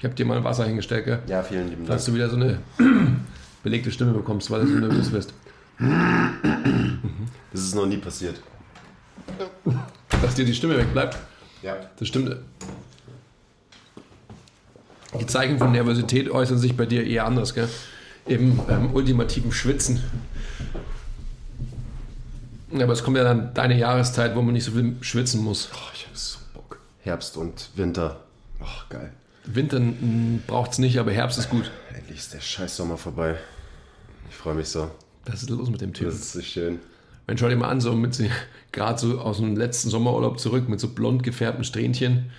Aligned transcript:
Ich 0.00 0.04
habe 0.04 0.14
dir 0.14 0.24
mal 0.24 0.42
Wasser 0.42 0.64
hingestellt, 0.64 1.04
gell? 1.04 1.18
Ja, 1.26 1.42
vielen 1.42 1.68
lieben 1.68 1.84
Dank. 1.84 1.98
Dass 1.98 2.06
du 2.06 2.14
wieder 2.14 2.30
so 2.30 2.36
eine 2.36 2.58
belegte 3.62 3.92
Stimme 3.92 4.12
bekommst, 4.12 4.50
weil 4.50 4.62
du 4.62 4.68
so 4.68 4.74
nervös 4.78 5.12
wirst. 5.12 5.34
Das 7.52 7.62
ist 7.62 7.74
noch 7.74 7.86
nie 7.86 7.96
passiert. 7.96 8.40
Dass 10.22 10.36
dir 10.36 10.44
die 10.44 10.54
Stimme 10.54 10.78
wegbleibt. 10.78 11.18
Ja. 11.62 11.74
Das 11.98 12.06
stimmt. 12.06 12.36
Die 15.18 15.26
Zeichen 15.26 15.58
von 15.58 15.72
Nervosität 15.72 16.30
äußern 16.30 16.58
sich 16.58 16.76
bei 16.76 16.86
dir 16.86 17.04
eher 17.04 17.26
anders, 17.26 17.52
gell? 17.52 17.68
Im 18.26 18.60
ähm, 18.68 18.94
ultimativen 18.94 19.50
Schwitzen. 19.50 20.00
Aber 22.72 22.92
es 22.92 23.02
kommt 23.02 23.16
ja 23.16 23.24
dann 23.24 23.52
deine 23.52 23.76
Jahreszeit, 23.76 24.36
wo 24.36 24.42
man 24.42 24.54
nicht 24.54 24.64
so 24.64 24.70
viel 24.70 24.94
schwitzen 25.00 25.42
muss. 25.42 25.70
Oh, 25.74 25.90
ich 25.92 26.06
hab 26.06 26.16
so 26.16 26.38
Bock. 26.54 26.78
Herbst 27.00 27.36
und 27.36 27.70
Winter. 27.74 28.20
Ach, 28.62 28.88
geil. 28.88 29.12
Winter 29.54 29.80
braucht 30.46 30.72
es 30.72 30.78
nicht, 30.78 30.98
aber 30.98 31.12
Herbst 31.12 31.38
ist 31.38 31.50
gut. 31.50 31.70
Endlich 31.94 32.18
ist 32.18 32.34
der 32.34 32.40
scheiß 32.40 32.76
Sommer 32.76 32.96
vorbei. 32.96 33.36
Ich 34.28 34.36
freue 34.36 34.54
mich 34.54 34.68
so. 34.68 34.90
Was 35.26 35.42
ist 35.42 35.50
los 35.50 35.70
mit 35.70 35.80
dem 35.80 35.92
Das 35.92 35.98
Typen? 35.98 36.12
ist 36.12 36.32
so 36.32 36.40
schön. 36.42 36.78
Mensch, 37.26 37.40
schau 37.40 37.48
dir 37.48 37.56
mal 37.56 37.68
an, 37.68 37.80
so 37.80 37.92
mit 37.94 38.18
gerade 38.72 38.98
so 38.98 39.20
aus 39.20 39.36
dem 39.38 39.56
letzten 39.56 39.88
Sommerurlaub 39.90 40.40
zurück 40.40 40.68
mit 40.68 40.80
so 40.80 40.88
blond 40.88 41.22
gefärbten 41.22 41.64
Strähnchen. 41.64 42.30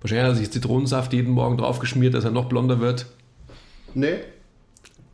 Wahrscheinlich 0.00 0.24
hat 0.24 0.32
er 0.32 0.36
sich 0.36 0.50
Zitronensaft 0.50 1.12
jeden 1.12 1.32
Morgen 1.32 1.56
draufgeschmiert, 1.56 2.14
dass 2.14 2.24
er 2.24 2.30
noch 2.30 2.46
blonder 2.48 2.80
wird. 2.80 3.06
Nee. 3.94 4.16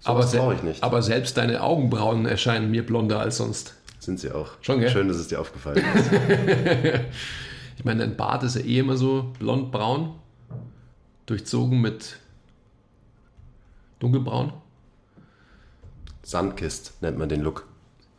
aber, 0.04 0.20
Sowas 0.22 0.30
se- 0.32 0.38
brauche 0.38 0.54
ich 0.54 0.62
nicht. 0.64 0.82
aber 0.82 1.02
selbst 1.02 1.36
deine 1.36 1.62
Augenbrauen 1.62 2.26
erscheinen 2.26 2.70
mir 2.70 2.84
blonder 2.84 3.20
als 3.20 3.36
sonst. 3.36 3.74
Sind 4.00 4.18
sie 4.18 4.32
auch. 4.32 4.50
Schon, 4.60 4.80
gell? 4.80 4.90
Schön, 4.90 5.06
dass 5.06 5.18
es 5.18 5.28
dir 5.28 5.40
aufgefallen 5.40 5.76
ist. 5.94 6.10
Ich 7.78 7.84
meine, 7.86 8.00
dein 8.00 8.16
Bart 8.16 8.42
ist 8.42 8.54
ja 8.54 8.60
eh 8.62 8.78
immer 8.80 8.96
so 8.96 9.32
blond-braun, 9.38 10.14
durchzogen 11.26 11.80
mit 11.80 12.18
dunkelbraun. 13.98 14.52
Sunkist 16.22 17.00
nennt 17.02 17.18
man 17.18 17.28
den 17.28 17.42
Look. 17.42 17.66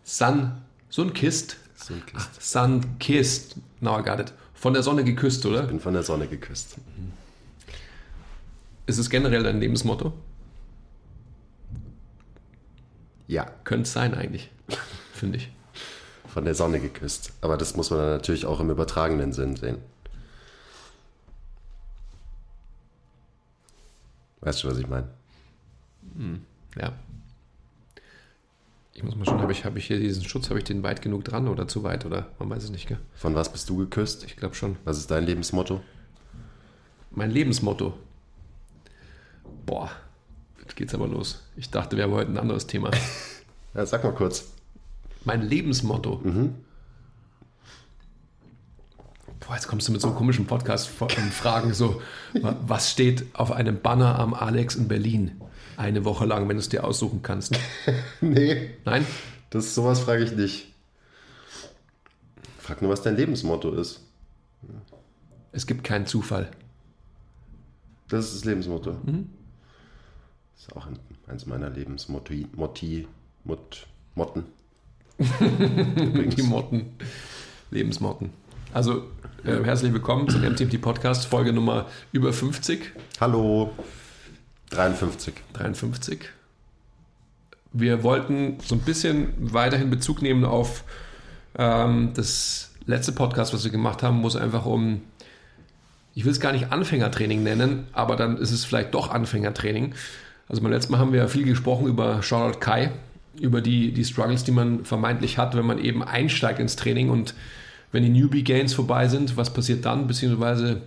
Sun, 0.04 0.62
Sunkist. 0.90 1.58
Sunkist. 1.76 2.42
Sunkist. 2.42 3.56
Now 3.80 4.00
I 4.00 4.04
got 4.04 4.20
it. 4.20 4.34
Von 4.54 4.74
der 4.74 4.84
Sonne 4.84 5.04
geküsst, 5.04 5.46
oder? 5.46 5.64
Bin 5.64 5.80
von 5.80 5.94
der 5.94 6.04
Sonne 6.04 6.28
geküsst. 6.28 6.76
Ist 8.86 8.98
es 8.98 9.10
generell 9.10 9.44
dein 9.44 9.60
Lebensmotto? 9.60 10.14
Ja, 13.28 13.46
Könnte 13.64 13.90
sein 13.90 14.14
eigentlich, 14.14 14.52
finde 15.14 15.38
ich. 15.38 15.50
von 16.28 16.46
der 16.46 16.56
Sonne 16.56 16.80
geküsst. 16.80 17.32
Aber 17.42 17.58
das 17.58 17.76
muss 17.76 17.90
man 17.90 18.00
dann 18.00 18.10
natürlich 18.10 18.46
auch 18.46 18.60
im 18.60 18.70
übertragenen 18.70 19.34
Sinn 19.34 19.56
sehen. 19.56 19.78
Weißt 24.44 24.64
du, 24.64 24.68
was 24.68 24.78
ich 24.78 24.88
meine? 24.88 25.08
Ja. 26.78 26.94
Ich 28.94 29.04
muss 29.04 29.16
mal 29.16 29.26
schauen, 29.26 29.42
habe 29.42 29.52
ich, 29.52 29.66
habe 29.66 29.80
ich 29.80 29.88
hier 29.88 30.00
diesen 30.00 30.24
Schutz, 30.26 30.50
habe 30.50 30.60
ich 30.60 30.66
den 30.66 30.84
weit 30.84 31.02
genug 31.02 31.24
dran 31.24 31.48
oder 31.48 31.68
zu 31.68 31.84
weit 31.84 32.06
oder 32.06 32.28
man 32.40 32.50
weiß 32.50 32.66
es 32.66 32.70
nicht, 32.70 32.88
gell? 32.88 33.00
Von 33.16 33.36
was 33.36 33.52
bist 33.52 33.70
du 33.70 33.78
geküsst? 33.78 34.26
Ich 34.26 34.36
glaube 34.36 34.54
schon. 34.54 34.76
Was 34.84 34.98
ist 34.98 35.10
dein 35.10 35.26
Lebensmotto? 35.26 35.82
Mein 37.12 37.32
Lebensmotto. 37.32 37.94
Boah, 39.66 39.90
jetzt 40.60 40.76
geht's 40.76 40.94
aber 40.94 41.08
los. 41.08 41.42
Ich 41.56 41.70
dachte, 41.70 41.96
wir 41.96 42.04
haben 42.04 42.14
heute 42.14 42.32
ein 42.32 42.38
anderes 42.38 42.68
Thema. 42.68 42.92
Ja, 43.76 43.88
sag 43.88 44.04
mal 44.04 44.14
kurz. 44.14 44.52
Mein 45.26 45.42
Lebensmotto. 45.42 46.22
Boah, 49.46 49.56
jetzt 49.56 49.68
kommst 49.68 49.88
du 49.88 49.92
mit 49.92 50.02
so 50.02 50.12
komischen 50.12 50.46
Podcast-Fragen. 50.48 51.74
So, 51.74 52.02
wa- 52.34 52.56
was 52.66 52.92
steht 52.92 53.26
auf 53.34 53.52
einem 53.52 53.82
Banner 53.82 54.18
am 54.20 54.34
Alex 54.34 54.76
in 54.76 54.88
Berlin? 54.88 55.40
Eine 55.76 56.06
Woche 56.06 56.26
lang, 56.26 56.48
wenn 56.48 56.56
du 56.58 56.62
es 56.62 56.70
dir 56.70 56.84
aussuchen 56.84 57.22
kannst. 57.24 57.56
Nee, 58.22 58.72
Nein? 58.86 59.06
das 59.50 59.76
sowas 59.76 60.00
frage 60.00 60.24
ich 60.24 60.32
nicht. 60.32 60.68
Frag 62.60 62.82
nur, 62.82 62.92
was 62.92 63.02
dein 63.02 63.18
Lebensmotto 63.18 63.74
ist. 63.74 64.00
Es 65.52 65.68
gibt 65.68 65.84
keinen 65.84 66.06
Zufall. 66.06 66.50
Das 68.08 68.26
ist 68.28 68.36
das 68.36 68.46
Lebensmotto. 68.46 68.92
Das 69.06 70.62
ist 70.68 70.76
auch 70.78 70.88
ein, 70.88 70.98
eins 71.28 71.46
meiner 71.46 71.70
Lebensmotti, 71.70 72.48
Motti, 72.56 73.08
Mot, 73.44 73.88
Motten. 74.16 74.46
Die 75.20 76.44
Motten. 76.44 76.96
Lebensmotten. 77.72 78.30
Also, 78.74 79.04
äh, 79.46 79.64
herzlich 79.64 79.94
willkommen 79.94 80.28
zum 80.30 80.42
MTMT 80.42 80.82
Podcast, 80.82 81.28
Folge 81.28 81.54
Nummer 81.54 81.86
über 82.12 82.34
50, 82.34 82.92
Hallo. 83.22 83.72
53. 84.72 85.36
53. 85.54 86.22
Wir 87.72 88.02
wollten 88.02 88.58
so 88.66 88.74
ein 88.74 88.82
bisschen 88.82 89.32
weiterhin 89.38 89.92
Bezug 89.92 90.24
nehmen 90.24 90.44
auf 90.44 90.86
ähm, 91.56 92.14
das 92.16 92.72
letzte 92.88 93.12
Podcast, 93.12 93.54
was 93.54 93.64
wir 93.64 93.72
gemacht 93.72 94.02
haben, 94.02 94.24
wo 94.24 94.28
es 94.28 94.36
einfach 94.36 94.66
um, 94.66 95.02
ich 96.16 96.26
will 96.26 96.32
es 96.32 96.40
gar 96.40 96.52
nicht 96.52 96.72
Anfängertraining 96.72 97.44
nennen, 97.44 97.86
aber 97.94 98.16
dann 98.16 98.38
ist 98.38 98.50
es 98.50 98.66
vielleicht 98.66 98.96
doch 98.96 99.12
Anfängertraining. 99.12 99.94
Also 100.50 100.64
beim 100.64 100.72
letzten 100.72 100.94
Mal 100.94 100.98
haben 100.98 101.14
wir 101.14 101.20
ja 101.20 101.28
viel 101.28 101.46
gesprochen 101.46 101.86
über 101.86 102.24
Charlotte 102.24 102.58
Kai, 102.58 102.92
über 103.40 103.62
die, 103.62 103.92
die 103.92 104.04
Struggles, 104.04 104.44
die 104.44 104.52
man 104.52 104.84
vermeintlich 104.84 105.38
hat, 105.38 105.56
wenn 105.56 105.68
man 105.68 105.78
eben 105.78 106.02
einsteigt 106.02 106.58
ins 106.58 106.76
Training 106.76 107.12
und 107.12 107.36
wenn 107.94 108.04
die 108.04 108.10
Newbie 108.10 108.44
Gains 108.44 108.74
vorbei 108.74 109.08
sind, 109.08 109.38
was 109.38 109.54
passiert 109.54 109.86
dann, 109.86 110.08
beziehungsweise 110.08 110.82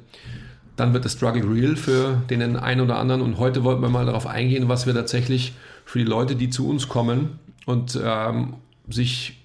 dann 0.75 0.93
wird 0.93 1.07
das 1.07 1.13
Struggle 1.13 1.49
real 1.49 1.77
für 1.77 2.23
den 2.29 2.57
einen 2.57 2.81
oder 2.83 2.99
anderen. 2.99 3.23
Und 3.23 3.39
heute 3.39 3.65
wollten 3.65 3.81
wir 3.81 3.89
mal 3.89 4.05
darauf 4.05 4.27
eingehen, 4.27 4.69
was 4.69 4.87
wir 4.87 4.93
tatsächlich 4.93 5.55
für 5.87 6.01
die 6.01 6.05
Leute, 6.05 6.37
die 6.37 6.51
zu 6.51 6.69
uns 6.69 6.89
kommen 6.89 7.39
und 7.65 7.99
ähm, 8.03 8.55
sich 8.91 9.39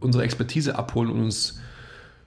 unsere 0.00 0.24
Expertise 0.24 0.76
abholen 0.76 1.10
und 1.10 1.20
uns 1.20 1.60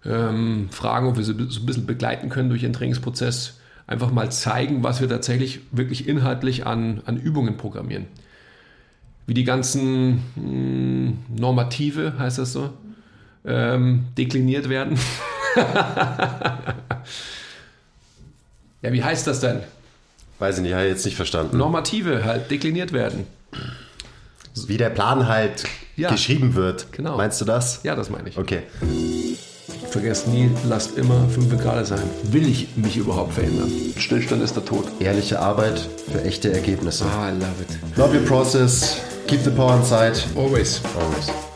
ähm, 0.06 0.68
fragen, 0.70 1.08
ob 1.08 1.18
wir 1.18 1.24
sie 1.24 1.36
so 1.50 1.60
ein 1.62 1.66
bisschen 1.66 1.88
begleiten 1.88 2.30
können 2.30 2.50
durch 2.50 2.64
ihren 2.64 2.74
Trainingsprozess, 2.74 3.60
einfach 3.88 4.12
mal 4.12 4.32
zeigen, 4.32 4.84
was 4.84 5.02
wir 5.02 5.10
tatsächlich 5.10 5.62
wirklich 5.72 6.08
inhaltlich 6.08 6.66
an, 6.66 7.02
an 7.06 7.18
Übungen 7.18 7.58
programmieren. 7.58 8.06
Wie 9.26 9.34
die 9.34 9.46
ganzen 9.46 10.22
mh, 10.36 11.40
Normative, 11.40 12.14
heißt 12.20 12.38
das 12.38 12.54
so, 12.54 12.70
ähm, 13.46 14.06
dekliniert 14.18 14.70
werden. 14.70 14.98
ja, 18.82 18.92
wie 18.92 19.04
heißt 19.04 19.28
das 19.28 19.40
denn? 19.40 19.62
Weiß 20.40 20.58
ich 20.58 20.64
nicht, 20.64 20.74
habe 20.74 20.84
ich 20.86 20.90
jetzt 20.92 21.06
nicht 21.06 21.16
verstanden. 21.16 21.58
Normative 21.58 22.26
halt 22.26 22.52
dekliniert 22.52 22.92
werden. 22.92 23.26
Wie 24.68 24.78
der 24.78 24.90
Plan 24.90 25.28
halt 25.28 25.64
Ja. 25.96 26.12
geschrieben 26.12 26.56
wird. 26.56 26.92
Genau. 26.92 27.18
Meinst 27.18 27.40
du 27.42 27.46
das? 27.46 27.82
Ja, 27.84 27.96
das 27.96 28.10
meine 28.10 28.30
ich. 28.30 28.38
Okay. 28.38 28.64
Vergesst 29.90 30.28
nie, 30.28 30.50
lasst 30.68 30.98
immer 30.98 31.30
5 31.30 31.62
Grad 31.62 31.86
sein. 31.86 32.02
Will 32.24 32.48
ich 32.48 32.76
mich 32.76 32.98
überhaupt 32.98 33.34
verändern? 33.34 33.72
Stillstand 33.98 34.42
ist 34.42 34.56
der 34.56 34.66
Tod. 34.66 34.86
Ehrliche 35.00 35.40
Arbeit 35.40 35.88
für 36.12 36.24
echte 36.24 36.52
Ergebnisse. 36.52 37.06
Ah, 37.06 37.30
I 37.30 37.34
love 37.34 37.62
it. 37.62 37.98
Love 37.98 38.18
your 38.20 38.26
process. 38.26 38.98
Keep 39.28 39.42
the 39.44 39.52
power 39.52 39.78
inside. 39.78 40.14
Always. 40.36 40.82
Always. 41.00 41.53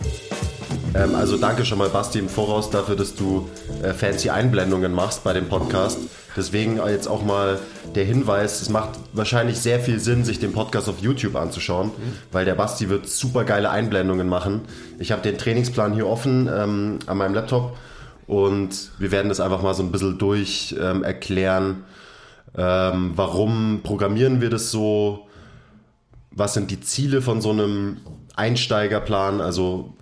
Ähm, 0.98 1.14
also 1.14 1.38
danke 1.38 1.64
schon 1.64 1.78
mal, 1.78 1.90
Basti, 1.90 2.18
im 2.18 2.28
Voraus 2.28 2.72
dafür, 2.72 2.96
dass 2.96 3.14
du 3.14 3.48
äh, 3.84 3.94
fancy 3.94 4.32
Einblendungen 4.32 4.94
machst 4.94 5.24
bei 5.24 5.34
dem 5.34 5.48
Podcast. 5.48 6.00
Deswegen 6.36 6.78
jetzt 6.78 7.08
auch 7.08 7.24
mal 7.24 7.60
der 7.96 8.04
Hinweis, 8.04 8.62
es 8.62 8.70
macht 8.70 8.92
wahrscheinlich 9.14 9.60
sehr 9.60 9.80
viel 9.80 10.00
Sinn, 10.00 10.26
sich 10.26 10.40
den 10.40 10.54
Podcast 10.54 10.90
auf 10.90 11.00
YouTube 11.00 11.36
anzuschauen, 11.36 11.92
weil 12.32 12.46
der 12.46 12.56
Basti 12.56 12.90
wird 12.90 13.08
super 13.08 13.44
geile 13.44 13.70
Einblendungen 13.70 14.28
machen. 14.28 14.62
Ich 14.98 15.12
habe 15.12 15.22
den 15.22 15.38
Trainingsplan 15.38 15.94
hier 15.94 16.08
offen 16.08 16.50
ähm, 16.52 17.00
an 17.06 17.18
meinem 17.18 17.34
Laptop 17.36 17.78
und 18.26 18.92
wir 18.98 19.12
werden 19.12 19.30
das 19.30 19.40
einfach 19.40 19.62
mal 19.62 19.74
so 19.74 19.84
ein 19.84 19.92
bisschen 19.92 20.18
durch 20.18 20.76
ähm, 20.80 21.04
erklären, 21.04 21.84
ähm, 22.58 23.14
warum 23.16 23.82
programmieren 23.84 24.42
wir 24.42 24.50
das 24.50 24.72
so, 24.72 25.28
was 26.32 26.54
sind 26.54 26.72
die 26.72 26.82
Ziele 26.82 27.22
von 27.22 27.42
so 27.42 27.52
einem 27.52 27.98
Einsteigerplan, 28.36 29.42
also 29.42 29.94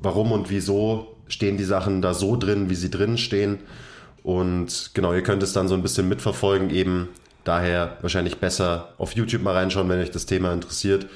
warum 0.00 0.32
und 0.32 0.50
wieso 0.50 1.16
stehen 1.28 1.56
die 1.56 1.64
Sachen 1.64 2.02
da 2.02 2.14
so 2.14 2.36
drin, 2.36 2.70
wie 2.70 2.74
sie 2.74 2.90
drin 2.90 3.18
stehen. 3.18 3.58
Und 4.22 4.90
genau, 4.94 5.12
ihr 5.12 5.22
könnt 5.22 5.42
es 5.42 5.52
dann 5.52 5.68
so 5.68 5.74
ein 5.74 5.82
bisschen 5.82 6.08
mitverfolgen, 6.08 6.70
eben 6.70 7.08
daher 7.44 7.96
wahrscheinlich 8.02 8.38
besser 8.38 8.94
auf 8.98 9.12
YouTube 9.12 9.42
mal 9.42 9.54
reinschauen, 9.54 9.88
wenn 9.88 10.00
euch 10.00 10.10
das 10.10 10.26
Thema 10.26 10.52
interessiert. 10.52 11.06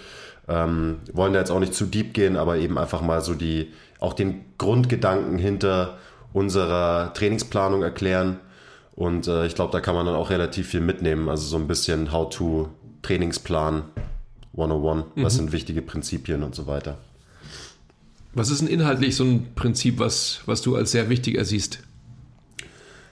Ähm, 0.48 1.00
wollen 1.12 1.32
da 1.32 1.38
jetzt 1.38 1.50
auch 1.50 1.60
nicht 1.60 1.74
zu 1.74 1.86
deep 1.86 2.14
gehen, 2.14 2.36
aber 2.36 2.56
eben 2.56 2.78
einfach 2.78 3.00
mal 3.00 3.20
so 3.20 3.34
die, 3.34 3.72
auch 4.00 4.12
den 4.12 4.44
Grundgedanken 4.58 5.38
hinter 5.38 5.98
unserer 6.32 7.12
Trainingsplanung 7.14 7.82
erklären. 7.82 8.40
Und 8.94 9.28
äh, 9.28 9.46
ich 9.46 9.54
glaube, 9.54 9.72
da 9.72 9.80
kann 9.80 9.94
man 9.94 10.06
dann 10.06 10.14
auch 10.14 10.30
relativ 10.30 10.68
viel 10.68 10.80
mitnehmen. 10.80 11.28
Also 11.28 11.46
so 11.46 11.56
ein 11.56 11.66
bisschen 11.66 12.12
How-to 12.12 12.70
Trainingsplan 13.02 13.84
101. 14.52 15.04
Was 15.16 15.34
sind 15.34 15.52
wichtige 15.52 15.82
Prinzipien 15.82 16.42
und 16.42 16.54
so 16.54 16.66
weiter. 16.66 16.98
Was 18.34 18.50
ist 18.50 18.62
denn 18.62 18.68
inhaltlich 18.68 19.14
so 19.16 19.24
ein 19.24 19.54
Prinzip, 19.54 19.98
was, 19.98 20.40
was 20.46 20.62
du 20.62 20.74
als 20.74 20.92
sehr 20.92 21.10
wichtig 21.10 21.36
ersiehst? 21.36 21.80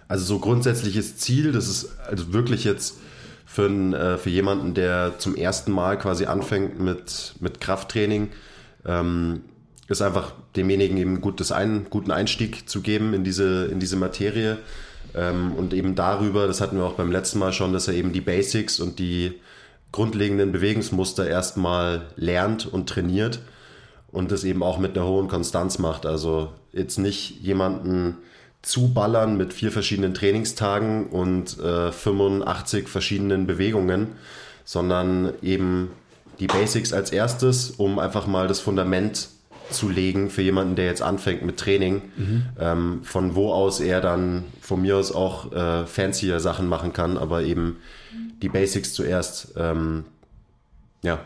Also 0.08 0.24
so 0.24 0.38
grundsätzliches 0.38 1.18
Ziel, 1.18 1.52
das 1.52 1.68
ist 1.68 1.98
also 2.08 2.32
wirklich 2.32 2.64
jetzt 2.64 2.96
für, 3.44 3.68
äh, 3.68 4.16
für 4.16 4.30
jemanden, 4.30 4.74
der 4.74 5.18
zum 5.18 5.36
ersten 5.36 5.72
Mal 5.72 5.98
quasi 5.98 6.24
anfängt 6.24 6.80
mit, 6.80 7.34
mit 7.40 7.60
Krafttraining, 7.60 8.30
ähm, 8.86 9.42
ist 9.88 10.02
einfach 10.02 10.32
demjenigen 10.56 10.96
eben 10.96 11.20
gutes 11.20 11.52
ein, 11.52 11.86
guten 11.90 12.12
Einstieg 12.12 12.68
zu 12.68 12.80
geben 12.80 13.12
in 13.12 13.24
diese, 13.24 13.66
in 13.66 13.78
diese 13.78 13.96
Materie. 13.96 14.58
Ähm, 15.14 15.52
und 15.52 15.74
eben 15.74 15.94
darüber, 15.96 16.46
das 16.46 16.60
hatten 16.60 16.76
wir 16.76 16.84
auch 16.84 16.94
beim 16.94 17.12
letzten 17.12 17.38
Mal 17.40 17.52
schon, 17.52 17.72
dass 17.72 17.88
er 17.88 17.94
eben 17.94 18.12
die 18.12 18.20
Basics 18.20 18.80
und 18.80 18.98
die 18.98 19.32
grundlegenden 19.92 20.52
Bewegungsmuster 20.52 21.28
erstmal 21.28 22.06
lernt 22.16 22.66
und 22.66 22.88
trainiert 22.88 23.40
und 24.12 24.32
das 24.32 24.44
eben 24.44 24.62
auch 24.62 24.78
mit 24.78 24.96
einer 24.96 25.06
hohen 25.06 25.28
Konstanz 25.28 25.78
macht. 25.78 26.06
Also 26.06 26.50
jetzt 26.72 26.98
nicht 26.98 27.40
jemanden 27.40 28.16
zuballern 28.62 29.36
mit 29.36 29.52
vier 29.52 29.72
verschiedenen 29.72 30.14
Trainingstagen 30.14 31.06
und 31.06 31.58
äh, 31.60 31.92
85 31.92 32.88
verschiedenen 32.88 33.46
Bewegungen, 33.46 34.08
sondern 34.64 35.32
eben 35.42 35.90
die 36.38 36.46
Basics 36.46 36.92
als 36.92 37.10
erstes, 37.10 37.70
um 37.70 37.98
einfach 37.98 38.26
mal 38.26 38.48
das 38.48 38.60
Fundament 38.60 39.28
zu 39.70 39.88
legen 39.88 40.30
für 40.30 40.42
jemanden, 40.42 40.74
der 40.74 40.86
jetzt 40.86 41.02
anfängt 41.02 41.42
mit 41.42 41.56
Training, 41.56 42.02
mhm. 42.16 42.42
ähm, 42.58 43.00
von 43.04 43.34
wo 43.34 43.52
aus 43.52 43.80
er 43.80 44.00
dann 44.00 44.44
von 44.60 44.82
mir 44.82 44.96
aus 44.96 45.12
auch 45.12 45.52
äh, 45.52 45.86
fancier 45.86 46.40
Sachen 46.40 46.66
machen 46.66 46.92
kann, 46.92 47.16
aber 47.16 47.42
eben 47.42 47.76
die 48.42 48.48
Basics 48.48 48.92
zuerst. 48.92 49.54
Ähm, 49.56 50.04
ja, 51.02 51.20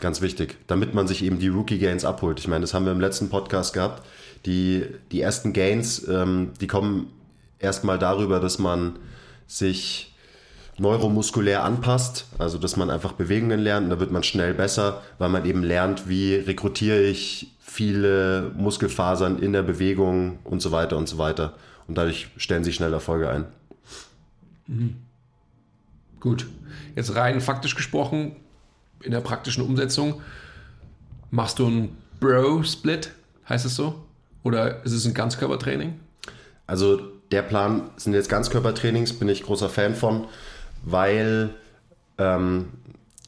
ganz 0.00 0.20
wichtig, 0.20 0.56
damit 0.66 0.94
man 0.94 1.06
sich 1.06 1.24
eben 1.24 1.38
die 1.38 1.48
Rookie 1.48 1.78
Gains 1.78 2.04
abholt. 2.04 2.38
Ich 2.38 2.48
meine, 2.48 2.62
das 2.62 2.74
haben 2.74 2.84
wir 2.84 2.92
im 2.92 3.00
letzten 3.00 3.28
Podcast 3.28 3.72
gehabt 3.72 4.02
die, 4.46 4.86
die 5.12 5.20
ersten 5.20 5.52
Gains, 5.52 6.06
ähm, 6.08 6.52
die 6.60 6.66
kommen 6.66 7.10
erstmal 7.58 7.98
darüber, 7.98 8.40
dass 8.40 8.58
man 8.58 8.98
sich 9.46 10.14
neuromuskulär 10.78 11.64
anpasst, 11.64 12.26
also 12.38 12.58
dass 12.58 12.76
man 12.76 12.90
einfach 12.90 13.12
Bewegungen 13.12 13.60
lernt, 13.60 13.90
da 13.90 13.98
wird 13.98 14.12
man 14.12 14.22
schnell 14.22 14.54
besser, 14.54 15.02
weil 15.18 15.30
man 15.30 15.44
eben 15.46 15.62
lernt, 15.62 16.08
wie 16.08 16.34
rekrutiere 16.34 17.02
ich 17.02 17.52
viele 17.60 18.52
Muskelfasern 18.56 19.38
in 19.38 19.52
der 19.52 19.62
Bewegung 19.62 20.38
und 20.44 20.60
so 20.60 20.70
weiter 20.70 20.96
und 20.96 21.08
so 21.08 21.18
weiter. 21.18 21.54
Und 21.88 21.96
dadurch 21.96 22.28
stellen 22.36 22.64
sich 22.64 22.74
schnell 22.74 22.92
Erfolge 22.92 23.28
ein. 23.28 23.46
Mhm. 24.66 24.96
Gut. 26.20 26.46
Jetzt 26.94 27.14
rein 27.14 27.40
faktisch 27.40 27.74
gesprochen, 27.74 28.36
in 29.02 29.12
der 29.12 29.20
praktischen 29.20 29.64
Umsetzung, 29.64 30.20
machst 31.30 31.58
du 31.58 31.66
einen 31.66 31.96
Bro-Split, 32.20 33.10
heißt 33.48 33.66
es 33.66 33.76
so? 33.76 34.06
Oder 34.42 34.84
ist 34.84 34.92
es 34.92 35.06
ein 35.06 35.14
Ganzkörpertraining? 35.14 35.98
Also 36.66 37.00
der 37.30 37.42
Plan 37.42 37.90
sind 37.96 38.14
jetzt 38.14 38.28
Ganzkörpertrainings, 38.28 39.12
bin 39.14 39.28
ich 39.28 39.42
großer 39.42 39.68
Fan 39.68 39.94
von, 39.94 40.26
weil 40.84 41.50
ähm, 42.18 42.68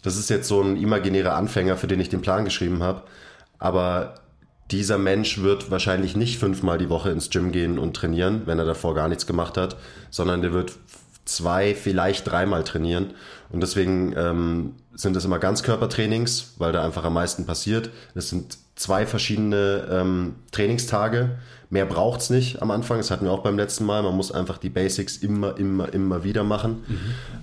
das 0.03 0.17
ist 0.17 0.31
jetzt 0.31 0.49
so 0.49 0.62
ein 0.62 0.76
imaginärer 0.76 1.35
Anfänger, 1.35 1.76
für 1.76 1.88
den 1.88 2.00
ich 2.00 2.09
den 2.09 2.23
Plan 2.23 2.44
geschrieben 2.44 2.82
habe. 2.82 3.03
Aber 3.59 4.15
dieser 4.70 4.99
Mensch 4.99 5.38
wird 5.38 5.70
wahrscheinlich 5.70 6.17
nicht 6.17 6.38
fünfmal 6.38 6.79
die 6.79 6.91
Woche 6.91 7.11
ins 7.11 7.31
Gym 7.31 7.53
gehen 7.53 7.79
und 7.79 7.94
trainieren, 7.94 8.43
wenn 8.47 8.59
er 8.59 8.65
davor 8.65 8.94
gar 8.94 9.09
nichts 9.09 9.26
gemacht 9.26 9.56
hat, 9.56 9.76
sondern 10.11 10.43
der 10.43 10.53
wird 10.53 10.73
zwei, 11.29 11.75
vielleicht 11.75 12.27
dreimal 12.29 12.65
trainieren. 12.65 13.13
Und 13.51 13.61
deswegen 13.61 14.15
ähm, 14.17 14.75
sind 14.95 15.17
es 15.17 15.25
immer 15.25 15.39
Ganzkörpertrainings, 15.39 16.55
weil 16.59 16.73
da 16.73 16.85
einfach 16.85 17.05
am 17.05 17.15
meisten 17.15 17.47
passiert. 17.47 17.91
Es 18.15 18.31
sind 18.31 18.59
zwei 18.77 19.07
verschiedene 19.07 19.87
ähm, 19.91 20.37
Trainingstage. 20.53 21.39
Mehr 21.71 21.85
braucht 21.85 22.21
es 22.21 22.31
nicht 22.31 22.63
am 22.63 22.71
Anfang. 22.71 22.99
Das 22.99 23.11
hatten 23.11 23.27
wir 23.27 23.33
auch 23.33 23.43
beim 23.43 23.59
letzten 23.59 23.85
Mal. 23.85 24.03
Man 24.03 24.17
muss 24.17 24.33
einfach 24.33 24.59
die 24.59 24.71
Basics 24.71 25.19
immer, 25.19 25.57
immer, 25.59 25.93
immer 25.93 26.25
wieder 26.25 26.45
machen. 26.45 26.85
Mhm. 26.87 26.99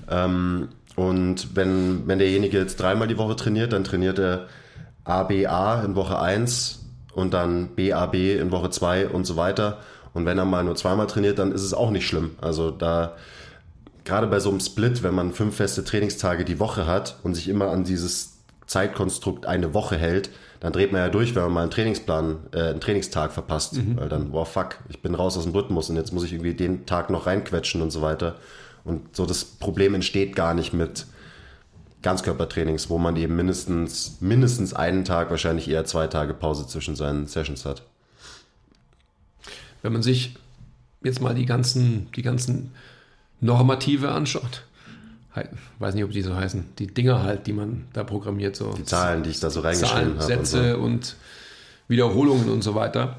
Ähm, 0.10 0.68
und 0.96 1.56
wenn, 1.56 2.08
wenn 2.08 2.20
derjenige 2.20 2.58
jetzt 2.58 2.80
dreimal 2.80 3.08
die 3.08 3.18
Woche 3.18 3.36
trainiert, 3.36 3.74
dann 3.74 3.84
trainiert 3.84 4.18
er 4.18 4.48
ABA 5.04 5.84
in 5.84 5.96
Woche 5.96 6.20
1 6.20 6.80
und 7.14 7.34
dann 7.34 7.76
BAB 7.76 8.16
in 8.16 8.52
Woche 8.52 8.70
2 8.70 9.10
und 9.10 9.26
so 9.26 9.36
weiter. 9.36 9.80
Und 10.14 10.26
wenn 10.26 10.38
er 10.38 10.46
mal 10.46 10.64
nur 10.64 10.76
zweimal 10.76 11.08
trainiert, 11.08 11.40
dann 11.40 11.52
ist 11.52 11.64
es 11.64 11.74
auch 11.74 11.92
nicht 11.92 12.08
schlimm. 12.08 12.32
Also 12.42 12.72
da, 12.72 13.16
gerade 14.06 14.28
bei 14.28 14.40
so 14.40 14.50
einem 14.50 14.60
Split, 14.60 15.04
wenn 15.04 15.14
man 15.14 15.34
fünf 15.34 15.58
feste 15.58 15.84
Trainingstage 15.84 16.46
die 16.46 16.60
Woche 16.60 16.88
hat 16.88 17.18
und 17.24 17.34
sich 17.34 17.50
immer 17.50 17.70
an 17.70 17.84
dieses 17.84 18.38
Zeitkonstrukt 18.68 19.46
eine 19.46 19.74
Woche 19.74 19.98
hält, 19.98 20.30
dann 20.60 20.72
dreht 20.74 20.92
man 20.92 21.02
ja 21.02 21.10
durch, 21.10 21.36
wenn 21.36 21.44
man 21.44 21.52
mal 21.52 21.62
einen 21.64 21.72
Trainingsplan, 21.72 22.38
äh, 22.52 22.62
einen 22.70 22.80
Trainingstag 22.82 23.34
verpasst. 23.34 23.74
Mhm. 23.74 23.98
Weil 23.98 24.10
dann, 24.10 24.32
wow, 24.32 24.48
fuck, 24.48 24.78
ich 24.90 25.02
bin 25.02 25.14
raus 25.14 25.38
aus 25.38 25.44
dem 25.44 25.54
Rhythmus 25.54 25.90
und 25.90 25.96
jetzt 25.98 26.14
muss 26.14 26.24
ich 26.24 26.34
irgendwie 26.34 26.54
den 26.54 26.86
Tag 26.86 27.10
noch 27.10 27.26
reinquetschen 27.26 27.82
und 27.82 27.92
so 27.92 28.02
weiter. 28.02 28.38
Und 28.84 29.16
so 29.16 29.26
das 29.26 29.44
Problem 29.44 29.96
entsteht 29.96 30.36
gar 30.36 30.54
nicht 30.54 30.74
mit 30.74 31.08
Ganzkörpertrainings, 32.02 32.90
wo 32.90 33.00
man 33.00 33.16
eben 33.16 33.36
mindestens, 33.36 34.18
mindestens 34.22 34.74
einen 34.74 35.06
Tag, 35.06 35.32
wahrscheinlich 35.32 35.68
eher 35.68 35.86
zwei 35.86 36.08
Tage 36.08 36.36
Pause 36.36 36.68
zwischen 36.68 36.96
seinen 36.96 37.26
Sessions 37.26 37.66
hat. 37.66 37.82
Wenn 39.82 39.94
man 39.94 40.04
sich 40.04 40.36
jetzt 41.04 41.22
mal 41.22 41.34
die 41.34 41.46
ganzen, 41.46 42.12
die 42.16 42.22
ganzen 42.22 42.72
Normative 43.42 44.12
anschaut, 44.12 44.64
weiß 45.80 45.96
nicht, 45.96 46.04
ob 46.04 46.12
die 46.12 46.22
so 46.22 46.36
heißen, 46.36 46.66
die 46.80 46.88
Dinger 46.88 47.24
halt, 47.24 47.48
die 47.48 47.54
man 47.54 47.86
da 47.94 48.04
programmiert. 48.04 48.56
So 48.56 48.74
die 48.74 48.86
Zahlen, 48.86 49.24
die 49.24 49.30
ich 49.30 49.40
da 49.40 49.50
so 49.50 49.60
reingeschrieben 49.60 50.16
habe. 50.16 50.24
Sätze 50.24 50.78
und, 50.78 51.06
so. 51.06 51.14
und, 51.14 51.16
Wiederholungen 51.88 52.50
und 52.50 52.64
so 52.64 52.76
weiter. 52.76 53.18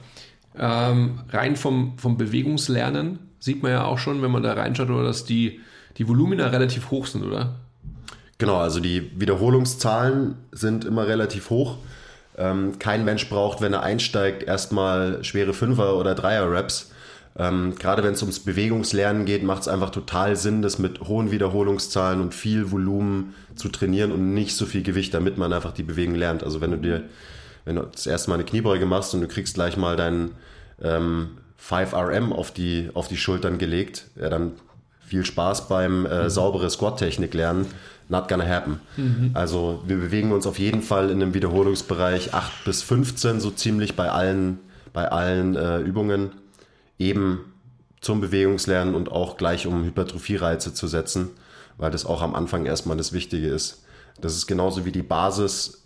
Ähm, 0.59 1.21
rein 1.31 1.57
vom, 1.57 1.99
vom 1.99 2.17
Bewegungslernen 2.17 3.19
sieht 3.39 3.63
man 3.63 3.73
ja 3.73 3.85
auch 3.85 3.99
schon, 3.99 4.23
wenn 4.23 4.31
man 4.31 4.43
da 4.43 4.55
reinschaut, 4.55 4.91
oder 4.91 5.05
dass 5.05 5.25
die, 5.25 5.61
die 5.99 6.09
Volumina 6.09 6.49
relativ 6.49 6.91
hoch 6.91 7.07
sind, 7.07 7.25
oder? 7.25 7.55
Genau, 8.39 8.57
also 8.57 8.81
die 8.81 9.11
Wiederholungszahlen 9.21 10.37
sind 10.53 10.85
immer 10.85 11.07
relativ 11.07 11.51
hoch. 11.51 11.77
Ähm, 12.37 12.79
kein 12.79 13.05
Mensch 13.05 13.29
braucht, 13.29 13.61
wenn 13.61 13.73
er 13.73 13.83
einsteigt, 13.83 14.43
erstmal 14.43 15.23
schwere 15.25 15.55
Fünfer- 15.55 15.97
oder 15.97 16.15
Dreier-Raps 16.15 16.91
ähm, 17.39 17.75
gerade 17.79 18.03
wenn 18.03 18.15
es 18.15 18.23
ums 18.23 18.41
Bewegungslernen 18.41 19.27
geht, 19.27 19.43
macht 19.43 19.63
es 19.63 19.69
einfach 19.69 19.91
total 19.91 20.37
Sinn, 20.37 20.63
das 20.63 20.79
mit 20.79 21.01
hohen 21.03 21.31
Wiederholungszahlen 21.31 22.21
und 22.21 22.35
viel 22.35 22.71
Volumen 22.71 23.35
zu 23.55 23.69
trainieren 23.69 24.13
und 24.13 24.33
nicht 24.33 24.57
so 24.57 24.65
viel 24.65 24.83
Gewicht, 24.83 25.13
damit 25.13 25.37
man 25.37 25.53
einfach 25.53 25.73
die 25.73 25.83
Bewegung 25.83 26.15
lernt. 26.15 26.43
Also 26.43 26.61
wenn 26.61 26.71
du 26.71 26.79
dir, 26.79 27.03
wenn 27.67 27.77
du 27.77 27.83
das 27.83 28.07
erste 28.07 28.31
Mal 28.31 28.37
eine 28.37 28.45
Kniebeuge 28.45 28.87
machst 28.87 29.13
und 29.13 29.21
du 29.21 29.29
kriegst 29.29 29.55
gleich 29.55 29.77
mal 29.77 29.97
deinen 29.97 30.33
ähm, 30.83 31.39
5RM 31.63 32.33
auf 32.33 32.53
die, 32.53 32.91
auf 32.95 33.09
die 33.09 33.19
Schultern 33.19 33.59
gelegt, 33.59 34.07
ja, 34.17 34.31
dann 34.31 34.53
viel 35.05 35.25
Spaß 35.25 35.69
beim 35.69 36.07
äh, 36.07 36.25
mhm. 36.25 36.31
saubere 36.31 36.71
Squat-Technik 36.71 37.35
lernen. 37.35 37.67
Not 38.09 38.29
gonna 38.29 38.47
happen. 38.47 38.81
Mhm. 38.97 39.33
Also 39.35 39.83
wir 39.87 39.97
bewegen 39.97 40.33
uns 40.33 40.47
auf 40.47 40.59
jeden 40.59 40.81
Fall 40.81 41.11
in 41.11 41.21
einem 41.21 41.35
Wiederholungsbereich 41.35 42.35
8 42.35 42.65
bis 42.65 42.83
15, 42.83 43.41
so 43.41 43.51
ziemlich 43.51 43.97
bei 43.97 44.11
allen, 44.11 44.59
bei 44.93 45.09
allen 45.09 45.57
äh, 45.57 45.81
Übungen 45.81 46.31
eben 46.99 47.53
zum 48.01 48.21
Bewegungslernen 48.21 48.95
und 48.95 49.11
auch 49.11 49.37
gleich 49.37 49.67
um 49.67 49.85
Hypertrophie-Reize 49.85 50.75
zu 50.75 50.87
setzen, 50.87 51.31
weil 51.77 51.91
das 51.91 52.07
auch 52.07 52.23
am 52.23 52.35
Anfang 52.35 52.67
erstmal 52.67 52.97
das 52.97 53.13
Wichtige 53.13 53.49
ist. 53.49 53.85
Das 54.21 54.35
ist 54.35 54.47
genauso 54.47 54.85
wie 54.85 54.93
die 54.93 55.03
Basis 55.03 55.83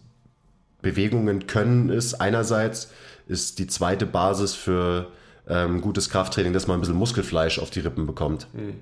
Bewegungen 0.83 1.47
können 1.47 1.90
ist. 1.90 2.14
Einerseits 2.14 2.90
ist 3.26 3.59
die 3.59 3.67
zweite 3.67 4.07
Basis 4.07 4.55
für 4.55 5.09
ähm, 5.49 5.81
gutes 5.81 6.11
Krafttraining, 6.11 6.52
dass 6.52 6.67
man 6.67 6.79
ein 6.79 6.81
bisschen 6.81 6.97
Muskelfleisch 6.97 7.59
auf 7.59 7.71
die 7.71 7.81
Rippen 7.81 8.07
bekommt. 8.07 8.47
Mhm. 8.52 8.81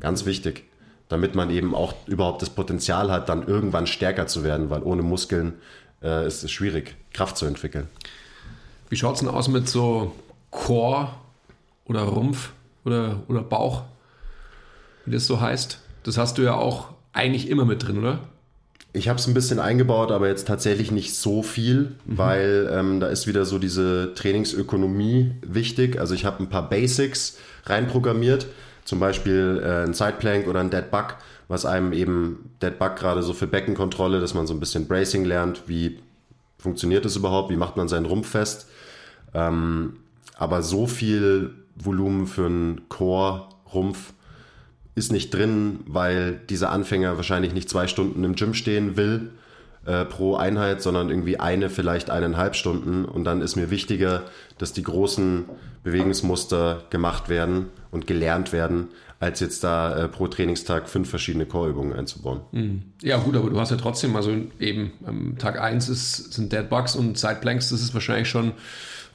Ganz 0.00 0.26
wichtig, 0.26 0.64
damit 1.08 1.34
man 1.34 1.50
eben 1.50 1.74
auch 1.74 1.94
überhaupt 2.06 2.42
das 2.42 2.50
Potenzial 2.50 3.10
hat, 3.10 3.28
dann 3.28 3.46
irgendwann 3.46 3.86
stärker 3.86 4.26
zu 4.26 4.44
werden, 4.44 4.70
weil 4.70 4.82
ohne 4.82 5.02
Muskeln 5.02 5.54
äh, 6.02 6.26
ist 6.26 6.44
es 6.44 6.50
schwierig, 6.50 6.96
Kraft 7.12 7.36
zu 7.36 7.46
entwickeln. 7.46 7.88
Wie 8.90 8.96
schaut 8.96 9.14
es 9.14 9.20
denn 9.20 9.28
aus 9.28 9.48
mit 9.48 9.68
so 9.68 10.12
Core- 10.50 11.10
oder 11.88 12.02
Rumpf 12.02 12.52
oder, 12.84 13.22
oder 13.28 13.42
Bauch, 13.42 13.82
wie 15.04 15.12
das 15.12 15.26
so 15.26 15.40
heißt. 15.40 15.80
Das 16.04 16.16
hast 16.16 16.38
du 16.38 16.42
ja 16.42 16.54
auch 16.54 16.90
eigentlich 17.12 17.48
immer 17.48 17.64
mit 17.64 17.86
drin, 17.86 17.98
oder? 17.98 18.20
Ich 18.92 19.08
habe 19.08 19.18
es 19.18 19.26
ein 19.26 19.34
bisschen 19.34 19.58
eingebaut, 19.58 20.10
aber 20.10 20.28
jetzt 20.28 20.46
tatsächlich 20.46 20.90
nicht 20.90 21.14
so 21.14 21.42
viel, 21.42 21.96
mhm. 22.06 22.18
weil 22.18 22.70
ähm, 22.72 23.00
da 23.00 23.08
ist 23.08 23.26
wieder 23.26 23.44
so 23.44 23.58
diese 23.58 24.14
Trainingsökonomie 24.14 25.32
wichtig. 25.42 26.00
Also 26.00 26.14
ich 26.14 26.24
habe 26.24 26.42
ein 26.42 26.48
paar 26.48 26.68
Basics 26.68 27.38
reinprogrammiert, 27.64 28.46
zum 28.84 28.98
Beispiel 28.98 29.60
äh, 29.62 29.84
ein 29.84 29.92
Sideplank 29.92 30.46
oder 30.46 30.60
ein 30.60 30.70
Dead 30.70 30.90
Bug, 30.90 31.16
was 31.48 31.66
einem 31.66 31.92
eben 31.92 32.50
Dead 32.62 32.78
Bug 32.78 32.96
gerade 32.96 33.22
so 33.22 33.34
für 33.34 33.46
Beckenkontrolle, 33.46 34.20
dass 34.20 34.34
man 34.34 34.46
so 34.46 34.54
ein 34.54 34.60
bisschen 34.60 34.88
Bracing 34.88 35.24
lernt, 35.24 35.68
wie 35.68 35.98
funktioniert 36.58 37.04
das 37.04 37.16
überhaupt, 37.16 37.50
wie 37.50 37.56
macht 37.56 37.76
man 37.76 37.88
seinen 37.88 38.06
Rumpf 38.06 38.30
fest. 38.30 38.68
Ähm, 39.34 39.98
aber 40.38 40.62
so 40.62 40.86
viel 40.86 41.50
Volumen 41.82 42.26
für 42.26 42.46
einen 42.46 42.88
Core-Rumpf 42.88 44.12
ist 44.94 45.12
nicht 45.12 45.32
drin, 45.32 45.80
weil 45.86 46.40
dieser 46.50 46.70
Anfänger 46.70 47.16
wahrscheinlich 47.16 47.54
nicht 47.54 47.68
zwei 47.68 47.86
Stunden 47.86 48.24
im 48.24 48.34
Gym 48.34 48.54
stehen 48.54 48.96
will, 48.96 49.30
äh, 49.86 50.04
pro 50.04 50.34
Einheit, 50.36 50.82
sondern 50.82 51.08
irgendwie 51.08 51.40
eine, 51.40 51.70
vielleicht 51.70 52.10
eineinhalb 52.10 52.56
Stunden. 52.56 53.04
Und 53.04 53.24
dann 53.24 53.40
ist 53.40 53.56
mir 53.56 53.70
wichtiger, 53.70 54.24
dass 54.58 54.72
die 54.72 54.82
großen 54.82 55.46
Bewegungsmuster 55.82 56.82
gemacht 56.90 57.28
werden 57.28 57.66
und 57.90 58.06
gelernt 58.06 58.52
werden, 58.52 58.88
als 59.20 59.40
jetzt 59.40 59.64
da 59.64 59.96
äh, 59.96 60.08
pro 60.08 60.28
Trainingstag 60.28 60.88
fünf 60.88 61.08
verschiedene 61.08 61.46
Core-Übungen 61.46 61.92
einzubauen. 61.92 62.40
Mhm. 62.52 62.82
Ja, 63.02 63.16
gut, 63.16 63.36
aber 63.36 63.50
du 63.50 63.58
hast 63.58 63.70
ja 63.70 63.76
trotzdem, 63.76 64.14
also 64.14 64.30
eben 64.60 64.92
ähm, 65.06 65.36
Tag 65.38 65.60
1 65.60 65.88
ist, 65.88 66.34
sind 66.34 66.52
Dead 66.52 66.68
Bugs 66.68 66.94
und 66.94 67.16
Side 67.16 67.38
Planks, 67.40 67.70
das 67.70 67.80
ist 67.80 67.94
wahrscheinlich 67.94 68.28
schon 68.28 68.52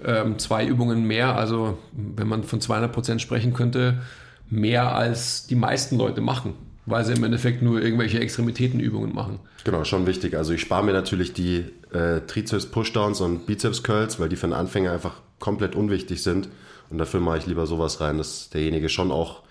ähm, 0.06 0.40
zwei 0.40 0.66
Übungen 0.66 1.06
mehr. 1.06 1.36
Also, 1.36 1.78
wenn 1.92 2.28
man 2.28 2.44
von 2.44 2.62
200 2.62 2.92
Prozent 2.92 3.22
sprechen 3.22 3.54
könnte, 3.54 4.02
mehr 4.50 4.96
als 4.96 5.48
die 5.48 5.56
meisten 5.56 5.98
Leute 5.98 6.22
machen, 6.22 6.54
weil 6.86 7.06
sie 7.06 7.14
im 7.14 7.24
Endeffekt 7.24 7.62
nur 7.62 7.82
irgendwelche 7.82 8.20
Extremitätenübungen 8.20 9.14
machen. 9.14 9.40
Genau, 9.64 9.84
schon 9.84 10.06
wichtig. 10.06 10.36
Also, 10.36 10.54
ich 10.54 10.62
spare 10.62 10.84
mir 10.84 10.94
natürlich 10.94 11.34
die 11.34 11.66
äh, 11.92 12.22
Trizeps-Pushdowns 12.22 13.22
und 13.22 13.46
Bizeps-Curls, 13.46 14.20
weil 14.20 14.30
die 14.30 14.36
für 14.36 14.46
einen 14.46 14.54
Anfänger 14.54 14.92
einfach 14.92 15.16
komplett 15.40 15.76
unwichtig 15.76 16.24
sind. 16.24 16.50
Und 16.90 16.98
dafür 16.98 17.20
mache 17.20 17.40
ich 17.40 17.48
lieber 17.48 17.66
sowas 17.66 18.02
rein, 18.02 18.18
dass 18.18 18.50
derjenige 18.50 18.90
schon 18.90 19.12
auch 19.12 19.44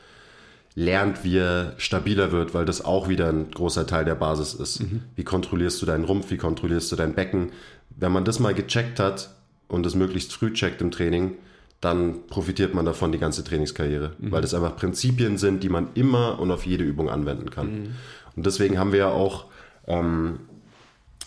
lernt, 0.74 1.24
wie 1.24 1.38
er 1.38 1.74
stabiler 1.76 2.32
wird, 2.32 2.54
weil 2.54 2.64
das 2.64 2.84
auch 2.84 3.08
wieder 3.08 3.28
ein 3.28 3.50
großer 3.50 3.86
Teil 3.86 4.04
der 4.04 4.14
Basis 4.14 4.54
ist. 4.54 4.80
Mhm. 4.80 5.02
Wie 5.16 5.24
kontrollierst 5.24 5.82
du 5.82 5.86
deinen 5.86 6.04
Rumpf, 6.04 6.30
wie 6.30 6.38
kontrollierst 6.38 6.90
du 6.92 6.96
dein 6.96 7.14
Becken? 7.14 7.52
Wenn 7.90 8.12
man 8.12 8.24
das 8.24 8.38
mal 8.38 8.54
gecheckt 8.54 8.98
hat 8.98 9.30
und 9.72 9.86
das 9.86 9.94
möglichst 9.94 10.34
früh 10.34 10.52
checkt 10.52 10.82
im 10.82 10.90
Training, 10.90 11.36
dann 11.80 12.26
profitiert 12.28 12.74
man 12.74 12.84
davon 12.84 13.10
die 13.10 13.18
ganze 13.18 13.42
Trainingskarriere, 13.42 14.12
mhm. 14.18 14.30
weil 14.30 14.42
das 14.42 14.52
einfach 14.52 14.76
Prinzipien 14.76 15.38
sind, 15.38 15.62
die 15.62 15.70
man 15.70 15.88
immer 15.94 16.38
und 16.38 16.50
auf 16.50 16.66
jede 16.66 16.84
Übung 16.84 17.08
anwenden 17.08 17.50
kann. 17.50 17.66
Mhm. 17.66 17.94
Und 18.36 18.46
deswegen 18.46 18.78
haben 18.78 18.92
wir 18.92 18.98
ja 18.98 19.08
auch, 19.08 19.46
ähm, 19.86 20.40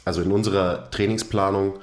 also 0.05 0.21
in 0.21 0.31
unserer 0.31 0.91
Trainingsplanung, 0.91 1.79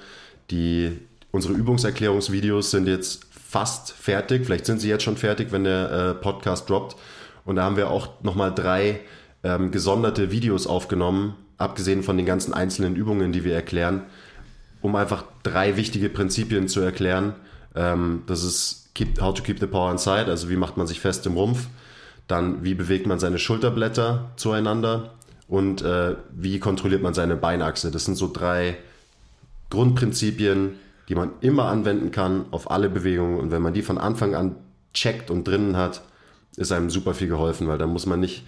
die, 0.52 0.92
unsere 1.32 1.52
Übungserklärungsvideos 1.52 2.70
sind 2.70 2.86
jetzt 2.86 3.26
fast 3.34 3.90
fertig. 3.90 4.46
Vielleicht 4.46 4.64
sind 4.64 4.80
sie 4.80 4.88
jetzt 4.88 5.02
schon 5.02 5.16
fertig, 5.16 5.50
wenn 5.50 5.64
der 5.64 5.90
äh, 5.90 6.14
Podcast 6.14 6.70
droppt. 6.70 6.96
Und 7.44 7.56
da 7.56 7.64
haben 7.64 7.76
wir 7.76 7.90
auch 7.90 8.22
nochmal 8.22 8.54
drei 8.54 9.00
ähm, 9.42 9.72
gesonderte 9.72 10.30
Videos 10.30 10.68
aufgenommen, 10.68 11.34
abgesehen 11.58 12.04
von 12.04 12.16
den 12.16 12.24
ganzen 12.24 12.54
einzelnen 12.54 12.94
Übungen, 12.94 13.32
die 13.32 13.42
wir 13.42 13.54
erklären, 13.54 14.04
um 14.82 14.96
einfach 14.96 15.24
drei 15.42 15.76
wichtige 15.76 16.08
Prinzipien 16.08 16.68
zu 16.68 16.80
erklären. 16.80 17.34
Ähm, 17.74 18.24
das 18.26 18.44
ist 18.44 18.90
keep, 18.94 19.20
How 19.20 19.32
to 19.32 19.42
keep 19.42 19.58
the 19.60 19.66
power 19.66 19.90
inside, 19.90 20.26
also 20.26 20.50
wie 20.50 20.56
macht 20.56 20.76
man 20.76 20.86
sich 20.86 21.00
fest 21.00 21.26
im 21.26 21.34
Rumpf. 21.34 21.68
Dann, 22.28 22.62
wie 22.64 22.74
bewegt 22.74 23.06
man 23.06 23.18
seine 23.18 23.38
Schulterblätter 23.38 24.30
zueinander 24.36 25.14
und 25.48 25.82
äh, 25.82 26.16
wie 26.30 26.58
kontrolliert 26.60 27.02
man 27.02 27.14
seine 27.14 27.36
Beinachse. 27.36 27.90
Das 27.90 28.04
sind 28.04 28.16
so 28.16 28.30
drei 28.32 28.76
Grundprinzipien, 29.70 30.76
die 31.08 31.14
man 31.14 31.30
immer 31.40 31.66
anwenden 31.66 32.10
kann 32.10 32.46
auf 32.52 32.70
alle 32.70 32.88
Bewegungen. 32.88 33.38
Und 33.38 33.50
wenn 33.50 33.62
man 33.62 33.74
die 33.74 33.82
von 33.82 33.98
Anfang 33.98 34.34
an 34.34 34.56
checkt 34.94 35.30
und 35.30 35.46
drinnen 35.46 35.76
hat, 35.76 36.02
ist 36.56 36.72
einem 36.72 36.90
super 36.90 37.14
viel 37.14 37.28
geholfen, 37.28 37.66
weil 37.68 37.78
da 37.78 37.86
muss 37.86 38.06
man 38.06 38.20
nicht, 38.20 38.44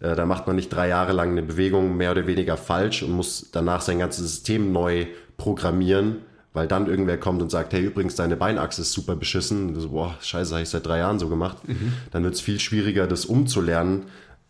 äh, 0.00 0.14
da 0.14 0.26
macht 0.26 0.46
man 0.46 0.56
nicht 0.56 0.68
drei 0.68 0.88
Jahre 0.88 1.12
lang 1.12 1.32
eine 1.32 1.42
Bewegung 1.42 1.96
mehr 1.96 2.12
oder 2.12 2.26
weniger 2.26 2.56
falsch 2.56 3.02
und 3.02 3.10
muss 3.10 3.50
danach 3.52 3.80
sein 3.80 3.98
ganzes 3.98 4.24
System 4.30 4.72
neu 4.72 5.06
programmieren, 5.38 6.18
weil 6.52 6.68
dann 6.68 6.86
irgendwer 6.86 7.18
kommt 7.18 7.40
und 7.40 7.50
sagt, 7.50 7.72
hey, 7.72 7.82
übrigens, 7.82 8.16
deine 8.16 8.36
Beinachse 8.36 8.82
ist 8.82 8.92
super 8.92 9.16
beschissen. 9.16 9.78
So, 9.80 9.88
boah, 9.88 10.14
scheiße, 10.20 10.52
habe 10.52 10.62
ich 10.62 10.68
seit 10.68 10.84
drei 10.84 10.98
Jahren 10.98 11.18
so 11.18 11.28
gemacht. 11.28 11.66
Mhm. 11.66 11.94
Dann 12.10 12.24
wird 12.24 12.34
es 12.34 12.42
viel 12.42 12.60
schwieriger, 12.60 13.06
das 13.06 13.24
umzulernen, 13.24 14.04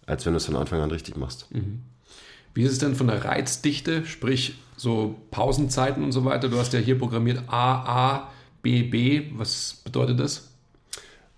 als 0.07 0.27
wenn 0.27 0.33
du 0.33 0.39
es 0.39 0.47
von 0.47 0.57
Anfang 0.57 0.81
an 0.81 0.91
richtig 0.91 1.17
machst. 1.17 1.47
Mhm. 1.55 1.83
Wie 2.55 2.65
ist 2.65 2.73
es 2.73 2.79
denn 2.79 2.97
von 2.97 3.07
der 3.07 3.25
Reizdichte, 3.25 4.05
sprich 4.05 4.59
so 4.77 5.17
Pausenzeiten 5.31 6.03
und 6.03 6.11
so 6.11 6.25
weiter? 6.25 6.49
Du 6.49 6.59
hast 6.59 6.73
ja 6.73 6.81
hier 6.81 6.99
programmiert 6.99 7.43
A, 7.47 8.17
A, 8.17 8.31
B, 8.63 8.83
B. 8.83 9.31
Was 9.37 9.81
bedeutet 9.85 10.19
das? 10.19 10.49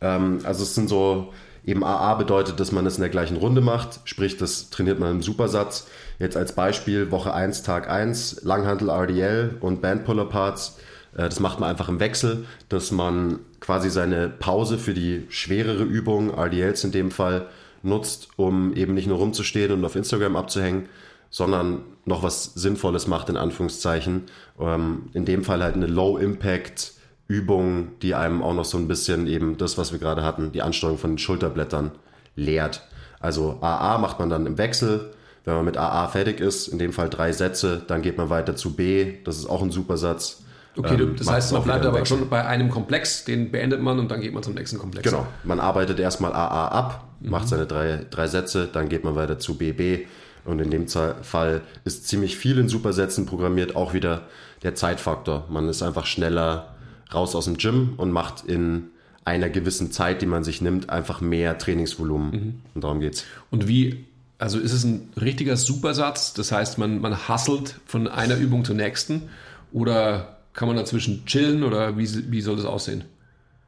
Ähm, 0.00 0.40
also 0.45 0.62
es 0.62 0.75
sind 0.75 0.88
so 0.88 1.35
Eben 1.64 1.85
AA 1.85 2.14
bedeutet, 2.14 2.59
dass 2.59 2.73
man 2.73 2.87
es 2.87 2.97
in 2.97 3.02
der 3.02 3.11
gleichen 3.11 3.37
Runde 3.37 3.61
macht, 3.61 4.00
sprich, 4.05 4.37
das 4.37 4.71
trainiert 4.71 4.99
man 4.99 5.11
im 5.11 5.23
Supersatz. 5.23 5.87
Jetzt 6.19 6.37
als 6.37 6.52
Beispiel 6.52 7.11
Woche 7.11 7.35
1, 7.35 7.62
Tag 7.62 7.88
1, 7.88 8.43
Langhantel 8.45 8.88
RDL 8.88 9.57
und 9.61 9.83
Bandpuller 9.83 10.25
Parts. 10.25 10.79
Äh, 11.14 11.29
das 11.29 11.40
macht 11.40 11.61
man 11.61 11.69
einfach 11.69 11.88
im 11.88 12.00
Wechsel, 12.00 12.47
dass 12.69 12.93
man 12.93 13.40
quasi 13.61 13.90
seine 13.90 14.29
Pause 14.29 14.79
für 14.79 14.95
die 14.95 15.26
schwerere 15.29 15.85
Übung, 15.85 16.31
RDLs 16.31 16.85
in 16.85 16.93
dem 16.93 17.11
Fall, 17.11 17.47
nutzt, 17.83 18.29
um 18.37 18.75
eben 18.75 18.95
nicht 18.95 19.07
nur 19.07 19.19
rumzustehen 19.19 19.73
und 19.73 19.85
auf 19.85 19.97
Instagram 19.97 20.37
abzuhängen, 20.37 20.88
sondern 21.31 21.83
noch 22.05 22.23
was 22.23 22.45
Sinnvolles 22.55 23.07
macht, 23.07 23.29
in 23.29 23.37
Anführungszeichen. 23.37 24.25
Ähm, 24.59 25.11
in 25.12 25.25
dem 25.25 25.45
Fall 25.45 25.62
halt 25.62 25.75
eine 25.75 25.87
Low-Impact- 25.87 27.00
Übung, 27.30 27.92
die 28.02 28.16
einem 28.16 28.42
auch 28.42 28.54
noch 28.54 28.64
so 28.64 28.76
ein 28.76 28.88
bisschen 28.88 29.28
eben 29.28 29.56
das, 29.56 29.78
was 29.78 29.92
wir 29.92 30.00
gerade 30.00 30.25
hatten, 30.25 30.50
die 30.50 30.62
Ansteuerung 30.62 30.99
von 30.99 31.12
den 31.12 31.18
Schulterblättern 31.18 31.92
lehrt. 32.34 32.82
Also 33.20 33.58
AA 33.60 33.99
macht 33.99 34.18
man 34.18 34.28
dann 34.28 34.46
im 34.46 34.58
Wechsel. 34.58 35.12
Wenn 35.44 35.54
man 35.54 35.64
mit 35.64 35.76
AA 35.76 36.08
fertig 36.08 36.40
ist, 36.40 36.66
in 36.66 36.80
dem 36.80 36.92
Fall 36.92 37.08
drei 37.08 37.30
Sätze, 37.30 37.82
dann 37.87 38.02
geht 38.02 38.18
man 38.18 38.30
weiter 38.30 38.56
zu 38.56 38.75
B. 38.75 39.14
Das 39.25 39.38
ist 39.38 39.46
auch 39.46 39.62
ein 39.62 39.70
super 39.70 39.96
Satz. 39.96 40.42
Okay, 40.76 40.94
ähm, 40.94 41.14
das 41.16 41.30
heißt, 41.30 41.52
man 41.52 41.62
bleibt 41.62 41.87
aber 41.87 42.04
schon 42.04 42.28
bei 42.28 42.44
einem 42.44 42.68
Komplex, 42.68 43.25
den 43.25 43.52
beendet 43.52 43.80
man 43.80 44.00
und 44.00 44.10
dann 44.10 44.20
geht 44.20 44.34
man 44.34 44.42
zum 44.42 44.54
nächsten 44.54 44.78
Komplex. 44.78 45.08
Genau, 45.08 45.25
man 45.44 45.60
arbeitet 45.60 46.00
erstmal 46.00 46.32
AA 46.32 46.68
ab, 46.68 47.04
mhm. 47.20 47.30
macht 47.30 47.46
seine 47.46 47.66
drei, 47.66 48.06
drei 48.10 48.26
Sätze, 48.26 48.68
dann 48.72 48.88
geht 48.88 49.04
man 49.04 49.14
weiter 49.14 49.38
zu 49.38 49.56
BB. 49.56 50.06
Und 50.44 50.58
in 50.58 50.70
dem 50.70 50.88
Fall 50.88 51.60
ist 51.84 52.08
ziemlich 52.08 52.37
viel 52.37 52.58
in 52.58 52.68
Supersätzen 52.68 53.25
programmiert, 53.26 53.76
auch 53.76 53.94
wieder 53.94 54.22
der 54.64 54.75
Zeitfaktor. 54.75 55.46
Man 55.49 55.68
ist 55.68 55.82
einfach 55.82 56.06
schneller, 56.06 56.75
raus 57.14 57.35
aus 57.35 57.47
dem 57.47 57.57
Gym 57.57 57.95
und 57.97 58.11
macht 58.11 58.45
in 58.45 58.88
einer 59.25 59.49
gewissen 59.49 59.93
Zeit, 59.93 60.23
die 60.23 60.26
man 60.26 60.45
sich 60.45 60.61
nimmt, 60.61 60.90
einfach 60.90 61.21
mehr 61.21 61.59
Trainingsvolumen. 61.59 62.31
Mhm. 62.31 62.55
Und 62.75 62.85
darum 62.85 63.00
geht's. 63.00 63.25
Und 63.50 63.69
wie, 63.69 64.05
also 64.38 64.59
ist 64.59 64.73
es 64.73 64.85
ein 64.85 65.11
richtiger 65.21 65.57
Supersatz? 65.57 66.33
Das 66.35 66.52
heißt, 66.52 66.79
man, 66.79 67.00
man 67.00 67.29
hasselt 67.29 67.81
von 67.87 68.09
einer 68.09 68.37
Übung 68.37 68.64
zur 68.64 68.75
nächsten? 68.75 69.29
Oder 69.73 70.38
kann 70.52 70.69
man 70.69 70.76
dazwischen 70.76 71.25
chillen 71.26 71.62
oder 71.62 71.97
wie, 71.97 72.31
wie 72.31 72.40
soll 72.40 72.57
das 72.57 72.64
aussehen? 72.64 73.05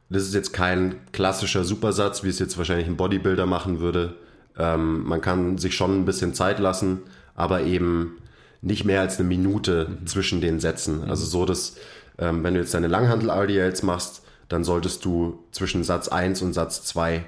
Das 0.09 0.23
ist 0.23 0.33
jetzt 0.33 0.53
kein 0.53 0.95
klassischer 1.11 1.63
Supersatz, 1.63 2.23
wie 2.23 2.29
es 2.29 2.39
jetzt 2.39 2.57
wahrscheinlich 2.57 2.87
ein 2.87 2.97
Bodybuilder 2.97 3.45
machen 3.45 3.79
würde. 3.79 4.15
Ähm, 4.57 5.03
man 5.03 5.21
kann 5.21 5.57
sich 5.57 5.75
schon 5.75 6.01
ein 6.01 6.05
bisschen 6.05 6.33
Zeit 6.33 6.59
lassen, 6.59 7.01
aber 7.35 7.63
eben 7.63 8.17
nicht 8.61 8.85
mehr 8.85 9.01
als 9.01 9.19
eine 9.19 9.27
Minute 9.27 9.87
mhm. 9.89 10.07
zwischen 10.07 10.41
den 10.41 10.59
Sätzen. 10.59 11.03
Also 11.09 11.25
so, 11.25 11.45
dass 11.45 11.75
ähm, 12.17 12.43
wenn 12.43 12.53
du 12.53 12.59
jetzt 12.59 12.73
deine 12.73 12.87
Langhandel-RDLs 12.87 13.83
machst, 13.83 14.23
dann 14.49 14.63
solltest 14.63 15.03
du 15.05 15.43
zwischen 15.51 15.83
Satz 15.83 16.07
1 16.07 16.41
und 16.41 16.53
Satz 16.53 16.83
2 16.85 17.25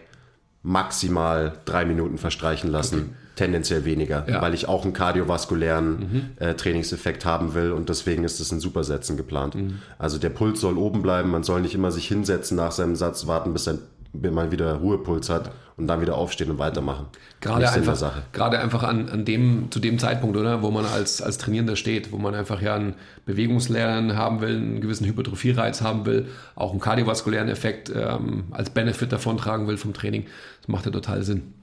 maximal 0.61 1.53
drei 1.65 1.85
Minuten 1.85 2.17
verstreichen 2.17 2.71
lassen. 2.71 2.97
Okay. 2.97 3.15
Tendenziell 3.35 3.83
weniger, 3.83 4.25
ja. 4.29 4.41
weil 4.41 4.53
ich 4.53 4.69
auch 4.69 4.83
einen 4.83 4.93
kardiovaskulären 4.93 5.99
mhm. 5.99 6.29
äh, 6.39 6.53
Trainingseffekt 6.53 7.25
haben 7.25 7.53
will 7.53 7.73
und 7.73 7.89
deswegen 7.89 8.23
ist 8.23 8.39
es 8.39 8.49
in 8.51 8.61
Supersätzen 8.61 9.17
geplant. 9.17 9.55
Mhm. 9.55 9.79
Also 9.97 10.17
der 10.17 10.29
Puls 10.29 10.61
soll 10.61 10.77
oben 10.77 11.01
bleiben, 11.01 11.31
man 11.31 11.43
soll 11.43 11.59
nicht 11.59 11.75
immer 11.75 11.91
sich 11.91 12.07
hinsetzen 12.07 12.55
nach 12.55 12.71
seinem 12.71 12.95
Satz, 12.95 13.27
warten, 13.27 13.53
bis 13.53 13.69
man 14.13 14.51
wieder 14.51 14.75
Ruhepuls 14.75 15.29
hat 15.29 15.51
und 15.77 15.87
dann 15.87 15.99
wieder 15.99 16.15
aufstehen 16.15 16.49
und 16.51 16.57
weitermachen. 16.57 17.07
Gerade 17.41 17.69
einfach, 17.69 18.13
gerade 18.31 18.59
einfach 18.59 18.83
an, 18.83 19.09
an 19.09 19.25
dem, 19.25 19.67
zu 19.71 19.79
dem 19.79 19.99
Zeitpunkt, 19.99 20.37
oder, 20.37 20.61
wo 20.61 20.71
man 20.71 20.85
als, 20.85 21.21
als 21.21 21.37
Trainierender 21.37 21.75
steht, 21.75 22.11
wo 22.11 22.17
man 22.17 22.33
einfach 22.33 22.61
ja 22.61 22.75
einen 22.75 22.95
Bewegungslernen 23.25 24.15
haben 24.15 24.39
will, 24.41 24.55
einen 24.55 24.81
gewissen 24.81 25.05
Hypertrophie-Reiz 25.05 25.81
haben 25.81 26.05
will, 26.05 26.29
auch 26.55 26.71
einen 26.71 26.79
kardiovaskulären 26.79 27.49
Effekt 27.49 27.91
ähm, 27.93 28.45
als 28.51 28.69
Benefit 28.69 29.11
davon 29.11 29.37
tragen 29.37 29.67
will 29.67 29.77
vom 29.77 29.93
Training. 29.93 30.25
Das 30.61 30.69
macht 30.69 30.85
ja 30.85 30.91
total 30.91 31.23
Sinn. 31.23 31.53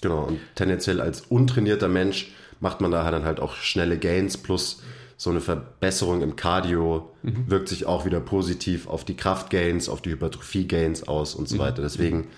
Genau, 0.00 0.24
und 0.24 0.38
tendenziell 0.54 1.00
als 1.00 1.22
untrainierter 1.22 1.88
Mensch 1.88 2.32
macht 2.60 2.80
man 2.80 2.90
da 2.90 3.10
dann 3.10 3.24
halt 3.24 3.40
auch 3.40 3.56
schnelle 3.56 3.98
Gains 3.98 4.36
plus 4.36 4.82
so 5.16 5.30
eine 5.30 5.40
Verbesserung 5.40 6.22
im 6.22 6.36
Cardio 6.36 7.10
mhm. 7.22 7.50
wirkt 7.50 7.68
sich 7.68 7.86
auch 7.86 8.04
wieder 8.04 8.20
positiv 8.20 8.86
auf 8.86 9.04
die 9.04 9.16
Kraftgains, 9.16 9.88
auf 9.88 10.02
die 10.02 10.10
Hypertrophie-Gains 10.10 11.08
aus 11.08 11.34
und 11.34 11.48
so 11.48 11.56
mhm. 11.56 11.60
weiter. 11.60 11.82
Deswegen 11.82 12.28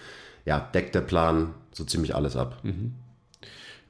ja, 0.48 0.60
deckt 0.60 0.94
der 0.94 1.02
Plan 1.02 1.52
so 1.72 1.84
ziemlich 1.84 2.14
alles 2.14 2.34
ab. 2.34 2.56
Mhm. 2.62 2.94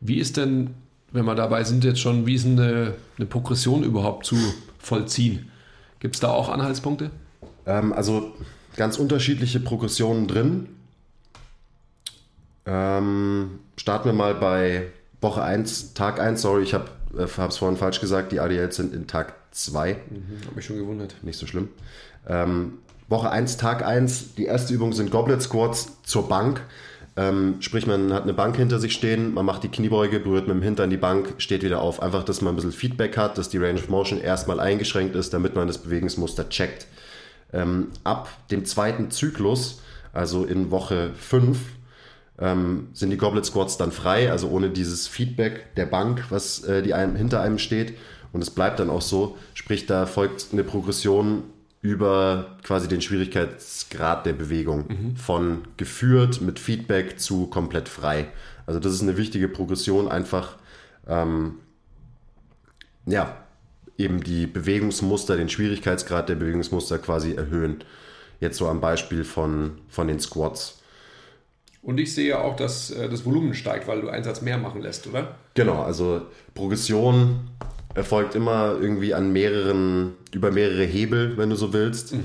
Wie 0.00 0.18
ist 0.18 0.36
denn, 0.36 0.74
wenn 1.12 1.24
wir 1.24 1.36
dabei 1.36 1.62
sind 1.62 1.84
jetzt 1.84 2.00
schon, 2.00 2.26
wie 2.26 2.34
ist 2.34 2.46
eine, 2.46 2.94
eine 3.16 3.26
Progression 3.26 3.84
überhaupt 3.84 4.26
zu 4.26 4.36
vollziehen? 4.78 5.52
Gibt 6.00 6.16
es 6.16 6.20
da 6.20 6.30
auch 6.30 6.48
Anhaltspunkte? 6.48 7.10
Ähm, 7.64 7.92
also 7.92 8.32
ganz 8.76 8.98
unterschiedliche 8.98 9.60
Progressionen 9.60 10.26
drin. 10.26 10.68
Ähm, 12.66 13.60
starten 13.76 14.06
wir 14.06 14.12
mal 14.12 14.34
bei 14.34 14.88
Woche 15.20 15.42
1, 15.42 15.94
Tag 15.94 16.18
1, 16.18 16.42
sorry, 16.42 16.64
ich 16.64 16.74
habe 16.74 16.90
äh, 17.16 17.22
es 17.22 17.56
vorhin 17.56 17.78
falsch 17.78 18.00
gesagt, 18.00 18.32
die 18.32 18.40
ADLs 18.40 18.74
sind 18.74 18.92
in 18.92 19.06
Tag 19.06 19.34
2. 19.52 19.92
Mhm, 19.92 20.44
habe 20.44 20.56
mich 20.56 20.64
schon 20.64 20.76
gewundert. 20.76 21.14
Nicht 21.22 21.38
so 21.38 21.46
schlimm. 21.46 21.68
Ähm, 22.26 22.78
Woche 23.08 23.30
1, 23.30 23.56
Tag 23.56 23.84
1, 23.84 24.34
die 24.34 24.44
erste 24.44 24.74
Übung 24.74 24.92
sind 24.92 25.10
Goblet 25.10 25.40
Squats 25.40 26.02
zur 26.02 26.28
Bank. 26.28 26.62
Ähm, 27.16 27.56
sprich, 27.60 27.86
man 27.86 28.12
hat 28.12 28.24
eine 28.24 28.34
Bank 28.34 28.56
hinter 28.56 28.78
sich 28.78 28.92
stehen, 28.92 29.32
man 29.32 29.46
macht 29.46 29.62
die 29.62 29.70
Kniebeuge, 29.70 30.20
berührt 30.20 30.46
mit 30.46 30.56
dem 30.56 30.62
Hintern 30.62 30.90
die 30.90 30.98
Bank, 30.98 31.34
steht 31.38 31.62
wieder 31.62 31.80
auf. 31.80 32.02
Einfach, 32.02 32.22
dass 32.22 32.42
man 32.42 32.52
ein 32.52 32.56
bisschen 32.56 32.70
Feedback 32.70 33.16
hat, 33.16 33.38
dass 33.38 33.48
die 33.48 33.56
Range 33.56 33.78
of 33.78 33.88
Motion 33.88 34.20
erstmal 34.20 34.60
eingeschränkt 34.60 35.16
ist, 35.16 35.32
damit 35.32 35.56
man 35.56 35.66
das 35.66 35.78
Bewegungsmuster 35.78 36.50
checkt. 36.50 36.86
Ähm, 37.52 37.88
ab 38.04 38.28
dem 38.50 38.66
zweiten 38.66 39.10
Zyklus, 39.10 39.80
also 40.12 40.44
in 40.44 40.70
Woche 40.70 41.10
5, 41.18 41.58
ähm, 42.38 42.88
sind 42.92 43.08
die 43.08 43.16
Goblet 43.16 43.46
Squats 43.46 43.78
dann 43.78 43.90
frei, 43.90 44.30
also 44.30 44.48
ohne 44.50 44.68
dieses 44.68 45.08
Feedback 45.08 45.74
der 45.76 45.86
Bank, 45.86 46.26
was 46.28 46.62
äh, 46.64 46.82
die 46.82 46.92
einem, 46.92 47.16
hinter 47.16 47.40
einem 47.40 47.58
steht. 47.58 47.94
Und 48.32 48.42
es 48.42 48.50
bleibt 48.50 48.78
dann 48.78 48.90
auch 48.90 49.02
so. 49.02 49.38
Sprich, 49.54 49.86
da 49.86 50.04
folgt 50.04 50.48
eine 50.52 50.62
Progression 50.62 51.44
über 51.80 52.56
quasi 52.64 52.88
den 52.88 53.00
Schwierigkeitsgrad 53.00 54.26
der 54.26 54.32
Bewegung. 54.32 54.86
Mhm. 54.88 55.16
Von 55.16 55.62
geführt 55.76 56.40
mit 56.40 56.58
Feedback 56.58 57.20
zu 57.20 57.46
komplett 57.46 57.88
frei. 57.88 58.28
Also 58.66 58.80
das 58.80 58.92
ist 58.92 59.02
eine 59.02 59.16
wichtige 59.16 59.48
Progression, 59.48 60.08
einfach 60.08 60.56
ähm, 61.06 61.54
ja, 63.06 63.36
eben 63.96 64.22
die 64.22 64.46
Bewegungsmuster, 64.46 65.36
den 65.36 65.48
Schwierigkeitsgrad 65.48 66.28
der 66.28 66.36
Bewegungsmuster 66.36 66.98
quasi 66.98 67.34
erhöhen. 67.34 67.82
Jetzt 68.40 68.58
so 68.58 68.68
am 68.68 68.80
Beispiel 68.80 69.24
von, 69.24 69.78
von 69.88 70.06
den 70.06 70.20
Squats. 70.20 70.82
Und 71.82 71.98
ich 71.98 72.14
sehe 72.14 72.38
auch, 72.38 72.54
dass 72.56 72.90
äh, 72.90 73.08
das 73.08 73.24
Volumen 73.24 73.54
steigt, 73.54 73.88
weil 73.88 74.00
du 74.00 74.08
einen 74.08 74.24
Satz 74.24 74.42
mehr 74.42 74.58
machen 74.58 74.82
lässt, 74.82 75.06
oder? 75.06 75.36
Genau, 75.54 75.82
also 75.82 76.22
Progression 76.54 77.50
erfolgt 77.98 78.36
immer 78.36 78.76
irgendwie 78.80 79.12
an 79.12 79.32
mehreren, 79.32 80.14
über 80.32 80.52
mehrere 80.52 80.84
Hebel, 80.84 81.36
wenn 81.36 81.50
du 81.50 81.56
so 81.56 81.72
willst, 81.72 82.14
mhm. 82.14 82.24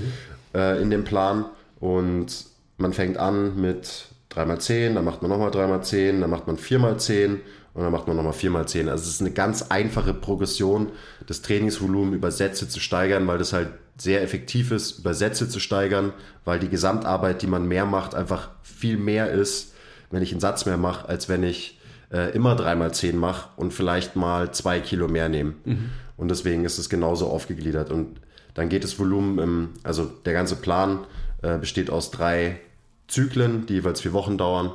äh, 0.54 0.80
in 0.80 0.88
dem 0.90 1.02
Plan. 1.04 1.46
Und 1.80 2.46
man 2.78 2.92
fängt 2.92 3.18
an 3.18 3.60
mit 3.60 4.06
3x10, 4.32 4.94
dann 4.94 5.04
macht 5.04 5.20
man 5.20 5.30
nochmal 5.30 5.50
3x10, 5.50 6.20
dann 6.20 6.30
macht 6.30 6.46
man 6.46 6.56
4x10 6.56 7.40
und 7.74 7.82
dann 7.82 7.90
macht 7.90 8.06
man 8.06 8.16
nochmal 8.16 8.32
4x10. 8.32 8.88
Also 8.88 9.02
es 9.02 9.08
ist 9.16 9.20
eine 9.20 9.32
ganz 9.32 9.62
einfache 9.62 10.14
Progression, 10.14 10.92
das 11.26 11.42
Trainingsvolumen 11.42 12.14
über 12.14 12.30
Sätze 12.30 12.68
zu 12.68 12.78
steigern, 12.78 13.26
weil 13.26 13.38
das 13.38 13.52
halt 13.52 13.70
sehr 13.98 14.22
effektiv 14.22 14.70
ist, 14.70 15.00
über 15.00 15.12
Sätze 15.12 15.48
zu 15.48 15.58
steigern, 15.58 16.12
weil 16.44 16.60
die 16.60 16.68
Gesamtarbeit, 16.68 17.42
die 17.42 17.46
man 17.48 17.66
mehr 17.66 17.84
macht, 17.84 18.14
einfach 18.14 18.50
viel 18.62 18.96
mehr 18.96 19.30
ist, 19.30 19.74
wenn 20.10 20.22
ich 20.22 20.30
einen 20.30 20.40
Satz 20.40 20.66
mehr 20.66 20.76
mache, 20.76 21.08
als 21.08 21.28
wenn 21.28 21.42
ich 21.42 21.78
äh, 22.14 22.30
immer 22.30 22.54
dreimal 22.54 22.94
zehn 22.94 23.18
mache 23.18 23.48
und 23.56 23.72
vielleicht 23.72 24.14
mal 24.14 24.52
zwei 24.52 24.78
Kilo 24.78 25.08
mehr 25.08 25.28
nehme. 25.28 25.54
Mhm. 25.64 25.90
Und 26.16 26.28
deswegen 26.28 26.64
ist 26.64 26.78
es 26.78 26.88
genauso 26.88 27.26
aufgegliedert. 27.28 27.90
Und 27.90 28.20
dann 28.54 28.68
geht 28.68 28.84
das 28.84 28.98
Volumen, 29.00 29.38
im, 29.38 29.68
also 29.82 30.04
der 30.04 30.32
ganze 30.32 30.54
Plan 30.54 31.00
äh, 31.42 31.58
besteht 31.58 31.90
aus 31.90 32.12
drei 32.12 32.60
Zyklen, 33.08 33.66
die 33.66 33.74
jeweils 33.74 34.00
vier 34.00 34.12
Wochen 34.12 34.38
dauern. 34.38 34.72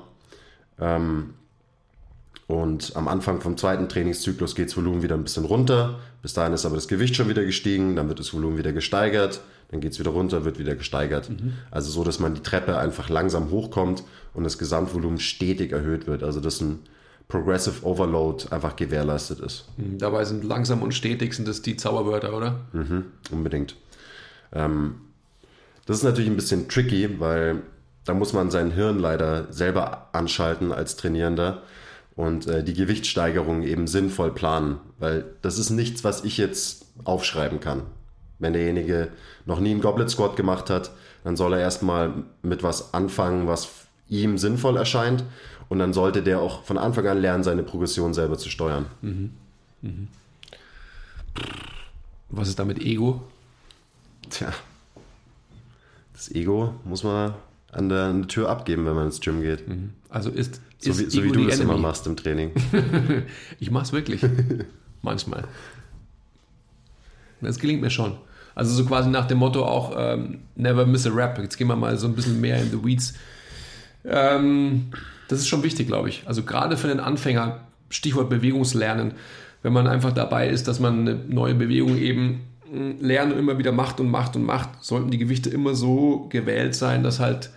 Ähm, 0.80 1.34
und 2.46 2.96
am 2.96 3.08
Anfang 3.08 3.40
vom 3.42 3.56
zweiten 3.56 3.88
Trainingszyklus 3.88 4.56
geht 4.56 4.68
das 4.68 4.76
Volumen 4.76 5.02
wieder 5.02 5.16
ein 5.16 5.24
bisschen 5.24 5.46
runter. 5.46 6.00
Bis 6.22 6.34
dahin 6.34 6.52
ist 6.52 6.66
aber 6.66 6.76
das 6.76 6.90
Gewicht 6.90 7.16
schon 7.16 7.30
wieder 7.30 7.46
gestiegen, 7.46 7.96
dann 7.96 8.10
wird 8.10 8.20
das 8.20 8.34
Volumen 8.34 8.58
wieder 8.58 8.74
gesteigert, 8.74 9.42
dann 9.72 9.80
geht 9.80 9.94
es 9.94 10.00
wieder 10.00 10.12
runter, 10.12 10.44
wird 10.44 10.60
wieder 10.60 10.76
gesteigert. 10.76 11.30
Mhm. 11.30 11.54
Also 11.72 11.90
so, 11.90 12.04
dass 12.04 12.20
man 12.20 12.34
die 12.34 12.42
Treppe 12.42 12.78
einfach 12.78 13.08
langsam 13.08 13.50
hochkommt 13.50 14.04
und 14.34 14.44
das 14.44 14.58
Gesamtvolumen 14.58 15.20
stetig 15.20 15.72
erhöht 15.72 16.08
wird. 16.08 16.24
Also 16.24 16.42
dass 16.42 16.60
ein 16.60 16.80
Progressive 17.30 17.86
Overload 17.86 18.48
einfach 18.50 18.76
gewährleistet 18.76 19.40
ist. 19.40 19.66
Mhm, 19.78 20.00
dabei 20.00 20.26
sind 20.26 20.44
langsam 20.44 20.82
und 20.82 20.94
stetig 20.94 21.34
sind 21.36 21.48
das 21.48 21.62
die 21.62 21.78
Zauberwörter, 21.78 22.36
oder? 22.36 22.62
Mhm, 22.74 23.06
unbedingt. 23.32 23.76
Ähm, 24.52 24.96
das 25.86 25.98
ist 25.98 26.04
natürlich 26.04 26.30
ein 26.30 26.36
bisschen 26.36 26.68
tricky, 26.68 27.20
weil 27.20 27.62
da 28.04 28.16
muss 28.16 28.34
man 28.34 28.50
sein 28.50 28.72
Hirn 28.72 28.98
leider 28.98 29.54
selber 29.54 30.10
anschalten 30.12 30.72
als 30.72 30.96
Trainierender 30.96 31.62
und 32.16 32.48
äh, 32.48 32.64
die 32.64 32.74
Gewichtssteigerung 32.74 33.62
eben 33.62 33.86
sinnvoll 33.86 34.32
planen, 34.32 34.80
weil 34.98 35.26
das 35.44 35.60
ist 35.60 35.70
nichts, 35.70 36.04
was 36.04 36.24
ich 36.24 36.38
jetzt 36.38 36.88
aufschreiben 37.04 37.60
kann. 37.60 37.84
Wenn 38.40 38.54
derjenige 38.54 39.10
noch 39.46 39.60
nie 39.60 39.70
einen 39.70 39.82
Goblet 39.82 40.10
Squat 40.10 40.36
gemacht 40.36 40.72
hat, 40.72 40.90
dann 41.24 41.36
soll 41.36 41.54
er 41.54 41.60
erstmal 41.60 42.24
mit 42.42 42.64
was 42.64 42.96
anfangen, 42.96 43.46
was 43.46 43.70
ihm 44.08 44.40
sinnvoll 44.40 44.78
erscheint 44.78 45.24
und 45.70 45.80
dann 45.80 45.94
sollte 45.94 46.22
der 46.22 46.40
auch 46.40 46.64
von 46.64 46.78
Anfang 46.78 47.08
an 47.08 47.20
lernen, 47.20 47.44
seine 47.44 47.64
Progression 47.64 48.14
selber 48.14 48.38
zu 48.38 48.50
steuern. 48.50 48.88
Mhm. 49.02 49.32
Mhm. 49.82 50.08
Was 52.30 52.50
ist 52.50 52.60
damit 52.60 52.80
Ego? 52.82 53.22
Tja, 54.30 54.52
das 56.14 56.30
Ego 56.32 56.74
muss 56.84 57.04
man 57.04 57.34
an 57.72 57.90
der, 57.90 58.04
an 58.06 58.22
der 58.22 58.28
Tür 58.28 58.50
abgeben, 58.50 58.86
wenn 58.86 58.94
man 58.94 59.06
ins 59.06 59.22
Gym 59.22 59.42
geht. 59.42 59.68
Mhm. 59.68 59.94
Also 60.10 60.30
ist, 60.30 60.60
so 60.80 60.98
wie, 61.00 61.10
so 61.10 61.24
wie 61.24 61.32
du 61.32 61.46
das 61.46 61.60
Enemy. 61.60 61.72
immer 61.72 61.82
machst 61.82 62.06
im 62.08 62.18
Training. 62.18 62.52
ich 63.60 63.72
mach's 63.72 63.94
wirklich. 63.94 64.22
Manchmal. 65.02 65.46
Das 67.42 67.58
gelingt 67.58 67.82
mir 67.82 67.90
schon. 67.90 68.18
Also 68.54 68.74
so 68.74 68.86
quasi 68.86 69.10
nach 69.10 69.28
dem 69.28 69.38
Motto 69.38 69.66
auch 69.66 69.94
ähm, 69.96 70.40
never 70.56 70.86
miss 70.86 71.08
a 71.08 71.12
rap. 71.12 71.40
Jetzt 71.40 71.58
gehen 71.58 71.68
wir 71.68 71.76
mal 71.76 71.98
so 71.98 72.08
ein 72.08 72.16
bisschen 72.16 72.42
mehr 72.42 72.62
in 72.62 72.70
the 72.70 72.84
weeds. 72.84 73.14
Ähm, 74.04 74.92
das 75.30 75.40
ist 75.40 75.48
schon 75.48 75.64
wichtig, 75.64 75.88
glaube 75.88 76.10
ich. 76.10 76.24
Also 76.26 76.44
gerade 76.44 76.76
für 76.76 76.88
den 76.88 77.00
Anfänger, 77.00 77.62
Stichwort 77.90 78.30
Bewegungslernen, 78.30 79.14
wenn 79.62 79.74
man 79.74 79.88
einfach 79.88 80.12
dabei 80.12 80.50
ist, 80.50 80.68
dass 80.68 80.80
man 80.80 81.02
eine 81.02 81.16
neue 81.16 81.54
Bewegung 81.54 81.98
eben 81.98 82.42
hm, 82.70 82.98
lernt 83.00 83.32
und 83.32 83.40
immer 83.40 83.58
wieder 83.58 83.72
macht 83.72 84.00
und 84.00 84.10
macht 84.10 84.36
und 84.36 84.44
macht, 84.44 84.70
sollten 84.84 85.12
die 85.12 85.18
Gewichte 85.18 85.50
immer 85.50 85.76
so 85.76 86.28
gewählt 86.30 86.76
sein, 86.76 87.04
dass 87.04 87.20
halt 87.20 87.52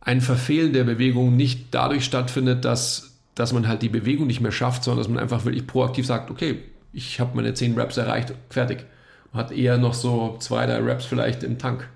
ein 0.00 0.20
Verfehlen 0.20 0.72
der 0.72 0.84
Bewegung 0.84 1.36
nicht 1.36 1.68
dadurch 1.70 2.04
stattfindet, 2.04 2.64
dass, 2.64 3.18
dass 3.34 3.52
man 3.52 3.66
halt 3.66 3.82
die 3.82 3.88
Bewegung 3.88 4.26
nicht 4.26 4.40
mehr 4.40 4.52
schafft, 4.52 4.84
sondern 4.84 5.02
dass 5.02 5.08
man 5.08 5.22
einfach 5.22 5.44
wirklich 5.44 5.66
proaktiv 5.66 6.06
sagt, 6.06 6.30
okay, 6.30 6.58
ich 6.92 7.18
habe 7.18 7.34
meine 7.34 7.54
10 7.54 7.78
Reps 7.78 7.96
erreicht, 7.96 8.34
fertig. 8.50 8.84
Und 9.32 9.40
hat 9.40 9.52
eher 9.52 9.78
noch 9.78 9.94
so 9.94 10.36
zwei, 10.40 10.66
drei 10.66 10.80
Reps 10.80 11.06
vielleicht 11.06 11.42
im 11.42 11.58
Tank. 11.58 11.88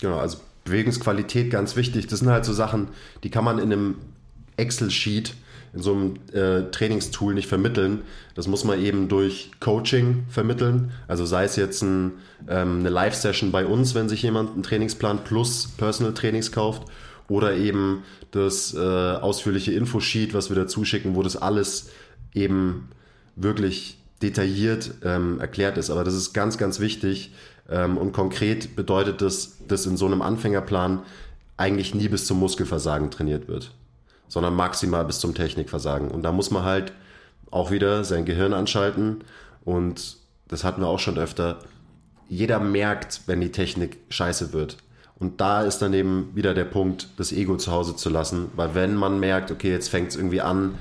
Genau, 0.00 0.18
also 0.18 0.38
Bewegungsqualität 0.64 1.50
ganz 1.50 1.76
wichtig. 1.76 2.06
Das 2.06 2.20
sind 2.20 2.30
halt 2.30 2.44
so 2.44 2.52
Sachen, 2.52 2.88
die 3.24 3.30
kann 3.30 3.44
man 3.44 3.58
in 3.58 3.72
einem 3.72 3.96
Excel-Sheet, 4.56 5.34
in 5.74 5.82
so 5.82 5.92
einem 5.92 6.14
äh, 6.32 6.70
Trainingstool 6.70 7.34
nicht 7.34 7.48
vermitteln. 7.48 8.02
Das 8.34 8.46
muss 8.46 8.64
man 8.64 8.80
eben 8.80 9.08
durch 9.08 9.50
Coaching 9.58 10.24
vermitteln. 10.28 10.92
Also 11.08 11.24
sei 11.24 11.44
es 11.44 11.56
jetzt 11.56 11.82
ein, 11.82 12.12
ähm, 12.48 12.80
eine 12.80 12.90
Live-Session 12.90 13.52
bei 13.52 13.64
uns, 13.64 13.94
wenn 13.94 14.08
sich 14.08 14.22
jemand 14.22 14.52
einen 14.52 14.62
Trainingsplan 14.62 15.24
plus 15.24 15.68
Personal 15.78 16.12
Trainings 16.14 16.52
kauft. 16.52 16.82
Oder 17.28 17.54
eben 17.54 18.02
das 18.32 18.74
äh, 18.74 18.78
ausführliche 18.78 19.72
Infosheet, 19.72 20.34
was 20.34 20.50
wir 20.50 20.56
dazu 20.56 20.84
schicken, 20.84 21.14
wo 21.14 21.22
das 21.22 21.36
alles 21.36 21.90
eben 22.34 22.88
wirklich 23.36 23.96
detailliert 24.20 24.92
ähm, 25.04 25.40
erklärt 25.40 25.78
ist. 25.78 25.90
Aber 25.90 26.04
das 26.04 26.14
ist 26.14 26.32
ganz, 26.32 26.58
ganz 26.58 26.80
wichtig, 26.80 27.32
und 27.72 28.12
konkret 28.12 28.76
bedeutet 28.76 29.22
das, 29.22 29.58
dass 29.66 29.86
in 29.86 29.96
so 29.96 30.06
einem 30.06 30.20
Anfängerplan 30.20 31.02
eigentlich 31.56 31.94
nie 31.94 32.08
bis 32.08 32.26
zum 32.26 32.38
Muskelversagen 32.40 33.10
trainiert 33.10 33.48
wird, 33.48 33.70
sondern 34.28 34.54
maximal 34.54 35.04
bis 35.04 35.20
zum 35.20 35.34
Technikversagen. 35.34 36.10
Und 36.10 36.22
da 36.22 36.32
muss 36.32 36.50
man 36.50 36.64
halt 36.64 36.92
auch 37.50 37.70
wieder 37.70 38.02
sein 38.02 38.24
Gehirn 38.24 38.52
anschalten. 38.52 39.22
Und 39.64 40.16
das 40.48 40.64
hatten 40.64 40.80
wir 40.80 40.88
auch 40.88 40.98
schon 40.98 41.18
öfter. 41.18 41.58
Jeder 42.28 42.58
merkt, 42.58 43.22
wenn 43.26 43.40
die 43.40 43.52
Technik 43.52 43.98
scheiße 44.08 44.52
wird. 44.52 44.78
Und 45.18 45.40
da 45.40 45.62
ist 45.62 45.78
dann 45.78 45.94
eben 45.94 46.30
wieder 46.34 46.54
der 46.54 46.64
Punkt, 46.64 47.08
das 47.16 47.30
Ego 47.30 47.56
zu 47.56 47.70
Hause 47.70 47.94
zu 47.94 48.10
lassen. 48.10 48.50
Weil 48.56 48.74
wenn 48.74 48.96
man 48.96 49.20
merkt, 49.20 49.52
okay, 49.52 49.70
jetzt 49.70 49.88
fängt 49.88 50.08
es 50.08 50.16
irgendwie 50.16 50.40
an, 50.40 50.74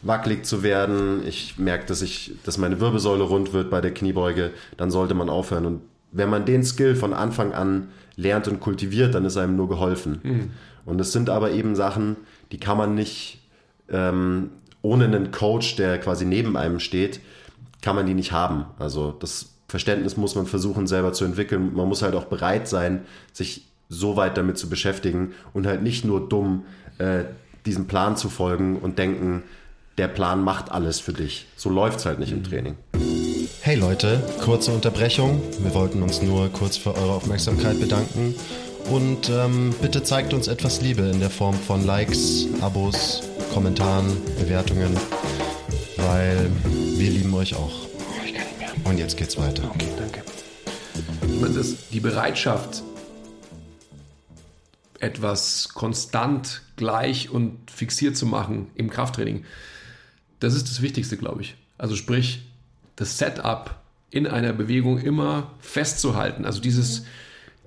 wackelig 0.00 0.46
zu 0.46 0.62
werden, 0.62 1.26
ich 1.26 1.58
merke, 1.58 1.86
dass 1.86 2.00
ich, 2.00 2.32
dass 2.44 2.56
meine 2.56 2.80
Wirbelsäule 2.80 3.22
rund 3.22 3.52
wird 3.52 3.70
bei 3.70 3.80
der 3.80 3.92
Kniebeuge, 3.92 4.52
dann 4.76 4.90
sollte 4.90 5.14
man 5.14 5.28
aufhören. 5.28 5.66
Und 5.66 5.82
wenn 6.12 6.30
man 6.30 6.44
den 6.44 6.62
Skill 6.62 6.94
von 6.94 7.12
Anfang 7.12 7.52
an 7.52 7.88
lernt 8.16 8.46
und 8.48 8.60
kultiviert, 8.60 9.14
dann 9.14 9.24
ist 9.24 9.36
einem 9.36 9.56
nur 9.56 9.68
geholfen. 9.68 10.20
Mhm. 10.22 10.50
Und 10.84 11.00
es 11.00 11.12
sind 11.12 11.30
aber 11.30 11.52
eben 11.52 11.74
Sachen, 11.74 12.16
die 12.50 12.58
kann 12.58 12.76
man 12.76 12.94
nicht 12.94 13.40
ähm, 13.88 14.50
ohne 14.82 15.04
einen 15.04 15.30
Coach, 15.30 15.76
der 15.76 15.98
quasi 15.98 16.24
neben 16.24 16.56
einem 16.56 16.80
steht, 16.80 17.20
kann 17.80 17.96
man 17.96 18.06
die 18.06 18.14
nicht 18.14 18.32
haben. 18.32 18.66
Also 18.78 19.12
das 19.12 19.50
Verständnis 19.68 20.16
muss 20.16 20.34
man 20.34 20.46
versuchen 20.46 20.86
selber 20.86 21.12
zu 21.12 21.24
entwickeln. 21.24 21.72
Man 21.74 21.88
muss 21.88 22.02
halt 22.02 22.14
auch 22.14 22.26
bereit 22.26 22.68
sein, 22.68 23.02
sich 23.32 23.66
so 23.88 24.16
weit 24.16 24.36
damit 24.36 24.58
zu 24.58 24.68
beschäftigen 24.68 25.32
und 25.52 25.66
halt 25.66 25.82
nicht 25.82 26.04
nur 26.04 26.28
dumm 26.28 26.64
äh, 26.98 27.24
diesem 27.66 27.86
Plan 27.86 28.16
zu 28.16 28.28
folgen 28.28 28.78
und 28.78 28.98
denken, 28.98 29.44
der 29.98 30.08
Plan 30.08 30.42
macht 30.42 30.72
alles 30.72 31.00
für 31.00 31.12
dich. 31.12 31.46
So 31.56 31.70
läuft 31.70 32.00
es 32.00 32.06
halt 32.06 32.18
nicht 32.18 32.32
im 32.32 32.38
mhm. 32.38 32.44
Training. 32.44 32.76
Hey 33.64 33.76
Leute, 33.76 34.20
kurze 34.40 34.72
Unterbrechung. 34.72 35.40
Wir 35.60 35.72
wollten 35.72 36.02
uns 36.02 36.20
nur 36.20 36.48
kurz 36.48 36.76
für 36.76 36.96
eure 36.96 37.12
Aufmerksamkeit 37.12 37.78
bedanken. 37.78 38.34
Und 38.90 39.30
ähm, 39.30 39.72
bitte 39.80 40.02
zeigt 40.02 40.34
uns 40.34 40.48
etwas 40.48 40.80
Liebe 40.80 41.02
in 41.02 41.20
der 41.20 41.30
Form 41.30 41.54
von 41.54 41.86
Likes, 41.86 42.48
Abos, 42.60 43.22
Kommentaren, 43.54 44.16
Bewertungen, 44.36 44.96
weil 45.96 46.50
wir 46.96 47.08
lieben 47.08 47.32
euch 47.34 47.54
auch. 47.54 47.86
Oh, 47.86 48.24
ich 48.26 48.34
kann 48.34 48.48
nicht 48.48 48.58
mehr. 48.58 48.72
Und 48.82 48.98
jetzt 48.98 49.16
geht's 49.16 49.38
weiter. 49.38 49.70
Okay, 49.72 49.86
danke. 49.96 50.22
Ich 51.28 51.54
das, 51.54 51.88
die 51.90 52.00
Bereitschaft, 52.00 52.82
etwas 54.98 55.68
konstant 55.68 56.62
gleich 56.74 57.30
und 57.30 57.70
fixiert 57.70 58.16
zu 58.16 58.26
machen 58.26 58.72
im 58.74 58.90
Krafttraining, 58.90 59.44
das 60.40 60.54
ist 60.54 60.68
das 60.68 60.82
Wichtigste, 60.82 61.16
glaube 61.16 61.42
ich. 61.42 61.54
Also 61.78 61.94
sprich, 61.94 62.40
das 62.96 63.18
Setup 63.18 63.76
in 64.10 64.26
einer 64.26 64.52
Bewegung 64.52 64.98
immer 64.98 65.50
festzuhalten. 65.60 66.44
Also 66.44 66.60
dieses, 66.60 67.04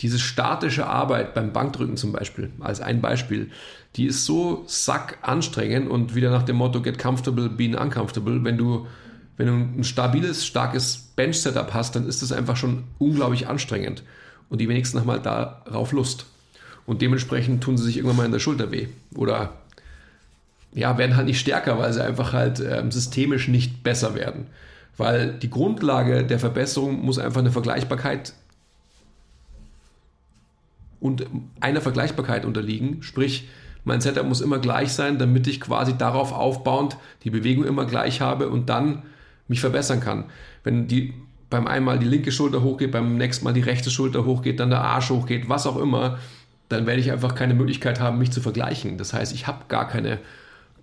diese 0.02 0.20
statische 0.20 0.88
Arbeit 0.88 1.34
beim 1.34 1.54
Bankdrücken 1.54 1.98
zum 1.98 2.12
Beispiel, 2.12 2.52
als 2.60 2.82
ein 2.82 3.02
Beispiel, 3.02 3.50
die 3.96 4.06
ist 4.06 4.26
so 4.26 4.64
sack 4.68 5.18
anstrengend 5.22 5.90
und 5.90 6.16
wieder 6.16 6.30
nach 6.30 6.44
dem 6.44 6.58
Motto 6.58 6.82
get 6.82 7.00
comfortable, 7.00 7.50
be 7.50 7.78
uncomfortable. 7.78 8.44
Wenn 8.44 8.58
du, 8.58 8.88
wenn 9.38 9.48
du 9.48 9.54
ein 9.54 9.84
stabiles, 9.84 10.46
starkes 10.46 10.98
Bench-Setup 11.16 11.74
hast, 11.74 11.96
dann 11.96 12.08
ist 12.08 12.22
das 12.22 12.32
einfach 12.32 12.58
schon 12.58 12.84
unglaublich 13.00 13.48
anstrengend. 13.48 14.04
Und 14.50 14.60
die 14.60 14.70
wenigsten 14.70 15.00
haben 15.00 15.10
halt 15.10 15.26
darauf 15.26 15.92
Lust. 15.92 16.26
Und 16.86 17.02
dementsprechend 17.02 17.64
tun 17.64 17.78
sie 17.78 17.86
sich 17.86 17.98
irgendwann 17.98 18.18
mal 18.18 18.26
in 18.26 18.32
der 18.32 18.40
Schulter 18.40 18.72
weh. 18.72 18.88
Oder 19.16 19.54
ja, 20.74 20.98
werden 20.98 21.16
halt 21.16 21.26
nicht 21.26 21.40
stärker, 21.40 21.80
weil 21.80 21.94
sie 21.94 22.04
einfach 22.04 22.34
halt 22.34 22.60
ähm, 22.60 22.92
systemisch 22.92 23.48
nicht 23.48 23.82
besser 23.82 24.14
werden. 24.14 24.48
Weil 24.98 25.34
die 25.34 25.50
Grundlage 25.50 26.24
der 26.24 26.40
Verbesserung 26.40 27.04
muss 27.04 27.20
einfach 27.20 27.42
eine 27.42 27.52
Vergleichbarkeit 27.52 28.34
und 31.00 31.26
einer 31.60 31.82
Vergleichbarkeit 31.82 32.46
unterliegen. 32.46 33.04
Sprich, 33.04 33.48
mein 33.84 34.02
Setup 34.02 34.26
muss 34.26 34.42
immer 34.42 34.58
gleich 34.60 34.94
sein, 34.94 35.20
damit 35.20 35.48
ich 35.48 35.62
quasi 35.62 35.98
darauf 35.98 36.32
aufbauend 36.32 36.98
die 37.24 37.30
Bewegung 37.30 37.66
immer 37.66 37.86
gleich 37.86 38.22
habe 38.22 38.50
und 38.50 38.70
dann 38.70 39.04
mich 39.48 39.60
verbessern 39.60 40.00
kann. 40.00 40.24
Wenn 40.64 40.88
die 40.88 41.14
beim 41.52 41.68
einmal 41.68 42.00
die 42.00 42.08
linke 42.08 42.32
Schulter 42.32 42.64
hochgeht, 42.64 42.92
beim 42.92 43.18
nächsten 43.18 43.46
Mal 43.46 43.54
die 43.54 43.62
rechte 43.62 43.92
Schulter 43.92 44.26
hochgeht, 44.26 44.60
dann 44.60 44.72
der 44.72 44.82
Arsch 44.82 45.12
hochgeht, 45.12 45.48
was 45.48 45.68
auch 45.68 45.78
immer, 45.78 46.18
dann 46.70 46.88
werde 46.88 47.00
ich 47.00 47.12
einfach 47.12 47.36
keine 47.36 47.54
Möglichkeit 47.54 48.00
haben, 48.00 48.18
mich 48.18 48.32
zu 48.32 48.42
vergleichen. 48.42 48.98
Das 48.98 49.14
heißt, 49.14 49.32
ich 49.34 49.46
habe 49.46 49.66
gar 49.68 49.88
keine 49.88 50.18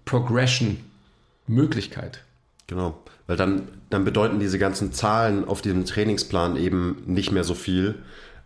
Progression-Möglichkeit. 0.04 2.22
Genau, 2.68 2.96
weil 3.32 3.38
dann, 3.38 3.62
dann 3.88 4.04
bedeuten 4.04 4.40
diese 4.40 4.58
ganzen 4.58 4.92
Zahlen 4.92 5.48
auf 5.48 5.62
diesem 5.62 5.86
Trainingsplan 5.86 6.56
eben 6.56 7.02
nicht 7.06 7.32
mehr 7.32 7.44
so 7.44 7.54
viel, 7.54 7.94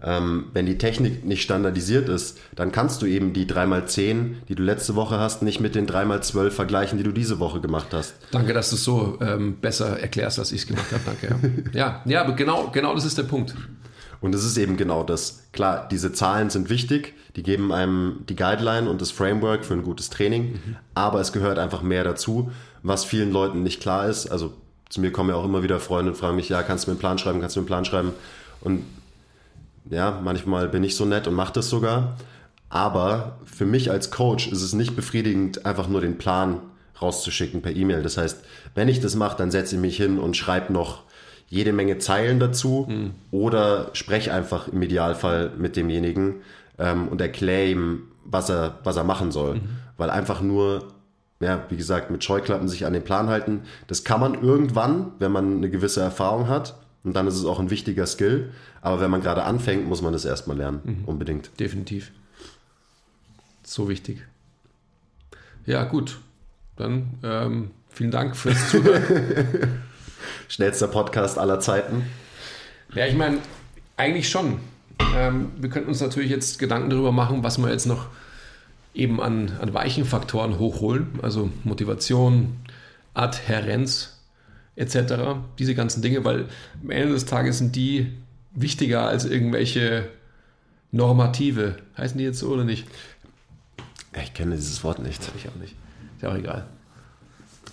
ähm, 0.01 0.45
wenn 0.53 0.65
die 0.65 0.79
Technik 0.79 1.25
nicht 1.25 1.43
standardisiert 1.43 2.09
ist, 2.09 2.39
dann 2.55 2.71
kannst 2.71 3.03
du 3.03 3.07
eben 3.07 3.33
die 3.33 3.47
3x10, 3.47 4.35
die 4.49 4.55
du 4.55 4.63
letzte 4.63 4.95
Woche 4.95 5.19
hast, 5.19 5.43
nicht 5.43 5.59
mit 5.59 5.75
den 5.75 5.89
3x12 5.89 6.51
vergleichen, 6.51 6.99
die 6.99 7.03
du 7.03 7.11
diese 7.11 7.41
Woche 7.41 7.61
gemacht 7.61 7.89
hast. 7.91 8.15
Danke, 8.31 8.53
dass 8.53 8.71
du 8.71 8.77
es 8.77 8.85
so 8.85 9.19
ähm, 9.21 9.57
besser 9.61 9.99
erklärst, 9.99 10.39
als 10.39 10.53
ich 10.53 10.61
es 10.61 10.67
gemacht 10.69 10.87
habe. 10.93 11.03
Danke. 11.05 11.65
Ja, 11.77 12.03
ja, 12.05 12.21
aber 12.21 12.35
genau, 12.35 12.71
genau 12.73 12.95
das 12.95 13.05
ist 13.05 13.19
der 13.19 13.25
Punkt. 13.25 13.57
Und 14.21 14.37
es 14.37 14.45
ist 14.45 14.57
eben 14.57 14.77
genau 14.77 15.03
das. 15.03 15.49
Klar, 15.51 15.89
diese 15.91 16.13
Zahlen 16.13 16.49
sind 16.49 16.71
wichtig, 16.71 17.15
die 17.35 17.43
geben 17.43 17.73
einem 17.73 18.21
die 18.29 18.37
Guideline 18.37 18.89
und 18.89 19.01
das 19.01 19.11
Framework 19.11 19.65
für 19.65 19.75
ein 19.75 19.83
gutes 19.83 20.11
Training, 20.11 20.53
mhm. 20.53 20.77
aber 20.95 21.21
es 21.21 21.33
gehört 21.33 21.59
einfach 21.59 21.83
mehr 21.83 22.05
dazu, 22.05 22.53
was 22.85 23.05
vielen 23.05 23.33
Leuten 23.33 23.65
nicht 23.65 23.81
klar 23.81 24.09
ist. 24.09 24.29
Also 24.29 24.55
zu 24.89 25.01
mir 25.01 25.13
kommen 25.13 25.31
ja 25.31 25.37
auch 25.37 25.45
immer 25.45 25.63
wieder 25.63 25.81
Freunde 25.81 26.13
und 26.13 26.17
fragen 26.17 26.37
mich, 26.37 26.49
ja, 26.49 26.63
kannst 26.63 26.87
du 26.87 26.91
mir 26.91 26.93
einen 26.93 27.01
Plan 27.01 27.19
schreiben, 27.19 27.41
kannst 27.41 27.57
du 27.57 27.61
mir 27.61 27.63
einen 27.63 27.69
Plan 27.69 27.85
schreiben? 27.85 28.13
Und 28.61 28.85
ja, 29.91 30.21
manchmal 30.23 30.69
bin 30.69 30.85
ich 30.85 30.97
so 30.97 31.05
nett 31.05 31.27
und 31.27 31.35
mache 31.35 31.53
das 31.53 31.69
sogar. 31.69 32.17
Aber 32.69 33.39
für 33.45 33.67
mich 33.67 33.91
als 33.91 34.11
Coach 34.11 34.49
ist 34.49 34.63
es 34.63 34.73
nicht 34.73 34.97
befriedigend, 34.97 35.67
einfach 35.67 35.89
nur 35.89 36.01
den 36.01 36.19
Plan 36.19 36.61
rauszuschicken 37.01 37.63
per 37.63 37.75
E-Mail. 37.75 38.03
Das 38.03 38.17
heißt, 38.17 38.45
wenn 38.75 38.89
ich 38.89 39.01
das 39.01 39.15
mache, 39.15 39.37
dann 39.37 39.51
setze 39.51 39.77
ich 39.77 39.81
mich 39.81 39.97
hin 39.97 40.19
und 40.19 40.37
schreibe 40.37 40.73
noch 40.73 41.03
jede 41.49 41.73
Menge 41.73 41.99
Zeilen 41.99 42.41
dazu 42.41 42.87
mhm. 42.89 43.13
oder 43.31 43.91
spreche 43.93 44.33
einfach 44.33 44.69
im 44.69 44.83
Idealfall 44.83 45.53
mit 45.57 45.77
demjenigen 45.77 46.37
ähm, 46.79 47.09
und 47.09 47.21
erkläre 47.21 47.71
ihm, 47.71 48.03
was 48.25 48.49
er, 48.49 48.79
was 48.83 48.97
er 48.97 49.05
machen 49.05 49.31
soll. 49.31 49.57
Mhm. 49.57 49.69
Weil 49.97 50.11
einfach 50.11 50.41
nur, 50.41 50.89
ja, 51.41 51.65
wie 51.69 51.77
gesagt, 51.77 52.11
mit 52.11 52.25
Scheuklappen 52.25 52.69
sich 52.69 52.87
an 52.87 52.93
den 52.93 53.05
Plan 53.05 53.29
halten, 53.29 53.63
das 53.87 54.05
kann 54.05 54.21
man 54.21 54.43
irgendwann, 54.43 55.13
wenn 55.19 55.33
man 55.33 55.59
eine 55.59 55.71
gewisse 55.71 56.01
Erfahrung 56.01 56.49
hat. 56.49 56.77
Und 57.05 57.15
dann 57.15 57.27
ist 57.29 57.37
es 57.37 57.45
auch 57.45 57.61
ein 57.61 57.71
wichtiger 57.71 58.07
Skill. 58.07 58.51
Aber 58.81 59.01
wenn 59.01 59.11
man 59.11 59.21
gerade 59.21 59.45
anfängt, 59.45 59.87
muss 59.87 60.03
man 60.03 60.13
das 60.13 60.25
erstmal 60.25 60.57
lernen. 60.57 60.81
Mhm. 60.83 61.05
Unbedingt. 61.05 61.51
Definitiv. 61.61 62.11
So 63.63 63.89
wichtig. 63.89 64.23
Ja, 65.67 65.85
gut. 65.85 66.19
Dann 66.77 67.15
ähm, 67.23 67.71
vielen 67.91 68.11
Dank 68.11 68.37
fürs 68.37 68.71
Zuhören. 68.71 69.03
Schnellster 70.49 70.89
Podcast 70.89 71.39
aller 71.39 71.61
Zeiten. 71.61 72.05
Ja, 72.95 73.07
ich 73.07 73.15
meine, 73.15 73.39
eigentlich 73.97 74.29
schon. 74.29 74.59
Ähm, 75.17 75.53
wir 75.59 75.71
könnten 75.71 75.89
uns 75.89 76.01
natürlich 76.01 76.31
jetzt 76.31 76.59
Gedanken 76.59 76.91
darüber 76.91 77.13
machen, 77.13 77.43
was 77.43 77.59
wir 77.59 77.71
jetzt 77.71 77.87
noch 77.87 78.07
eben 78.97 79.21
an, 79.21 79.53
an 79.61 79.75
weichen 79.75 80.05
Faktoren 80.05 80.59
hochholen. 80.59 81.19
Also 81.23 81.51
Motivation, 81.65 82.57
Adhärenz 83.15 84.19
etc. 84.77 85.39
Diese 85.59 85.75
ganzen 85.75 86.03
Dinge, 86.03 86.25
weil 86.25 86.47
am 86.83 86.91
Ende 86.91 87.15
des 87.15 87.27
Tages 87.27 87.59
sind 87.59 87.77
die 87.77 88.13
wichtiger 88.55 89.07
als 89.07 89.25
irgendwelche 89.25 90.09
Normative. 90.93 91.77
Heißen 91.97 92.19
die 92.19 92.25
jetzt 92.25 92.39
so 92.39 92.49
oder 92.49 92.65
nicht? 92.65 92.87
Ich 94.23 94.35
kenne 94.35 94.57
dieses 94.57 94.83
Wort 94.85 94.99
nicht. 94.99 95.21
Ich 95.37 95.49
auch 95.49 95.55
nicht. 95.57 95.75
Ist 96.17 96.23
ja 96.23 96.31
auch 96.31 96.37
egal. 96.37 96.67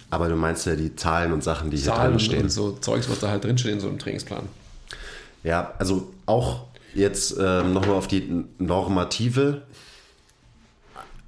Aber 0.10 0.30
du 0.30 0.36
meinst 0.36 0.66
ja 0.66 0.76
die 0.76 0.96
Zahlen 0.96 1.32
und 1.32 1.44
Sachen, 1.44 1.72
die 1.72 1.78
Zahlen 1.78 2.02
hier 2.02 2.10
drin 2.10 2.20
stehen. 2.20 2.42
Und 2.44 2.50
so 2.50 2.74
Zeugs, 2.74 3.10
was 3.10 3.20
da 3.20 3.30
halt 3.30 3.44
drinsteht 3.44 3.72
in 3.72 3.80
so 3.80 3.88
einem 3.88 3.98
Trainingsplan. 3.98 4.48
Ja, 5.44 5.74
also 5.80 6.14
auch 6.26 6.68
jetzt 6.94 7.36
ähm, 7.40 7.74
nochmal 7.74 7.96
auf 7.96 8.08
die 8.08 8.46
Normative 8.60 9.64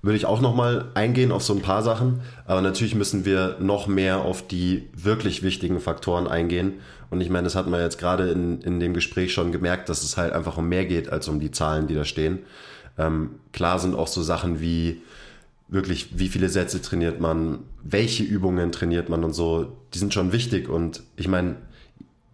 würde 0.05 0.17
ich 0.17 0.27
auch 0.27 0.39
nochmal 0.39 0.91
eingehen 0.93 1.31
auf 1.31 1.41
so 1.41 1.53
ein 1.53 1.61
paar 1.61 1.81
Sachen. 1.81 2.21
Aber 2.45 2.61
natürlich 2.61 2.93
müssen 2.93 3.25
wir 3.25 3.57
noch 3.59 3.87
mehr 3.87 4.19
auf 4.19 4.47
die 4.47 4.87
wirklich 4.95 5.41
wichtigen 5.41 5.79
Faktoren 5.79 6.27
eingehen. 6.27 6.75
Und 7.09 7.21
ich 7.21 7.29
meine, 7.31 7.45
das 7.45 7.55
hat 7.55 7.67
man 7.67 7.81
jetzt 7.81 7.97
gerade 7.97 8.29
in, 8.29 8.61
in 8.61 8.79
dem 8.79 8.93
Gespräch 8.93 9.33
schon 9.33 9.51
gemerkt, 9.51 9.89
dass 9.89 10.03
es 10.03 10.15
halt 10.15 10.33
einfach 10.33 10.57
um 10.57 10.69
mehr 10.69 10.85
geht 10.85 11.09
als 11.09 11.27
um 11.27 11.39
die 11.39 11.49
Zahlen, 11.49 11.87
die 11.87 11.95
da 11.95 12.05
stehen. 12.05 12.39
Ähm, 12.99 13.31
klar 13.51 13.79
sind 13.79 13.95
auch 13.95 14.07
so 14.07 14.21
Sachen 14.21 14.61
wie 14.61 15.01
wirklich, 15.67 16.19
wie 16.19 16.27
viele 16.27 16.49
Sätze 16.49 16.83
trainiert 16.83 17.19
man, 17.19 17.59
welche 17.83 18.23
Übungen 18.23 18.71
trainiert 18.71 19.09
man 19.09 19.23
und 19.23 19.33
so, 19.33 19.75
die 19.95 19.97
sind 19.97 20.13
schon 20.13 20.31
wichtig. 20.31 20.69
Und 20.69 21.01
ich 21.15 21.27
meine, 21.27 21.55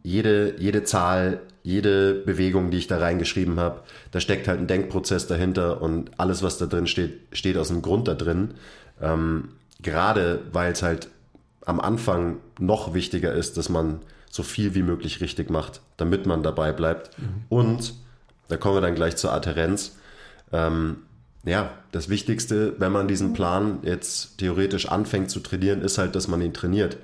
jede, 0.04 0.56
jede 0.60 0.84
Zahl, 0.84 1.40
jede 1.64 2.16
Bewegung, 2.16 2.72
die 2.72 2.78
ich 2.78 2.88
da 2.88 2.98
reingeschrieben 2.98 3.60
habe, 3.60 3.82
da 4.12 4.20
steckt 4.20 4.48
halt 4.48 4.60
ein 4.60 4.68
Denkprozess 4.68 5.28
dahinter 5.28 5.82
und 5.82 6.12
alles, 6.20 6.42
was 6.42 6.58
da 6.58 6.66
drin 6.66 6.88
steht, 6.88 7.20
steht 7.32 7.58
aus 7.58 7.70
einem 7.70 7.82
Grund 7.82 8.08
da 8.08 8.16
drin. 8.16 8.56
Ähm, 9.02 9.50
gerade 9.82 10.42
weil 10.52 10.72
es 10.72 10.82
halt 10.82 11.10
am 11.66 11.80
Anfang 11.80 12.38
noch 12.60 12.94
wichtiger 12.94 13.34
ist, 13.34 13.58
dass 13.58 13.70
man 13.70 14.00
so 14.30 14.44
viel 14.44 14.74
wie 14.76 14.84
möglich 14.84 15.22
richtig 15.22 15.50
macht, 15.50 15.82
damit 15.98 16.26
man 16.26 16.42
dabei 16.42 16.72
bleibt. 16.72 17.18
Mhm. 17.20 17.44
Und 17.50 17.94
da 18.48 18.58
kommen 18.58 18.76
wir 18.76 18.82
dann 18.82 18.96
gleich 18.96 19.18
zur 19.18 19.32
Adherenz. 19.34 19.98
Ähm, 20.52 20.98
ja, 21.44 21.72
das 21.92 22.10
Wichtigste, 22.10 22.76
wenn 22.80 22.92
man 22.92 23.08
diesen 23.08 23.34
Plan 23.34 23.80
jetzt 23.84 24.38
theoretisch 24.38 24.88
anfängt 24.88 25.32
zu 25.32 25.40
trainieren, 25.40 25.82
ist 25.82 25.98
halt, 25.98 26.16
dass 26.16 26.28
man 26.28 26.42
ihn 26.42 26.54
trainiert. 26.54 26.98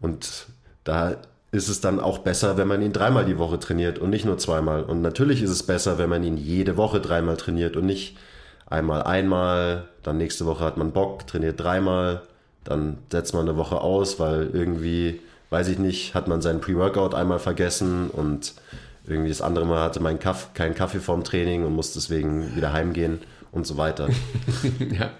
Und 0.00 0.46
da 0.84 1.16
ist 1.50 1.68
es 1.68 1.80
dann 1.80 1.98
auch 1.98 2.18
besser, 2.18 2.56
wenn 2.56 2.68
man 2.68 2.82
ihn 2.82 2.92
dreimal 2.92 3.24
die 3.24 3.38
Woche 3.38 3.58
trainiert 3.58 3.98
und 3.98 4.10
nicht 4.10 4.24
nur 4.24 4.38
zweimal. 4.38 4.82
Und 4.82 5.00
natürlich 5.00 5.42
ist 5.42 5.50
es 5.50 5.62
besser, 5.62 5.98
wenn 5.98 6.10
man 6.10 6.22
ihn 6.22 6.36
jede 6.36 6.76
Woche 6.76 7.00
dreimal 7.00 7.36
trainiert 7.36 7.76
und 7.76 7.86
nicht 7.86 8.16
einmal 8.66 9.02
einmal, 9.02 9.88
dann 10.02 10.18
nächste 10.18 10.44
Woche 10.44 10.64
hat 10.64 10.76
man 10.76 10.92
Bock, 10.92 11.26
trainiert 11.26 11.58
dreimal, 11.58 12.22
dann 12.64 12.98
setzt 13.10 13.32
man 13.32 13.48
eine 13.48 13.56
Woche 13.56 13.80
aus, 13.80 14.20
weil 14.20 14.50
irgendwie, 14.52 15.20
weiß 15.48 15.68
ich 15.68 15.78
nicht, 15.78 16.14
hat 16.14 16.28
man 16.28 16.42
seinen 16.42 16.60
Pre-Workout 16.60 17.14
einmal 17.14 17.38
vergessen 17.38 18.10
und 18.10 18.52
irgendwie 19.06 19.30
das 19.30 19.40
andere 19.40 19.64
Mal 19.64 19.80
hatte 19.80 20.00
man 20.00 20.18
Kaff, 20.18 20.52
keinen 20.52 20.74
Kaffee 20.74 21.00
vorm 21.00 21.24
Training 21.24 21.64
und 21.64 21.72
muss 21.74 21.94
deswegen 21.94 22.54
wieder 22.56 22.74
heimgehen 22.74 23.20
und 23.52 23.66
so 23.66 23.78
weiter. 23.78 24.08
ja. 24.78 25.10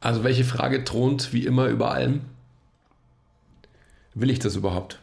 Also 0.00 0.24
welche 0.24 0.44
Frage 0.44 0.84
thront 0.84 1.32
wie 1.32 1.46
immer 1.46 1.68
über 1.68 1.90
allem? 1.90 2.20
Will 4.14 4.30
ich 4.30 4.38
das 4.38 4.56
überhaupt? 4.56 5.00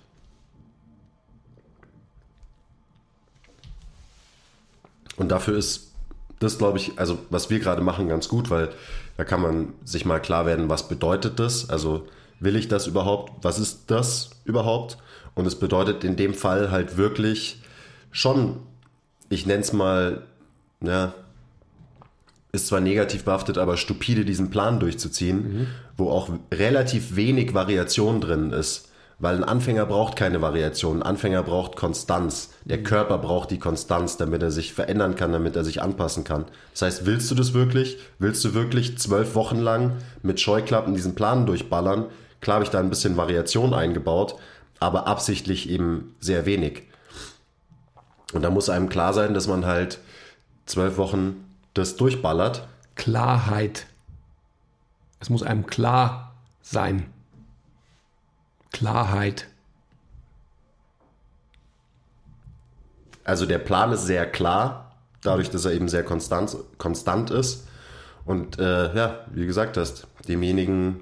Und 5.18 5.30
dafür 5.30 5.58
ist 5.58 5.92
das, 6.40 6.58
glaube 6.58 6.80
ich, 6.80 6.98
also 6.98 7.20
was 7.30 7.50
wir 7.50 7.60
gerade 7.60 7.82
machen, 7.82 8.08
ganz 8.08 8.28
gut, 8.28 8.50
weil 8.50 8.70
da 9.18 9.24
kann 9.24 9.42
man 9.42 9.74
sich 9.86 10.06
mal 10.06 10.20
klar 10.20 10.46
werden, 10.46 10.70
was 10.70 10.88
bedeutet 10.88 11.40
das? 11.40 11.70
Also 11.70 12.08
will 12.40 12.56
ich 12.56 12.68
das 12.68 12.88
überhaupt? 12.88 13.44
Was 13.44 13.60
ist 13.60 13.84
das 13.88 14.32
überhaupt? 14.46 14.98
Und 15.36 15.46
es 15.46 15.60
bedeutet 15.60 16.04
in 16.04 16.16
dem 16.16 16.34
Fall 16.34 16.72
halt 16.72 16.98
wirklich 16.98 17.62
schon, 18.12 18.58
ich 19.30 19.46
nenne 19.46 19.62
es 19.62 19.74
mal, 19.74 20.24
ja, 20.82 21.14
ist 22.52 22.68
zwar 22.68 22.82
negativ 22.82 23.24
behaftet, 23.24 23.58
aber 23.58 23.78
stupide 23.78 24.26
diesen 24.26 24.50
Plan 24.50 24.80
durchzuziehen, 24.80 25.38
mhm. 25.38 25.68
wo 25.96 26.10
auch 26.10 26.30
relativ 26.52 27.16
wenig 27.16 27.54
Variation 27.54 28.20
drin 28.20 28.52
ist. 28.52 28.91
Weil 29.22 29.36
ein 29.36 29.44
Anfänger 29.44 29.86
braucht 29.86 30.16
keine 30.16 30.42
Variation, 30.42 30.98
ein 30.98 31.04
Anfänger 31.04 31.44
braucht 31.44 31.76
Konstanz. 31.76 32.50
Der 32.66 32.80
Mhm. 32.80 32.84
Körper 32.86 33.20
braucht 33.20 33.52
die 33.52 33.60
Konstanz, 33.60 34.18
damit 34.18 34.42
er 34.42 34.50
sich 34.50 34.74
verändern 34.74 35.16
kann, 35.16 35.32
damit 35.32 35.56
er 35.56 35.64
sich 35.64 35.80
anpassen 35.80 36.24
kann. 36.24 36.46
Das 36.72 36.82
heißt, 36.82 37.06
willst 37.06 37.30
du 37.30 37.36
das 37.36 37.54
wirklich? 37.54 38.00
Willst 38.18 38.44
du 38.44 38.56
wirklich 38.56 38.98
zwölf 38.98 39.36
Wochen 39.36 39.60
lang 39.60 39.94
mit 40.24 40.40
Scheuklappen 40.42 40.96
diesen 40.96 41.14
Plan 41.14 41.46
durchballern? 41.46 42.06
Klar 42.42 42.56
habe 42.56 42.66
ich 42.66 42.72
da 42.72 42.80
ein 42.80 42.90
bisschen 42.90 43.16
Variation 43.16 43.76
eingebaut, 43.76 44.38
aber 44.80 45.06
absichtlich 45.06 45.70
eben 45.70 46.16
sehr 46.20 46.48
wenig. 46.48 46.82
Und 48.34 48.42
da 48.42 48.50
muss 48.50 48.70
einem 48.70 48.90
klar 48.90 49.14
sein, 49.14 49.36
dass 49.36 49.46
man 49.46 49.68
halt 49.68 50.00
zwölf 50.66 50.98
Wochen 50.98 51.46
das 51.76 51.96
durchballert. 51.96 52.68
Klarheit. 52.96 53.86
Es 55.20 55.30
muss 55.30 55.44
einem 55.44 55.68
klar 55.68 56.34
sein. 56.64 57.06
Klarheit. 58.72 59.48
Also 63.24 63.46
der 63.46 63.60
Plan 63.60 63.92
ist 63.92 64.06
sehr 64.06 64.26
klar, 64.26 64.96
dadurch, 65.22 65.50
dass 65.50 65.66
er 65.66 65.74
eben 65.74 65.88
sehr 65.88 66.04
konstant, 66.04 66.56
konstant 66.78 67.30
ist. 67.30 67.68
Und 68.26 68.60
äh, 68.60 68.96
ja, 68.96 69.20
wie 69.32 69.46
gesagt 69.46 69.78
hast, 69.78 70.08
demjenigen, 70.28 71.02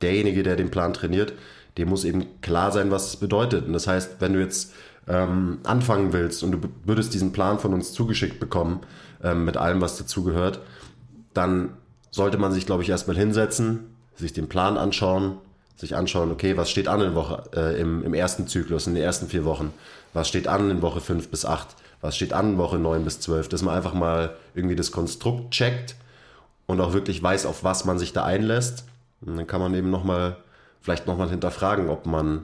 derjenige, 0.00 0.42
der 0.42 0.56
den 0.56 0.70
Plan 0.70 0.92
trainiert, 0.92 1.32
dem 1.78 1.88
muss 1.88 2.04
eben 2.04 2.26
klar 2.40 2.72
sein, 2.72 2.90
was 2.90 3.08
es 3.08 3.16
bedeutet. 3.16 3.66
Und 3.66 3.72
das 3.72 3.86
heißt, 3.86 4.16
wenn 4.20 4.32
du 4.32 4.40
jetzt 4.40 4.72
ähm, 5.08 5.58
anfangen 5.64 6.12
willst 6.12 6.42
und 6.42 6.52
du 6.52 6.58
würdest 6.84 7.14
diesen 7.14 7.32
Plan 7.32 7.58
von 7.58 7.74
uns 7.74 7.92
zugeschickt 7.92 8.40
bekommen, 8.40 8.80
ähm, 9.22 9.44
mit 9.44 9.56
allem, 9.56 9.80
was 9.80 9.98
dazugehört, 9.98 10.60
dann 11.34 11.70
sollte 12.10 12.38
man 12.38 12.52
sich, 12.52 12.66
glaube 12.66 12.82
ich, 12.82 12.88
erstmal 12.88 13.16
hinsetzen, 13.16 13.94
sich 14.14 14.32
den 14.32 14.48
Plan 14.48 14.78
anschauen, 14.78 15.38
sich 15.76 15.94
anschauen, 15.94 16.30
okay, 16.32 16.56
was 16.56 16.70
steht 16.70 16.88
an 16.88 17.00
in 17.02 17.14
Woche, 17.14 17.44
äh, 17.54 17.80
im, 17.80 18.02
im 18.02 18.14
ersten 18.14 18.48
Zyklus, 18.48 18.86
in 18.86 18.94
den 18.94 19.04
ersten 19.04 19.28
vier 19.28 19.44
Wochen, 19.44 19.72
was 20.14 20.28
steht 20.28 20.48
an 20.48 20.70
in 20.70 20.82
Woche 20.82 21.00
5 21.00 21.28
bis 21.28 21.44
8, 21.44 21.68
was 22.00 22.16
steht 22.16 22.32
an 22.32 22.52
in 22.52 22.58
Woche 22.58 22.78
9 22.78 23.04
bis 23.04 23.20
12, 23.20 23.48
dass 23.48 23.62
man 23.62 23.74
einfach 23.74 23.94
mal 23.94 24.36
irgendwie 24.54 24.76
das 24.76 24.90
Konstrukt 24.90 25.50
checkt 25.50 25.96
und 26.66 26.80
auch 26.80 26.94
wirklich 26.94 27.22
weiß, 27.22 27.46
auf 27.46 27.62
was 27.62 27.84
man 27.84 27.98
sich 27.98 28.12
da 28.12 28.24
einlässt. 28.24 28.84
Und 29.20 29.36
dann 29.36 29.46
kann 29.46 29.60
man 29.60 29.74
eben 29.74 29.90
nochmal, 29.90 30.36
vielleicht 30.80 31.06
nochmal 31.06 31.28
hinterfragen, 31.28 31.88
ob 31.88 32.06
man 32.06 32.42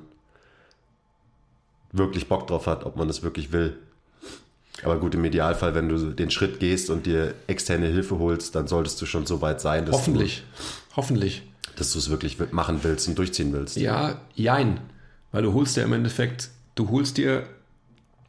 wirklich 1.92 2.28
Bock 2.28 2.46
drauf 2.46 2.66
hat, 2.66 2.84
ob 2.84 2.96
man 2.96 3.08
das 3.08 3.22
wirklich 3.22 3.52
will. 3.52 3.78
Aber 4.82 4.98
gut, 4.98 5.14
im 5.14 5.24
Idealfall, 5.24 5.74
wenn 5.74 5.88
du 5.88 6.12
den 6.12 6.30
Schritt 6.30 6.58
gehst 6.58 6.90
und 6.90 7.06
dir 7.06 7.34
externe 7.46 7.86
Hilfe 7.86 8.18
holst, 8.18 8.54
dann 8.54 8.66
solltest 8.66 9.00
du 9.00 9.06
schon 9.06 9.26
so 9.26 9.40
weit 9.40 9.60
sein, 9.60 9.86
dass 9.86 9.94
Hoffentlich. 9.94 10.44
Hoffentlich. 10.96 11.42
Dass 11.76 11.92
du 11.92 11.98
es 11.98 12.10
wirklich 12.10 12.38
wi- 12.40 12.46
machen 12.52 12.80
willst 12.82 13.08
und 13.08 13.18
durchziehen 13.18 13.52
willst. 13.52 13.76
Ja, 13.76 14.20
jein. 14.34 14.80
Weil 15.30 15.42
du 15.42 15.52
holst 15.54 15.76
dir 15.76 15.82
im 15.84 15.92
Endeffekt, 15.92 16.50
du 16.74 16.90
holst 16.90 17.16
dir 17.16 17.44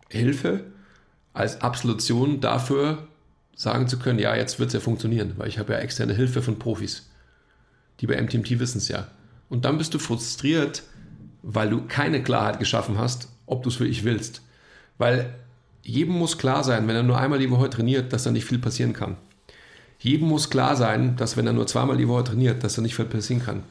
Hilfe 0.09 0.63
als 1.33 1.61
Absolution 1.61 2.39
dafür, 2.41 3.07
sagen 3.55 3.87
zu 3.87 3.97
können, 3.99 4.19
ja, 4.19 4.35
jetzt 4.35 4.59
wird 4.59 4.67
es 4.67 4.73
ja 4.73 4.79
funktionieren, 4.79 5.33
weil 5.37 5.47
ich 5.47 5.59
habe 5.59 5.73
ja 5.73 5.79
externe 5.79 6.13
Hilfe 6.13 6.41
von 6.41 6.59
Profis. 6.59 7.09
Die 7.99 8.07
bei 8.07 8.19
MTMT 8.21 8.59
wissen 8.59 8.77
es 8.79 8.87
ja. 8.87 9.07
Und 9.49 9.65
dann 9.65 9.77
bist 9.77 9.93
du 9.93 9.99
frustriert, 9.99 10.83
weil 11.41 11.69
du 11.69 11.81
keine 11.87 12.23
Klarheit 12.23 12.59
geschaffen 12.59 12.97
hast, 12.97 13.29
ob 13.45 13.63
du 13.63 13.69
es 13.69 13.79
wirklich 13.79 14.03
willst. 14.03 14.41
Weil 14.97 15.33
jedem 15.83 16.13
muss 16.15 16.37
klar 16.37 16.63
sein, 16.63 16.87
wenn 16.87 16.95
er 16.95 17.03
nur 17.03 17.17
einmal 17.19 17.39
die 17.39 17.51
Woche 17.51 17.69
trainiert, 17.69 18.13
dass 18.13 18.23
da 18.23 18.31
nicht 18.31 18.45
viel 18.45 18.59
passieren 18.59 18.93
kann. 18.93 19.17
Jedem 20.03 20.27
muss 20.27 20.49
klar 20.49 20.75
sein, 20.75 21.15
dass 21.15 21.37
wenn 21.37 21.47
er 21.47 21.53
nur 21.53 21.65
zweimal 21.65 21.97
die 21.97 22.07
Woche 22.07 22.25
trainiert, 22.25 22.63
dass 22.63 22.75
da 22.75 22.81
nicht 22.81 22.95
viel 22.95 23.05
passieren 23.05 23.43
kann 23.43 23.63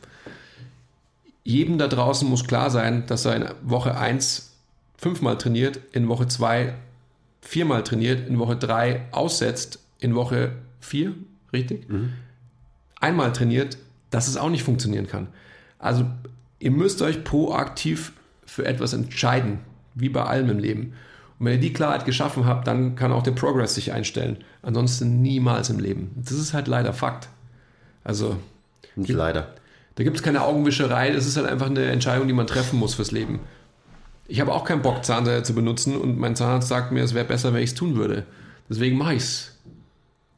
jedem 1.44 1.78
da 1.78 1.88
draußen 1.88 2.28
muss 2.28 2.46
klar 2.46 2.70
sein, 2.70 3.04
dass 3.06 3.24
er 3.24 3.36
in 3.36 3.44
Woche 3.62 3.96
1 3.96 4.52
fünfmal 4.96 5.38
trainiert, 5.38 5.80
in 5.92 6.08
Woche 6.08 6.28
2 6.28 6.74
viermal 7.40 7.82
trainiert, 7.82 8.28
in 8.28 8.38
Woche 8.38 8.56
3 8.56 9.08
aussetzt, 9.10 9.80
in 9.98 10.14
Woche 10.14 10.52
4, 10.80 11.14
richtig? 11.52 11.86
Einmal 13.00 13.32
trainiert, 13.32 13.78
dass 14.10 14.28
es 14.28 14.36
auch 14.36 14.50
nicht 14.50 14.62
funktionieren 14.62 15.08
kann. 15.08 15.28
Also 15.78 16.06
ihr 16.60 16.70
müsst 16.70 17.02
euch 17.02 17.24
proaktiv 17.24 18.12
für 18.46 18.64
etwas 18.64 18.92
entscheiden, 18.92 19.58
wie 19.94 20.08
bei 20.08 20.22
allem 20.22 20.50
im 20.50 20.58
Leben. 20.58 20.92
Und 21.42 21.46
wenn 21.46 21.54
ihr 21.54 21.60
die 21.60 21.72
Klarheit 21.72 22.04
geschaffen 22.04 22.46
habt, 22.46 22.68
dann 22.68 22.94
kann 22.94 23.10
auch 23.10 23.24
der 23.24 23.32
Progress 23.32 23.74
sich 23.74 23.90
einstellen. 23.90 24.44
Ansonsten 24.62 25.22
niemals 25.22 25.70
im 25.70 25.80
Leben. 25.80 26.12
Das 26.14 26.34
ist 26.34 26.54
halt 26.54 26.68
leider 26.68 26.92
Fakt. 26.92 27.28
Also 28.04 28.36
Nicht 28.94 29.10
leider. 29.10 29.52
da 29.96 30.04
gibt 30.04 30.16
es 30.16 30.22
keine 30.22 30.42
Augenwischerei, 30.42 31.10
das 31.10 31.26
ist 31.26 31.36
halt 31.36 31.48
einfach 31.48 31.66
eine 31.66 31.86
Entscheidung, 31.86 32.28
die 32.28 32.32
man 32.32 32.46
treffen 32.46 32.78
muss 32.78 32.94
fürs 32.94 33.10
Leben. 33.10 33.40
Ich 34.28 34.40
habe 34.40 34.52
auch 34.52 34.62
keinen 34.62 34.82
Bock, 34.82 35.04
Zahnseide 35.04 35.42
zu 35.42 35.52
benutzen 35.52 35.96
und 35.96 36.16
mein 36.16 36.36
Zahnarzt 36.36 36.68
sagt 36.68 36.92
mir, 36.92 37.02
es 37.02 37.12
wäre 37.12 37.24
besser, 37.24 37.52
wenn 37.52 37.64
ich 37.64 37.70
es 37.70 37.74
tun 37.74 37.96
würde. 37.96 38.24
Deswegen 38.70 38.96
mache 38.96 39.14
ich 39.14 39.24
es. 39.24 39.58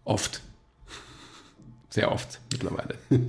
Oft. 0.05 0.41
Sehr 1.91 2.11
oft 2.11 2.41
mittlerweile. 2.51 2.95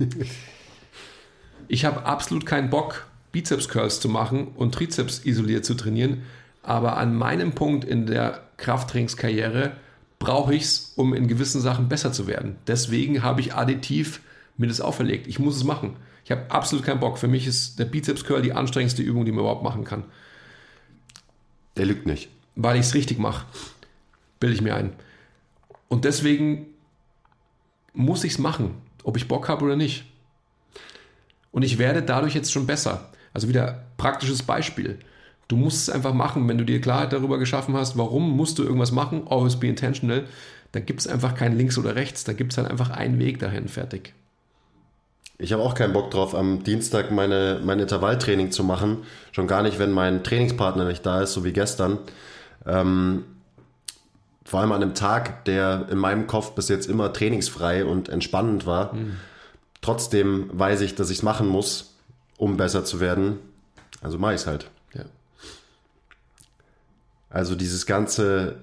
ich 1.68 1.84
habe 1.84 2.06
absolut 2.06 2.46
keinen 2.46 2.70
Bock, 2.70 3.06
Bizeps-Curls 3.32 4.00
zu 4.00 4.08
machen 4.08 4.48
und 4.56 4.74
Trizeps 4.74 5.26
isoliert 5.26 5.66
zu 5.66 5.74
trainieren, 5.74 6.22
aber 6.66 6.96
an 6.96 7.14
meinem 7.14 7.52
Punkt 7.52 7.84
in 7.84 8.06
der 8.06 8.42
Krafttrainingskarriere 8.56 9.72
brauche 10.18 10.54
ich 10.54 10.62
es, 10.62 10.92
um 10.96 11.14
in 11.14 11.28
gewissen 11.28 11.60
Sachen 11.60 11.88
besser 11.88 12.12
zu 12.12 12.26
werden. 12.26 12.56
Deswegen 12.66 13.22
habe 13.22 13.40
ich 13.40 13.54
additiv 13.54 14.20
mir 14.56 14.66
das 14.66 14.80
auferlegt. 14.80 15.28
Ich 15.28 15.38
muss 15.38 15.56
es 15.56 15.64
machen. 15.64 15.96
Ich 16.24 16.32
habe 16.32 16.50
absolut 16.50 16.84
keinen 16.84 16.98
Bock. 16.98 17.18
Für 17.18 17.28
mich 17.28 17.46
ist 17.46 17.78
der 17.78 17.84
Bizeps-Curl 17.84 18.42
die 18.42 18.52
anstrengendste 18.52 19.02
Übung, 19.02 19.24
die 19.24 19.30
man 19.30 19.40
überhaupt 19.40 19.62
machen 19.62 19.84
kann. 19.84 20.04
Der 21.76 21.86
lügt 21.86 22.06
nicht. 22.06 22.30
Weil 22.56 22.76
ich 22.76 22.86
es 22.86 22.94
richtig 22.94 23.18
mache. 23.18 23.46
Bilde 24.40 24.56
ich 24.56 24.62
mir 24.62 24.74
ein. 24.74 24.92
Und 25.88 26.04
deswegen 26.04 26.66
muss 27.92 28.24
ich 28.24 28.32
es 28.32 28.38
machen, 28.38 28.74
ob 29.04 29.16
ich 29.16 29.28
Bock 29.28 29.48
habe 29.48 29.64
oder 29.64 29.76
nicht. 29.76 30.04
Und 31.52 31.62
ich 31.62 31.78
werde 31.78 32.02
dadurch 32.02 32.34
jetzt 32.34 32.50
schon 32.50 32.66
besser. 32.66 33.12
Also 33.32 33.48
wieder 33.48 33.84
praktisches 33.98 34.42
Beispiel. 34.42 34.98
Du 35.48 35.56
musst 35.56 35.88
es 35.88 35.94
einfach 35.94 36.12
machen, 36.12 36.48
wenn 36.48 36.58
du 36.58 36.64
dir 36.64 36.80
Klarheit 36.80 37.12
darüber 37.12 37.38
geschaffen 37.38 37.76
hast, 37.76 37.96
warum 37.96 38.36
musst 38.36 38.58
du 38.58 38.64
irgendwas 38.64 38.92
machen, 38.92 39.22
always 39.28 39.56
be 39.56 39.68
intentional, 39.68 40.24
dann 40.72 40.84
gibt 40.84 41.00
es 41.00 41.06
einfach 41.06 41.34
kein 41.34 41.56
links 41.56 41.78
oder 41.78 41.94
rechts, 41.94 42.24
da 42.24 42.32
gibt 42.32 42.52
es 42.52 42.58
halt 42.58 42.68
einfach 42.68 42.90
einen 42.90 43.18
Weg 43.18 43.38
dahin, 43.38 43.68
fertig. 43.68 44.12
Ich 45.38 45.52
habe 45.52 45.62
auch 45.62 45.74
keinen 45.74 45.92
Bock 45.92 46.10
drauf, 46.10 46.34
am 46.34 46.64
Dienstag 46.64 47.10
meine, 47.10 47.60
mein 47.62 47.78
Intervalltraining 47.78 48.50
zu 48.50 48.64
machen. 48.64 49.04
Schon 49.32 49.46
gar 49.46 49.62
nicht, 49.62 49.78
wenn 49.78 49.92
mein 49.92 50.24
Trainingspartner 50.24 50.86
nicht 50.86 51.04
da 51.04 51.20
ist, 51.20 51.34
so 51.34 51.44
wie 51.44 51.52
gestern. 51.52 51.98
Ähm, 52.64 53.24
vor 54.44 54.60
allem 54.60 54.72
an 54.72 54.82
einem 54.82 54.94
Tag, 54.94 55.44
der 55.44 55.88
in 55.90 55.98
meinem 55.98 56.26
Kopf 56.26 56.52
bis 56.52 56.68
jetzt 56.68 56.88
immer 56.88 57.12
trainingsfrei 57.12 57.84
und 57.84 58.08
entspannend 58.08 58.64
war. 58.64 58.96
Trotzdem 59.82 60.50
weiß 60.52 60.80
ich, 60.80 60.94
dass 60.94 61.10
ich 61.10 61.18
es 61.18 61.22
machen 61.22 61.48
muss, 61.48 61.96
um 62.38 62.56
besser 62.56 62.84
zu 62.84 63.00
werden. 63.00 63.38
Also 64.00 64.18
mache 64.18 64.34
ich 64.34 64.40
es 64.40 64.46
halt. 64.46 64.70
Also 67.30 67.54
dieses 67.54 67.86
ganze 67.86 68.56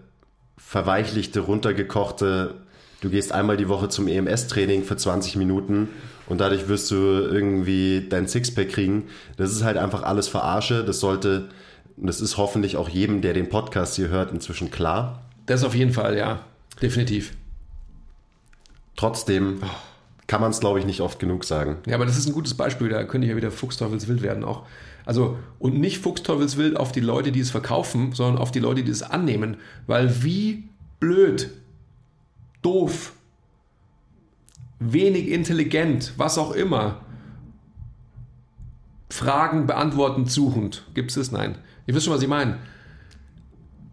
verweichlichte, 0.57 1.41
runtergekochte, 1.41 2.55
du 3.01 3.09
gehst 3.09 3.31
einmal 3.31 3.57
die 3.57 3.67
Woche 3.67 3.89
zum 3.89 4.07
EMS-Training 4.07 4.83
für 4.83 4.97
20 4.97 5.35
Minuten 5.35 5.89
und 6.27 6.39
dadurch 6.39 6.67
wirst 6.67 6.89
du 6.91 6.95
irgendwie 6.95 8.07
dein 8.09 8.27
Sixpack 8.27 8.69
kriegen. 8.69 9.07
Das 9.37 9.51
ist 9.51 9.63
halt 9.63 9.77
einfach 9.77 10.03
alles 10.03 10.27
Verarsche. 10.27 10.83
Das 10.83 10.99
sollte, 10.99 11.49
das 11.97 12.21
ist 12.21 12.37
hoffentlich 12.37 12.77
auch 12.77 12.89
jedem, 12.89 13.21
der 13.21 13.33
den 13.33 13.49
Podcast 13.49 13.95
hier 13.95 14.07
hört, 14.07 14.31
inzwischen 14.31 14.71
klar. 14.71 15.23
Das 15.45 15.63
auf 15.63 15.75
jeden 15.75 15.91
Fall, 15.91 16.17
ja. 16.17 16.39
Definitiv. 16.81 17.33
Trotzdem 18.95 19.61
kann 20.33 20.41
man 20.41 20.49
es, 20.49 20.61
glaube 20.61 20.79
ich, 20.79 20.85
nicht 20.87 21.01
oft 21.01 21.19
genug 21.19 21.43
sagen. 21.43 21.77
Ja, 21.85 21.93
aber 21.93 22.07
das 22.07 22.17
ist 22.17 22.25
ein 22.25 22.33
gutes 22.33 22.55
Beispiel, 22.55 22.89
da 22.89 23.03
könnte 23.03 23.27
ich 23.27 23.29
ja 23.29 23.37
wieder 23.37 23.51
Fuchsteufelswild 23.51 24.23
werden 24.23 24.43
auch. 24.43 24.65
Also, 25.05 25.37
und 25.59 25.79
nicht 25.79 25.99
Fuchsteufelswild 25.99 26.75
auf 26.75 26.91
die 26.91 27.01
Leute, 27.01 27.31
die 27.31 27.39
es 27.39 27.51
verkaufen, 27.51 28.13
sondern 28.13 28.41
auf 28.41 28.49
die 28.49 28.57
Leute, 28.57 28.83
die 28.83 28.89
es 28.89 29.03
annehmen. 29.03 29.57
Weil 29.85 30.23
wie 30.23 30.69
blöd, 30.99 31.51
doof, 32.63 33.13
wenig 34.79 35.29
intelligent, 35.29 36.13
was 36.17 36.39
auch 36.39 36.53
immer, 36.53 37.01
Fragen 39.11 39.67
beantworten 39.67 40.25
suchend. 40.25 40.83
Gibt 40.95 41.11
es 41.11 41.15
das? 41.15 41.31
Nein. 41.31 41.59
Ihr 41.85 41.93
wisst 41.93 42.05
schon, 42.05 42.13
was 42.15 42.23
ich 42.23 42.27
meine. 42.27 42.57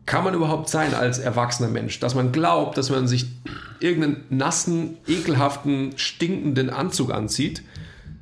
Kann 0.06 0.24
man 0.24 0.34
überhaupt 0.34 0.68
sein 0.68 0.94
als 0.94 1.18
erwachsener 1.18 1.68
Mensch, 1.68 2.00
dass 2.00 2.14
man 2.14 2.32
glaubt, 2.32 2.76
dass 2.78 2.90
man 2.90 3.06
sich 3.06 3.26
irgendeinen 3.78 4.24
nassen, 4.30 4.96
ekelhaften, 5.06 5.92
stinkenden 5.96 6.70
Anzug 6.70 7.12
anzieht, 7.12 7.62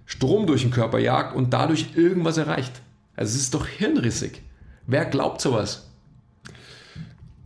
Strom 0.05 0.47
durch 0.47 0.63
den 0.63 0.71
Körper 0.71 0.99
jagt 0.99 1.35
und 1.35 1.53
dadurch 1.53 1.87
irgendwas 1.95 2.37
erreicht? 2.37 2.73
Also 3.17 3.35
es 3.35 3.43
ist 3.43 3.55
doch 3.55 3.67
hirnrissig. 3.67 4.43
Wer 4.87 5.05
glaubt 5.05 5.41
sowas? 5.41 5.89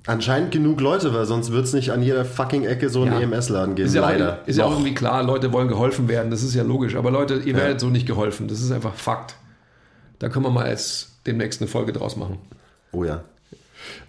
Anscheinend 0.07 0.51
genug 0.51 0.81
Leute, 0.81 1.15
weil 1.15 1.27
sonst 1.27 1.53
wird 1.53 1.65
es 1.65 1.73
nicht 1.73 1.91
an 1.91 2.03
jeder 2.03 2.25
fucking 2.25 2.65
Ecke 2.65 2.89
so 2.89 3.03
einen 3.03 3.13
Ja. 3.13 3.21
EMS-Laden 3.21 3.77
geben. 3.77 3.87
Ist 3.87 3.95
ja, 3.95 4.01
leider. 4.03 4.41
Auch, 4.43 4.49
ist 4.49 4.57
ja 4.59 4.65
auch 4.65 4.73
irgendwie 4.73 4.95
klar, 4.95 5.23
Leute 5.23 5.53
wollen 5.53 5.69
geholfen 5.69 6.09
werden, 6.09 6.31
das 6.31 6.43
ist 6.43 6.55
ja 6.55 6.65
logisch. 6.65 6.97
Aber 6.97 7.13
Leute, 7.13 7.37
ihr 7.37 7.55
werdet 7.55 7.79
so 7.81 7.89
nicht 7.89 8.07
geholfen. 8.07 8.49
Das 8.49 8.61
ist 8.61 8.73
einfach 8.73 8.95
Fakt. 8.95 9.37
Da 10.19 10.29
können 10.29 10.45
wir 10.45 10.51
mal 10.51 10.69
jetzt 10.69 11.11
demnächst 11.27 11.61
eine 11.61 11.69
Folge 11.69 11.93
draus 11.93 12.17
machen. 12.17 12.39
Oh 12.91 13.05
ja. 13.05 13.23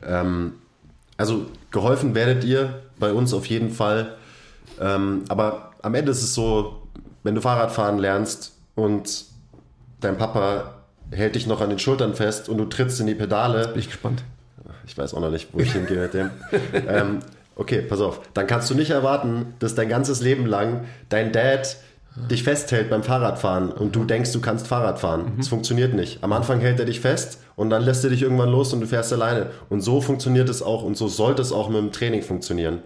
Ähm, 0.05 0.53
also 1.17 1.45
geholfen 1.71 2.15
werdet 2.15 2.43
ihr 2.43 2.81
bei 2.99 3.13
uns 3.13 3.33
auf 3.33 3.45
jeden 3.45 3.69
Fall. 3.69 4.15
Ähm, 4.79 5.23
aber 5.29 5.71
am 5.81 5.95
Ende 5.95 6.12
ist 6.12 6.23
es 6.23 6.33
so, 6.33 6.81
wenn 7.23 7.36
du 7.36 7.41
Fahrradfahren 7.41 7.99
lernst 7.99 8.53
und 8.75 9.25
dein 10.01 10.17
Papa 10.17 10.75
hält 11.12 11.36
dich 11.36 11.47
noch 11.47 11.62
an 11.62 11.69
den 11.69 11.79
Schultern 11.79 12.15
fest 12.15 12.49
und 12.49 12.57
du 12.57 12.65
trittst 12.65 12.99
in 12.99 13.07
die 13.07 13.15
Pedale. 13.15 13.67
Bin 13.67 13.79
ich 13.79 13.88
gespannt. 13.88 14.23
Ich 14.86 14.97
weiß 14.97 15.13
auch 15.13 15.21
noch 15.21 15.31
nicht, 15.31 15.49
wo 15.53 15.59
ich 15.59 15.71
hingehe 15.71 15.99
mit 15.99 16.13
dem. 16.13 16.31
ähm, 16.88 17.19
okay, 17.55 17.81
pass 17.81 18.01
auf. 18.01 18.21
Dann 18.33 18.47
kannst 18.47 18.69
du 18.69 18.75
nicht 18.75 18.89
erwarten, 18.89 19.53
dass 19.59 19.75
dein 19.75 19.89
ganzes 19.89 20.21
Leben 20.21 20.45
lang 20.45 20.86
dein 21.09 21.31
Dad 21.31 21.77
dich 22.15 22.43
festhält 22.43 22.89
beim 22.89 23.04
Fahrradfahren 23.04 23.71
und 23.71 23.95
du 23.95 24.04
denkst, 24.04 24.32
du 24.32 24.41
kannst 24.41 24.67
Fahrrad 24.67 24.99
fahren. 24.99 25.34
Das 25.38 25.47
funktioniert 25.47 25.93
nicht. 25.93 26.23
Am 26.23 26.34
Anfang 26.34 26.60
hält 26.60 26.80
er 26.80 26.86
dich 26.86 26.99
fest 26.99 27.39
und 27.56 27.69
dann 27.69 27.84
lässt 27.84 28.04
er 28.04 28.12
dich 28.12 28.21
irgendwann 28.21 28.49
los 28.49 28.73
und 28.73 28.82
du 28.82 28.88
fährst 28.88 29.12
alleine. 29.13 29.49
Und 29.69 29.82
so 29.82 29.99
funktioniert 30.02 30.49
es 30.49 30.62
auch 30.62 30.84
und 30.84 30.95
so 30.95 31.08
sollte 31.08 31.41
es 31.41 31.52
auch 31.52 31.69
mit 31.69 31.80
dem 31.80 31.91
Training 31.91 32.21
funktionieren. 32.21 32.80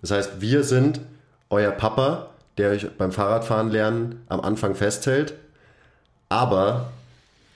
Das 0.00 0.10
heißt, 0.10 0.40
wir 0.40 0.64
sind 0.64 1.00
euer 1.48 1.70
Papa, 1.70 2.30
der 2.58 2.70
euch 2.70 2.88
beim 2.96 3.12
Fahrradfahren 3.12 3.70
lernen 3.70 4.20
am 4.28 4.40
Anfang 4.40 4.74
festhält. 4.74 5.34
Aber 6.28 6.90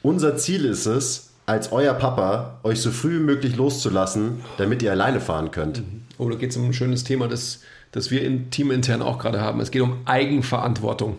unser 0.02 0.36
Ziel 0.36 0.64
ist 0.64 0.86
es, 0.86 1.30
als 1.46 1.72
euer 1.72 1.94
Papa 1.94 2.60
euch 2.62 2.80
so 2.80 2.92
früh 2.92 3.18
wie 3.18 3.24
möglich 3.24 3.56
loszulassen, 3.56 4.44
damit 4.58 4.82
ihr 4.82 4.92
alleine 4.92 5.20
fahren 5.20 5.50
könnt. 5.50 5.82
Oh, 6.18 6.28
da 6.28 6.36
geht 6.36 6.50
es 6.50 6.56
um 6.56 6.66
ein 6.66 6.72
schönes 6.72 7.02
Thema, 7.02 7.26
das, 7.26 7.62
das 7.92 8.10
wir 8.10 8.22
in 8.22 8.50
teamintern 8.50 9.02
auch 9.02 9.18
gerade 9.18 9.40
haben. 9.40 9.60
Es 9.60 9.70
geht 9.70 9.82
um 9.82 9.98
Eigenverantwortung. 10.06 11.16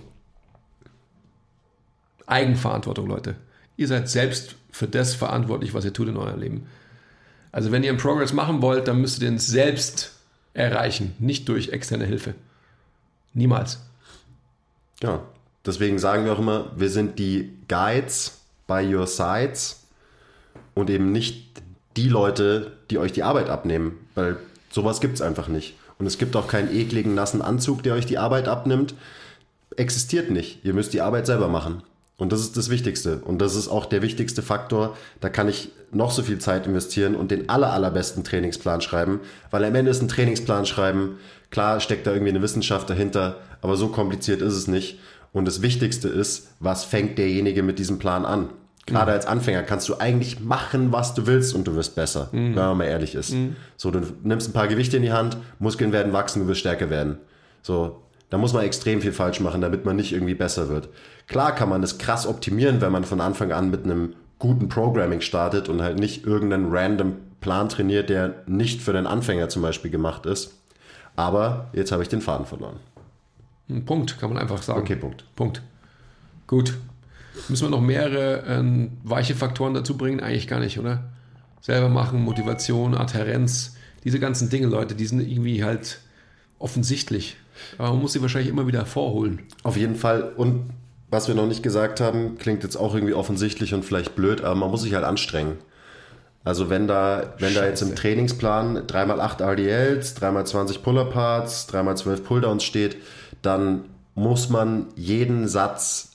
Eigenverantwortung, 2.25 3.07
Leute. 3.07 3.35
Ihr 3.77 3.87
seid 3.87 4.09
selbst 4.09 4.55
für 4.71 4.87
das 4.87 5.15
verantwortlich, 5.15 5.73
was 5.73 5.85
ihr 5.85 5.93
tut 5.93 6.07
in 6.07 6.17
eurem 6.17 6.39
Leben. 6.39 6.67
Also 7.51 7.71
wenn 7.71 7.83
ihr 7.83 7.89
einen 7.89 7.99
Progress 7.99 8.31
machen 8.31 8.61
wollt, 8.61 8.87
dann 8.87 9.01
müsst 9.01 9.21
ihr 9.21 9.29
den 9.29 9.37
selbst 9.37 10.13
erreichen, 10.53 11.13
nicht 11.19 11.49
durch 11.49 11.69
externe 11.69 12.05
Hilfe. 12.05 12.35
Niemals. 13.33 13.81
Ja, 15.01 15.23
deswegen 15.65 15.99
sagen 15.99 16.25
wir 16.25 16.33
auch 16.33 16.39
immer, 16.39 16.71
wir 16.75 16.89
sind 16.89 17.19
die 17.19 17.51
Guides 17.67 18.39
by 18.67 18.93
your 18.93 19.07
sides 19.07 19.87
und 20.73 20.89
eben 20.89 21.11
nicht 21.11 21.61
die 21.97 22.07
Leute, 22.07 22.77
die 22.89 22.97
euch 22.97 23.11
die 23.11 23.23
Arbeit 23.23 23.49
abnehmen, 23.49 23.97
weil 24.15 24.37
sowas 24.69 25.01
gibt 25.01 25.15
es 25.15 25.21
einfach 25.21 25.47
nicht. 25.47 25.75
Und 26.01 26.07
es 26.07 26.17
gibt 26.17 26.35
auch 26.35 26.47
keinen 26.47 26.75
ekligen, 26.75 27.13
nassen 27.13 27.43
Anzug, 27.43 27.83
der 27.83 27.93
euch 27.93 28.07
die 28.07 28.17
Arbeit 28.17 28.47
abnimmt. 28.47 28.95
Existiert 29.77 30.31
nicht. 30.31 30.65
Ihr 30.65 30.73
müsst 30.73 30.93
die 30.93 31.01
Arbeit 31.01 31.27
selber 31.27 31.47
machen. 31.47 31.83
Und 32.17 32.31
das 32.31 32.41
ist 32.41 32.57
das 32.57 32.71
Wichtigste. 32.71 33.17
Und 33.17 33.39
das 33.39 33.53
ist 33.53 33.67
auch 33.67 33.85
der 33.85 34.01
wichtigste 34.01 34.41
Faktor. 34.41 34.97
Da 35.19 35.29
kann 35.29 35.47
ich 35.47 35.69
noch 35.91 36.09
so 36.09 36.23
viel 36.23 36.39
Zeit 36.39 36.65
investieren 36.65 37.13
und 37.13 37.29
den 37.29 37.49
aller, 37.49 37.71
allerbesten 37.71 38.23
Trainingsplan 38.23 38.81
schreiben. 38.81 39.19
Weil 39.51 39.63
am 39.63 39.75
Ende 39.75 39.91
ist 39.91 40.01
ein 40.01 40.07
Trainingsplan 40.07 40.65
schreiben. 40.65 41.19
Klar 41.51 41.79
steckt 41.79 42.07
da 42.07 42.13
irgendwie 42.13 42.31
eine 42.31 42.41
Wissenschaft 42.41 42.89
dahinter, 42.89 43.37
aber 43.61 43.77
so 43.77 43.89
kompliziert 43.89 44.41
ist 44.41 44.55
es 44.55 44.67
nicht. 44.67 44.97
Und 45.33 45.45
das 45.45 45.61
Wichtigste 45.61 46.07
ist, 46.07 46.47
was 46.59 46.83
fängt 46.83 47.19
derjenige 47.19 47.61
mit 47.61 47.77
diesem 47.77 47.99
Plan 47.99 48.25
an? 48.25 48.49
Gerade 48.87 49.11
als 49.11 49.25
Anfänger 49.25 49.63
kannst 49.63 49.87
du 49.89 49.99
eigentlich 49.99 50.39
machen, 50.39 50.91
was 50.91 51.13
du 51.13 51.27
willst 51.27 51.53
und 51.53 51.65
du 51.67 51.75
wirst 51.75 51.95
besser, 51.95 52.29
wenn 52.31 52.55
man 52.55 52.77
mal 52.77 52.85
ehrlich 52.85 53.15
ist. 53.15 53.35
So, 53.77 53.91
du 53.91 54.01
nimmst 54.23 54.49
ein 54.49 54.53
paar 54.53 54.67
Gewichte 54.67 54.97
in 54.97 55.03
die 55.03 55.11
Hand, 55.11 55.37
Muskeln 55.59 55.91
werden 55.91 56.13
wachsen, 56.13 56.41
du 56.41 56.47
wirst 56.47 56.61
stärker 56.61 56.89
werden. 56.89 57.17
So, 57.61 58.01
da 58.31 58.37
muss 58.37 58.53
man 58.53 58.63
extrem 58.63 59.01
viel 59.01 59.11
falsch 59.11 59.39
machen, 59.39 59.61
damit 59.61 59.85
man 59.85 59.97
nicht 59.97 60.13
irgendwie 60.13 60.33
besser 60.33 60.69
wird. 60.69 60.89
Klar 61.27 61.53
kann 61.53 61.69
man 61.69 61.81
das 61.81 61.99
krass 61.99 62.25
optimieren, 62.25 62.81
wenn 62.81 62.91
man 62.91 63.03
von 63.03 63.21
Anfang 63.21 63.51
an 63.51 63.69
mit 63.69 63.83
einem 63.83 64.15
guten 64.39 64.67
Programming 64.67 65.21
startet 65.21 65.69
und 65.69 65.81
halt 65.81 65.99
nicht 65.99 66.25
irgendeinen 66.25 66.73
random 66.73 67.17
Plan 67.39 67.69
trainiert, 67.69 68.09
der 68.09 68.35
nicht 68.47 68.81
für 68.81 68.93
den 68.93 69.05
Anfänger 69.05 69.49
zum 69.49 69.61
Beispiel 69.61 69.91
gemacht 69.91 70.25
ist. 70.25 70.57
Aber 71.15 71.69
jetzt 71.73 71.91
habe 71.91 72.01
ich 72.03 72.09
den 72.09 72.21
Faden 72.21 72.45
verloren. 72.45 72.77
Punkt, 73.85 74.19
kann 74.19 74.33
man 74.33 74.41
einfach 74.41 74.61
sagen. 74.61 74.79
Okay, 74.81 74.95
Punkt. 74.95 75.25
Punkt. 75.35 75.61
Gut. 76.47 76.73
Müssen 77.47 77.65
wir 77.65 77.69
noch 77.69 77.81
mehrere 77.81 78.43
ähm, 78.47 78.97
weiche 79.03 79.35
Faktoren 79.35 79.73
dazu 79.73 79.97
bringen? 79.97 80.19
Eigentlich 80.19 80.47
gar 80.47 80.59
nicht, 80.59 80.79
oder? 80.79 81.11
Selber 81.61 81.89
machen, 81.89 82.21
Motivation, 82.23 82.95
Adherenz, 82.95 83.75
diese 84.03 84.19
ganzen 84.19 84.49
Dinge, 84.49 84.67
Leute, 84.67 84.95
die 84.95 85.05
sind 85.05 85.21
irgendwie 85.21 85.63
halt 85.63 85.99
offensichtlich. 86.59 87.37
Aber 87.77 87.91
man 87.91 88.01
muss 88.01 88.13
sie 88.13 88.21
wahrscheinlich 88.21 88.49
immer 88.49 88.67
wieder 88.67 88.79
hervorholen. 88.79 89.43
Auf 89.63 89.77
jeden 89.77 89.95
Fall. 89.95 90.33
Und 90.35 90.71
was 91.09 91.27
wir 91.27 91.35
noch 91.35 91.47
nicht 91.47 91.61
gesagt 91.61 91.99
haben, 91.99 92.37
klingt 92.37 92.63
jetzt 92.63 92.77
auch 92.77 92.95
irgendwie 92.95 93.13
offensichtlich 93.13 93.73
und 93.73 93.83
vielleicht 93.85 94.15
blöd, 94.15 94.41
aber 94.41 94.55
man 94.55 94.71
muss 94.71 94.81
sich 94.81 94.93
halt 94.93 95.03
anstrengen. 95.03 95.57
Also 96.43 96.69
wenn 96.69 96.87
da, 96.87 97.35
wenn 97.37 97.53
da 97.53 97.65
jetzt 97.65 97.81
im. 97.81 97.95
Trainingsplan 97.95 98.87
3x8 98.87 99.43
RDLs, 99.43 100.17
3x20 100.17 100.79
Pull-Aparts, 100.79 101.69
3x12 101.69 102.21
Pulldowns 102.21 102.63
steht, 102.63 102.97
dann 103.41 103.85
muss 104.15 104.49
man 104.49 104.87
jeden 104.95 105.47
Satz 105.47 106.10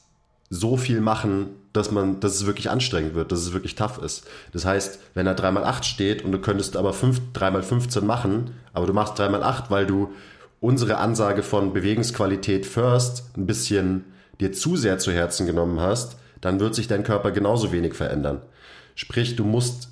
so 0.49 0.77
viel 0.77 1.01
machen, 1.01 1.49
dass 1.73 1.91
man, 1.91 2.21
dass 2.21 2.35
es 2.35 2.47
wirklich 2.47 2.71
anstrengend 2.71 3.15
wird, 3.15 3.33
dass 3.33 3.41
es 3.41 3.53
wirklich 3.53 3.75
tough 3.75 3.99
ist. 3.99 4.27
Das 4.53 4.65
heißt, 4.65 5.01
wenn 5.15 5.27
da 5.27 5.33
3x8 5.33 5.83
steht 5.83 6.25
und 6.25 6.33
du 6.33 6.39
könntest 6.39 6.77
aber 6.77 6.93
5, 6.93 7.21
3x15 7.35 8.03
machen, 8.03 8.53
aber 8.73 8.87
du 8.87 8.93
machst 8.93 9.21
3x8, 9.21 9.65
weil 9.69 9.87
du 9.87 10.13
unsere 10.61 10.99
Ansage 10.99 11.43
von 11.43 11.73
Bewegungsqualität 11.73 12.65
first 12.65 13.25
ein 13.37 13.47
bisschen 13.47 14.05
dir 14.41 14.53
zu 14.53 14.77
sehr 14.77 14.99
zu 14.99 15.13
Herzen 15.13 15.47
genommen 15.47 15.81
hast, 15.81 16.17
dann 16.41 16.61
wird 16.61 16.75
sich 16.75 16.89
dein 16.89 17.05
Körper 17.05 17.31
genauso 17.31 17.73
wenig 17.73 17.95
verändern. 17.95 18.41
Sprich, 18.95 19.37
du 19.37 19.45
musst 19.45 19.91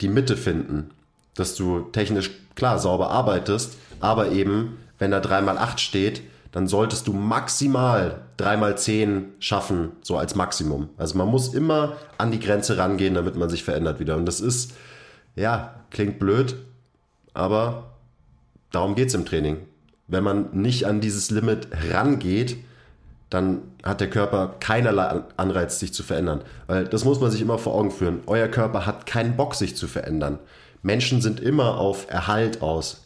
die 0.00 0.08
Mitte 0.08 0.36
finden, 0.36 0.90
dass 1.34 1.54
du 1.54 1.80
technisch 1.92 2.30
klar 2.54 2.78
sauber 2.78 3.10
arbeitest, 3.10 3.76
aber 4.00 4.32
eben, 4.32 4.78
wenn 4.98 5.10
da 5.10 5.20
3x8 5.20 5.78
steht, 5.78 6.22
dann 6.52 6.66
solltest 6.66 7.08
du 7.08 7.14
maximal 7.14 8.20
3x10 8.38 9.24
schaffen, 9.40 9.92
so 10.02 10.18
als 10.18 10.34
Maximum. 10.34 10.90
Also 10.98 11.16
man 11.16 11.28
muss 11.28 11.54
immer 11.54 11.96
an 12.18 12.30
die 12.30 12.40
Grenze 12.40 12.76
rangehen, 12.76 13.14
damit 13.14 13.36
man 13.36 13.48
sich 13.48 13.64
verändert 13.64 13.98
wieder. 13.98 14.16
Und 14.16 14.26
das 14.26 14.40
ist, 14.40 14.72
ja, 15.34 15.74
klingt 15.90 16.18
blöd, 16.18 16.54
aber 17.32 17.94
darum 18.70 18.94
geht's 18.94 19.14
im 19.14 19.24
Training. 19.24 19.56
Wenn 20.08 20.24
man 20.24 20.50
nicht 20.52 20.86
an 20.86 21.00
dieses 21.00 21.30
Limit 21.30 21.68
rangeht, 21.90 22.58
dann 23.30 23.62
hat 23.82 24.02
der 24.02 24.10
Körper 24.10 24.56
keinerlei 24.60 25.22
Anreiz, 25.38 25.78
sich 25.78 25.94
zu 25.94 26.02
verändern. 26.02 26.42
Weil 26.66 26.84
das 26.84 27.06
muss 27.06 27.18
man 27.18 27.30
sich 27.30 27.40
immer 27.40 27.56
vor 27.56 27.74
Augen 27.74 27.90
führen. 27.90 28.20
Euer 28.26 28.48
Körper 28.48 28.84
hat 28.84 29.06
keinen 29.06 29.36
Bock, 29.38 29.54
sich 29.54 29.74
zu 29.74 29.88
verändern. 29.88 30.38
Menschen 30.82 31.22
sind 31.22 31.40
immer 31.40 31.78
auf 31.78 32.10
Erhalt 32.10 32.60
aus. 32.60 33.01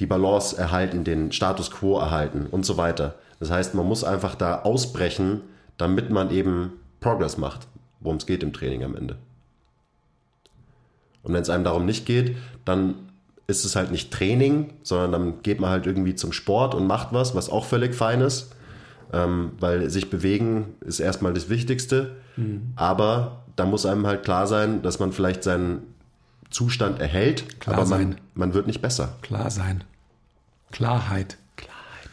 Die 0.00 0.06
Balance 0.06 0.56
erhalten, 0.56 1.04
den 1.04 1.32
Status 1.32 1.70
quo 1.70 1.98
erhalten 1.98 2.46
und 2.50 2.64
so 2.64 2.76
weiter. 2.76 3.16
Das 3.40 3.50
heißt, 3.50 3.74
man 3.74 3.86
muss 3.86 4.04
einfach 4.04 4.34
da 4.34 4.62
ausbrechen, 4.62 5.40
damit 5.76 6.10
man 6.10 6.30
eben 6.30 6.72
Progress 7.00 7.38
macht, 7.38 7.68
worum 8.00 8.16
es 8.16 8.26
geht 8.26 8.42
im 8.42 8.52
Training 8.52 8.84
am 8.84 8.96
Ende. 8.96 9.16
Und 11.22 11.34
wenn 11.34 11.42
es 11.42 11.50
einem 11.50 11.64
darum 11.64 11.84
nicht 11.84 12.06
geht, 12.06 12.36
dann 12.64 12.94
ist 13.46 13.64
es 13.64 13.76
halt 13.76 13.90
nicht 13.90 14.12
Training, 14.12 14.74
sondern 14.82 15.12
dann 15.12 15.42
geht 15.42 15.60
man 15.60 15.70
halt 15.70 15.86
irgendwie 15.86 16.14
zum 16.14 16.32
Sport 16.32 16.74
und 16.74 16.86
macht 16.86 17.08
was, 17.12 17.34
was 17.34 17.48
auch 17.48 17.64
völlig 17.64 17.94
fein 17.94 18.20
ist. 18.20 18.52
Ähm, 19.10 19.52
weil 19.58 19.88
sich 19.88 20.10
bewegen 20.10 20.74
ist 20.80 21.00
erstmal 21.00 21.32
das 21.32 21.48
Wichtigste. 21.48 22.16
Aber 22.76 23.44
da 23.56 23.64
muss 23.64 23.86
einem 23.86 24.06
halt 24.06 24.22
klar 24.22 24.46
sein, 24.46 24.82
dass 24.82 24.98
man 24.98 25.12
vielleicht 25.12 25.42
seinen 25.42 25.82
Zustand 26.50 27.00
erhält, 27.00 27.60
Klar 27.60 27.76
aber 27.76 27.86
man, 27.86 27.98
sein. 28.12 28.20
man 28.34 28.54
wird 28.54 28.66
nicht 28.66 28.80
besser. 28.80 29.16
Klar 29.22 29.50
sein. 29.50 29.84
Klarheit. 30.70 31.36
Klarheit. 31.56 32.10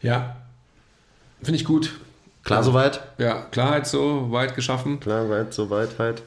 Ja. 0.00 0.36
Finde 1.42 1.56
ich 1.56 1.64
gut. 1.64 1.98
Klar 2.42 2.62
soweit? 2.62 3.00
Ja, 3.18 3.42
Klarheit 3.42 3.86
so 3.86 4.32
weit 4.32 4.54
geschaffen. 4.54 5.00
Klar 5.00 5.28
weit, 5.28 5.52
soweit 5.52 5.98
halt. 5.98 6.22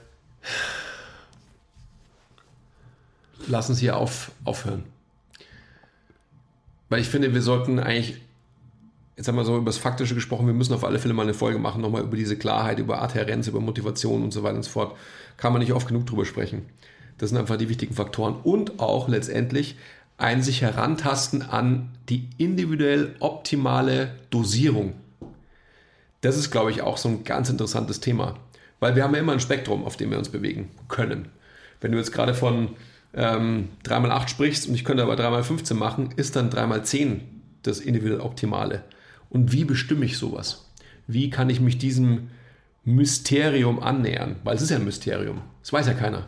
Lass 3.48 3.70
uns 3.70 3.80
hier 3.80 3.98
auf, 3.98 4.32
aufhören. 4.44 4.84
Weil 6.90 7.02
ich 7.02 7.10
finde, 7.10 7.34
wir 7.34 7.42
sollten 7.42 7.80
eigentlich, 7.80 8.22
jetzt 9.18 9.28
haben 9.28 9.36
wir 9.36 9.46
so 9.46 9.58
über 9.58 9.66
das 9.66 9.78
Faktische 9.78 10.14
gesprochen, 10.14 10.46
wir 10.46 10.54
müssen 10.54 10.74
auf 10.74 10.84
alle 10.84 11.00
Fälle 11.00 11.14
mal 11.14 11.24
eine 11.24 11.34
Folge 11.34 11.58
machen, 11.58 11.82
nochmal 11.82 12.04
über 12.04 12.18
diese 12.18 12.38
Klarheit, 12.38 12.80
über 12.80 13.02
Adhärenz, 13.02 13.48
über 13.48 13.60
Motivation 13.60 14.24
und 14.24 14.32
so 14.32 14.44
weiter 14.44 14.58
und 14.58 14.64
so 14.64 14.70
fort. 14.70 14.96
Kann 15.38 15.54
man 15.54 15.62
nicht 15.62 15.74
oft 15.74 15.88
genug 15.88 16.06
drüber 16.06 16.26
sprechen. 16.26 16.66
Das 17.22 17.30
sind 17.30 17.38
einfach 17.38 17.58
die 17.58 17.70
wichtigen 17.70 17.94
Faktoren. 17.94 18.34
Und 18.42 18.80
auch 18.80 19.08
letztendlich 19.08 19.76
ein 20.18 20.42
sich 20.42 20.64
herantasten 20.64 21.44
an 21.44 21.92
die 22.10 22.28
individuell 22.40 23.16
optimale 23.20 24.16
Dosierung. 24.32 24.94
Das 26.22 26.36
ist, 26.36 26.50
glaube 26.50 26.72
ich, 26.72 26.82
auch 26.82 26.98
so 26.98 27.10
ein 27.10 27.24
ganz 27.24 27.48
interessantes 27.48 28.00
Thema. 28.00 28.40
Weil 28.80 28.96
wir 28.96 29.04
haben 29.04 29.14
ja 29.14 29.20
immer 29.20 29.34
ein 29.34 29.40
Spektrum, 29.40 29.86
auf 29.86 29.98
dem 29.98 30.10
wir 30.10 30.18
uns 30.18 30.30
bewegen 30.30 30.72
können. 30.88 31.28
Wenn 31.80 31.92
du 31.92 32.00
jetzt 32.00 32.12
gerade 32.12 32.34
von 32.34 32.70
ähm, 33.14 33.70
3x8 33.86 34.28
sprichst 34.28 34.68
und 34.68 34.74
ich 34.74 34.84
könnte 34.84 35.04
aber 35.04 35.14
3x15 35.14 35.76
machen, 35.76 36.10
ist 36.16 36.36
dann 36.36 36.50
3x10 36.50 37.20
das 37.62 37.80
individuell 37.80 38.22
Optimale. 38.22 38.84
Und 39.30 39.52
wie 39.52 39.64
bestimme 39.64 40.06
ich 40.06 40.18
sowas? 40.18 40.66
Wie 41.06 41.30
kann 41.30 41.52
ich 41.52 41.62
mich 41.62 41.78
diesem 41.78 42.30
Mysterium 42.84 43.80
annähern, 43.80 44.38
weil 44.44 44.56
es 44.56 44.64
ist 44.64 44.72
ja 44.72 44.78
ein 44.78 44.86
Mysterium. 44.86 45.42
Das 45.62 45.72
weiß 45.72 45.86
ja 45.86 45.94
keiner. 45.94 46.28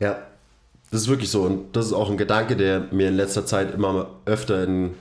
Ja, 0.00 0.18
das 0.90 1.02
ist 1.02 1.08
wirklich 1.08 1.30
so. 1.30 1.42
Und 1.42 1.76
das 1.76 1.86
ist 1.86 1.92
auch 1.92 2.10
ein 2.10 2.16
Gedanke, 2.16 2.56
der 2.56 2.86
mir 2.90 3.08
in 3.08 3.16
letzter 3.16 3.46
Zeit 3.46 3.74
immer 3.74 4.08
öfter 4.26 4.64
in, 4.64 4.94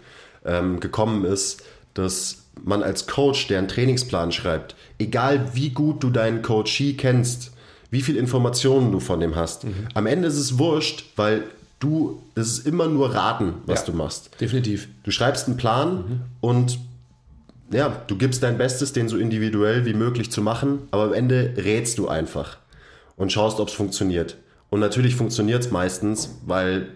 ähm, 0.46 0.80
gekommen 0.80 1.26
ist, 1.26 1.64
dass 1.94 2.44
man 2.64 2.84
als 2.84 3.08
Coach, 3.08 3.48
der 3.48 3.60
einen 3.60 3.68
Trainingsplan 3.68 4.32
schreibt, 4.32 4.76
egal 5.00 5.52
wie 5.54 5.70
gut 5.70 6.04
du 6.04 6.10
deinen 6.10 6.42
Coachee 6.42 6.94
kennst, 6.94 7.52
wie 7.92 8.02
viel 8.02 8.18
Informationen 8.18 8.92
du 8.92 9.00
von 9.00 9.20
dem 9.20 9.36
hast, 9.36 9.66
mhm. 9.66 9.88
am 9.94 10.08
Ende 10.08 10.28
ist 10.28 10.38
es 10.38 10.58
wurscht, 10.58 11.06
weil 11.16 11.44
du, 11.80 12.22
es 12.36 12.60
ist 12.60 12.68
immer 12.68 12.88
nur 12.88 13.14
raten, 13.14 13.56
was 13.66 13.82
ja, 13.82 13.86
du 13.88 13.94
machst. 13.94 14.30
Definitiv. 14.40 14.88
Du 15.04 15.12
schreibst 15.12 15.48
einen 15.48 15.58
Plan 15.58 15.96
mhm. 15.96 16.22
und 16.42 16.80
ja, 17.72 18.04
du 18.08 18.18
gibst 18.18 18.44
dein 18.44 18.58
Bestes, 18.58 18.94
den 18.94 19.10
so 19.10 19.18
individuell 19.18 19.86
wie 19.86 19.94
möglich 19.94 20.32
zu 20.32 20.42
machen, 20.42 20.80
aber 20.92 21.04
am 21.04 21.14
Ende 21.14 21.54
rätst 21.58 21.98
du 21.98 22.08
einfach 22.08 22.58
und 23.16 23.32
schaust, 23.32 23.60
ob 23.60 23.68
es 23.68 23.74
funktioniert. 23.74 24.38
Und 24.74 24.80
natürlich 24.80 25.16
funktioniert 25.16 25.64
es 25.64 25.70
meistens, 25.70 26.40
weil 26.48 26.88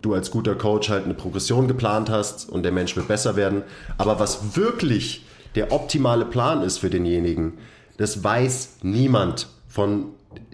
du 0.00 0.14
als 0.14 0.30
guter 0.30 0.54
Coach 0.54 0.88
halt 0.88 1.04
eine 1.04 1.12
Progression 1.12 1.68
geplant 1.68 2.08
hast 2.08 2.48
und 2.48 2.62
der 2.62 2.72
Mensch 2.72 2.96
wird 2.96 3.06
besser 3.06 3.36
werden. 3.36 3.64
Aber 3.98 4.18
was 4.18 4.56
wirklich 4.56 5.26
der 5.54 5.70
optimale 5.70 6.24
Plan 6.24 6.62
ist 6.62 6.78
für 6.78 6.88
denjenigen, 6.88 7.58
das 7.98 8.24
weiß 8.24 8.78
niemand 8.80 9.48
von 9.66 10.06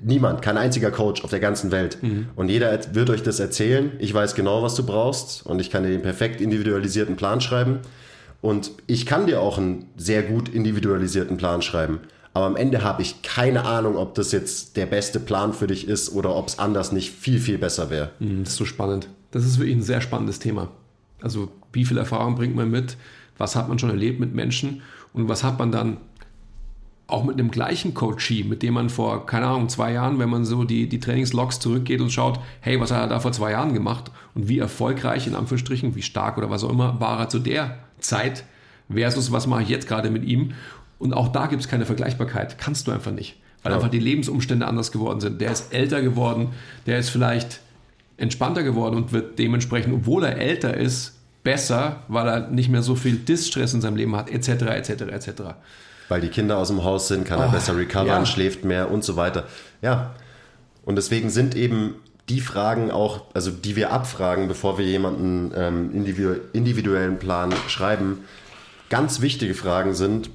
niemand, 0.02 0.42
kein 0.42 0.58
einziger 0.58 0.90
Coach 0.90 1.22
auf 1.22 1.30
der 1.30 1.38
ganzen 1.38 1.70
Welt. 1.70 1.98
Mhm. 2.02 2.26
Und 2.34 2.48
jeder 2.48 2.76
wird 2.92 3.08
euch 3.08 3.22
das 3.22 3.38
erzählen. 3.38 3.92
Ich 4.00 4.12
weiß 4.12 4.34
genau, 4.34 4.64
was 4.64 4.74
du 4.74 4.84
brauchst 4.84 5.46
und 5.46 5.60
ich 5.60 5.70
kann 5.70 5.84
dir 5.84 5.90
den 5.90 6.02
perfekt 6.02 6.40
individualisierten 6.40 7.14
Plan 7.14 7.40
schreiben. 7.40 7.82
Und 8.40 8.72
ich 8.88 9.06
kann 9.06 9.26
dir 9.26 9.40
auch 9.40 9.58
einen 9.58 9.86
sehr 9.96 10.24
gut 10.24 10.48
individualisierten 10.48 11.36
Plan 11.36 11.62
schreiben. 11.62 12.00
Aber 12.34 12.46
am 12.46 12.56
Ende 12.56 12.82
habe 12.82 13.00
ich 13.00 13.22
keine 13.22 13.64
Ahnung, 13.64 13.96
ob 13.96 14.14
das 14.16 14.32
jetzt 14.32 14.76
der 14.76 14.86
beste 14.86 15.20
Plan 15.20 15.52
für 15.52 15.68
dich 15.68 15.86
ist 15.86 16.12
oder 16.12 16.34
ob 16.34 16.48
es 16.48 16.58
anders 16.58 16.90
nicht 16.90 17.12
viel, 17.12 17.38
viel 17.38 17.58
besser 17.58 17.90
wäre. 17.90 18.10
Mhm, 18.18 18.42
das 18.42 18.54
ist 18.54 18.58
so 18.58 18.64
spannend. 18.64 19.08
Das 19.30 19.44
ist 19.44 19.58
wirklich 19.58 19.76
ein 19.76 19.82
sehr 19.82 20.00
spannendes 20.00 20.40
Thema. 20.40 20.68
Also 21.22 21.48
wie 21.72 21.84
viel 21.84 21.96
Erfahrung 21.96 22.34
bringt 22.34 22.56
man 22.56 22.70
mit? 22.70 22.96
Was 23.38 23.54
hat 23.54 23.68
man 23.68 23.78
schon 23.78 23.90
erlebt 23.90 24.18
mit 24.18 24.34
Menschen? 24.34 24.82
Und 25.12 25.28
was 25.28 25.44
hat 25.44 25.60
man 25.60 25.70
dann 25.70 25.98
auch 27.06 27.22
mit 27.22 27.38
einem 27.38 27.50
gleichen 27.50 27.94
Coachee, 27.94 28.42
mit 28.42 28.62
dem 28.62 28.74
man 28.74 28.90
vor, 28.90 29.26
keine 29.26 29.46
Ahnung, 29.46 29.68
zwei 29.68 29.92
Jahren, 29.92 30.18
wenn 30.18 30.30
man 30.30 30.44
so 30.44 30.64
die, 30.64 30.88
die 30.88 31.00
Trainingslogs 31.00 31.60
zurückgeht 31.60 32.00
und 32.00 32.10
schaut, 32.10 32.40
hey, 32.60 32.80
was 32.80 32.90
hat 32.90 33.00
er 33.00 33.08
da 33.08 33.20
vor 33.20 33.32
zwei 33.32 33.52
Jahren 33.52 33.74
gemacht 33.74 34.10
und 34.34 34.48
wie 34.48 34.58
erfolgreich, 34.58 35.26
in 35.26 35.34
Anführungsstrichen, 35.34 35.94
wie 35.94 36.02
stark 36.02 36.38
oder 36.38 36.50
was 36.50 36.64
auch 36.64 36.70
immer, 36.70 36.98
war 37.00 37.20
er 37.20 37.28
zu 37.28 37.38
der 37.38 37.78
Zeit 37.98 38.44
versus 38.92 39.32
was 39.32 39.46
mache 39.46 39.62
ich 39.62 39.68
jetzt 39.68 39.88
gerade 39.88 40.10
mit 40.10 40.24
ihm. 40.24 40.52
Und 40.98 41.12
auch 41.12 41.28
da 41.28 41.46
gibt 41.46 41.62
es 41.62 41.68
keine 41.68 41.86
Vergleichbarkeit. 41.86 42.58
Kannst 42.58 42.86
du 42.86 42.92
einfach 42.92 43.12
nicht. 43.12 43.36
Weil 43.62 43.72
ja. 43.72 43.76
einfach 43.78 43.90
die 43.90 43.98
Lebensumstände 43.98 44.66
anders 44.66 44.92
geworden 44.92 45.20
sind. 45.20 45.40
Der 45.40 45.50
ist 45.50 45.72
älter 45.72 46.02
geworden, 46.02 46.50
der 46.86 46.98
ist 46.98 47.10
vielleicht 47.10 47.60
entspannter 48.16 48.62
geworden 48.62 48.96
und 48.96 49.12
wird 49.12 49.38
dementsprechend, 49.38 49.94
obwohl 49.94 50.24
er 50.24 50.36
älter 50.36 50.76
ist, 50.76 51.14
besser, 51.42 52.02
weil 52.08 52.26
er 52.28 52.48
nicht 52.48 52.68
mehr 52.68 52.82
so 52.82 52.94
viel 52.94 53.16
Distress 53.16 53.74
in 53.74 53.80
seinem 53.80 53.96
Leben 53.96 54.16
hat, 54.16 54.30
etc., 54.30 54.48
etc., 54.48 54.90
etc. 55.02 55.30
Weil 56.08 56.20
die 56.20 56.28
Kinder 56.28 56.58
aus 56.58 56.68
dem 56.68 56.84
Haus 56.84 57.08
sind, 57.08 57.24
kann 57.24 57.40
er 57.40 57.48
oh, 57.48 57.52
besser 57.52 57.76
recovern, 57.76 58.06
ja. 58.06 58.26
schläft 58.26 58.64
mehr 58.64 58.90
und 58.90 59.04
so 59.04 59.16
weiter. 59.16 59.44
Ja. 59.82 60.14
Und 60.84 60.96
deswegen 60.96 61.30
sind 61.30 61.54
eben 61.54 61.96
die 62.28 62.40
Fragen 62.40 62.90
auch, 62.90 63.22
also 63.34 63.50
die 63.50 63.76
wir 63.76 63.92
abfragen, 63.92 64.48
bevor 64.48 64.78
wir 64.78 64.86
jemanden 64.86 65.52
ähm, 65.54 65.90
individuellen 66.52 67.18
Plan 67.18 67.52
schreiben, 67.68 68.20
ganz 68.88 69.20
wichtige 69.20 69.54
Fragen 69.54 69.94
sind, 69.94 70.30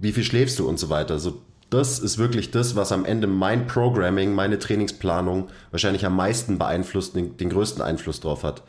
wie 0.00 0.12
viel 0.12 0.24
schläfst 0.24 0.58
du 0.58 0.68
und 0.68 0.78
so 0.78 0.88
weiter. 0.90 1.14
Also 1.14 1.42
das 1.70 1.98
ist 1.98 2.18
wirklich 2.18 2.50
das, 2.50 2.76
was 2.76 2.92
am 2.92 3.04
Ende 3.04 3.26
mein 3.26 3.66
Programming, 3.66 4.34
meine 4.34 4.58
Trainingsplanung 4.58 5.48
wahrscheinlich 5.70 6.06
am 6.06 6.16
meisten 6.16 6.58
beeinflusst, 6.58 7.14
den, 7.14 7.36
den 7.36 7.50
größten 7.50 7.82
Einfluss 7.82 8.20
drauf 8.20 8.42
hat. 8.42 8.62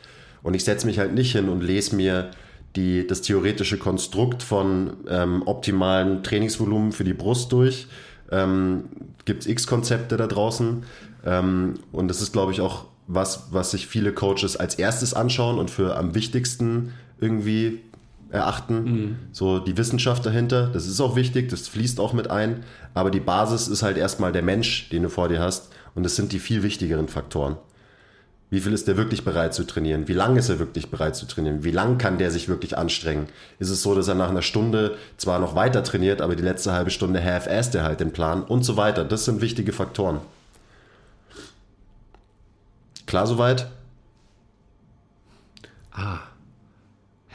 Und 0.43 0.53
ich 0.53 0.63
setze 0.63 0.85
mich 0.85 0.99
halt 0.99 1.13
nicht 1.13 1.31
hin 1.31 1.49
und 1.49 1.61
lese 1.61 1.95
mir 1.95 2.31
die, 2.75 3.07
das 3.07 3.21
theoretische 3.21 3.77
Konstrukt 3.77 4.43
von 4.43 4.97
ähm, 5.07 5.43
optimalen 5.45 6.23
Trainingsvolumen 6.23 6.91
für 6.91 7.03
die 7.03 7.13
Brust 7.13 7.51
durch. 7.51 7.87
Ähm, 8.31 8.85
Gibt 9.25 9.43
es 9.43 9.47
x-Konzepte 9.47 10.17
da 10.17 10.27
draußen. 10.27 10.83
Ähm, 11.25 11.75
und 11.91 12.07
das 12.09 12.21
ist, 12.21 12.31
glaube 12.31 12.51
ich, 12.51 12.61
auch 12.61 12.85
was, 13.07 13.47
was 13.51 13.71
sich 13.71 13.87
viele 13.87 14.13
Coaches 14.13 14.55
als 14.55 14.75
erstes 14.75 15.13
anschauen 15.13 15.57
und 15.57 15.71
für 15.71 15.97
am 15.97 16.13
wichtigsten 16.13 16.93
irgendwie 17.19 17.81
erachten. 18.31 18.83
Mhm. 18.83 19.15
So 19.31 19.59
die 19.59 19.77
Wissenschaft 19.77 20.25
dahinter, 20.25 20.67
das 20.67 20.87
ist 20.87 21.01
auch 21.01 21.15
wichtig, 21.15 21.49
das 21.49 21.67
fließt 21.67 21.99
auch 21.99 22.13
mit 22.13 22.29
ein. 22.29 22.63
Aber 22.93 23.11
die 23.11 23.19
Basis 23.19 23.67
ist 23.67 23.83
halt 23.83 23.97
erstmal 23.97 24.31
der 24.31 24.43
Mensch, 24.43 24.89
den 24.89 25.03
du 25.03 25.09
vor 25.09 25.29
dir 25.29 25.39
hast. 25.39 25.69
Und 25.95 26.03
das 26.03 26.15
sind 26.15 26.31
die 26.31 26.39
viel 26.39 26.63
wichtigeren 26.63 27.07
Faktoren. 27.07 27.57
Wie 28.51 28.61
viel 28.61 28.73
ist 28.73 28.87
der 28.87 28.97
wirklich 28.97 29.23
bereit 29.23 29.53
zu 29.53 29.63
trainieren? 29.63 30.07
Wie 30.07 30.13
lange 30.13 30.39
ist 30.39 30.49
er 30.49 30.57
wirklich 30.57 30.89
bereit 30.89 31.15
zu 31.15 31.27
trainieren? 31.27 31.63
Wie 31.63 31.71
lang 31.71 31.99
kann 31.99 32.17
der 32.17 32.31
sich 32.31 32.49
wirklich 32.49 32.77
anstrengen? 32.77 33.27
Ist 33.59 33.69
es 33.69 33.83
so, 33.83 33.93
dass 33.93 34.07
er 34.07 34.15
nach 34.15 34.29
einer 34.29 34.41
Stunde 34.41 34.97
zwar 35.17 35.39
noch 35.39 35.55
weiter 35.55 35.83
trainiert, 35.83 36.19
aber 36.19 36.35
die 36.35 36.43
letzte 36.43 36.73
halbe 36.73 36.89
Stunde 36.89 37.23
half-assed 37.23 37.75
er 37.75 37.83
halt 37.83 37.99
den 37.99 38.11
Plan 38.11 38.43
und 38.43 38.63
so 38.63 38.75
weiter? 38.75 39.05
Das 39.05 39.25
sind 39.25 39.41
wichtige 39.41 39.71
Faktoren. 39.71 40.19
Klar 43.05 43.27
soweit? 43.27 43.67
Ah. 45.91 46.28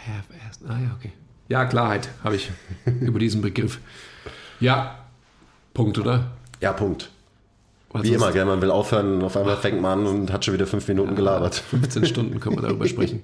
Half-assed. 0.07 0.63
Ah 0.69 0.79
ja, 0.81 0.95
okay. 0.97 1.13
Ja, 1.49 1.65
Klarheit 1.65 2.09
habe 2.23 2.37
ich 2.37 2.51
über 3.01 3.19
diesen 3.19 3.43
Begriff. 3.43 3.79
Ja, 4.61 4.99
Punkt, 5.73 5.99
oder? 5.99 6.33
Ja, 6.61 6.73
Punkt. 6.73 7.11
Wie 7.93 8.13
immer, 8.13 8.33
gell, 8.33 8.45
man 8.45 8.61
will 8.61 8.73
aufhören, 8.73 9.23
auf 9.23 9.37
einmal 9.37 9.57
fängt 9.57 9.81
man 9.81 10.01
an 10.01 10.07
und 10.07 10.33
hat 10.33 10.45
schon 10.45 10.55
wieder 10.55 10.67
fünf 10.67 10.89
Minuten 10.89 11.11
ja, 11.11 11.17
gelabert. 11.17 11.55
15 11.71 12.07
Stunden 12.07 12.41
können 12.41 12.57
wir 12.57 12.63
darüber 12.63 12.89
sprechen. 12.89 13.23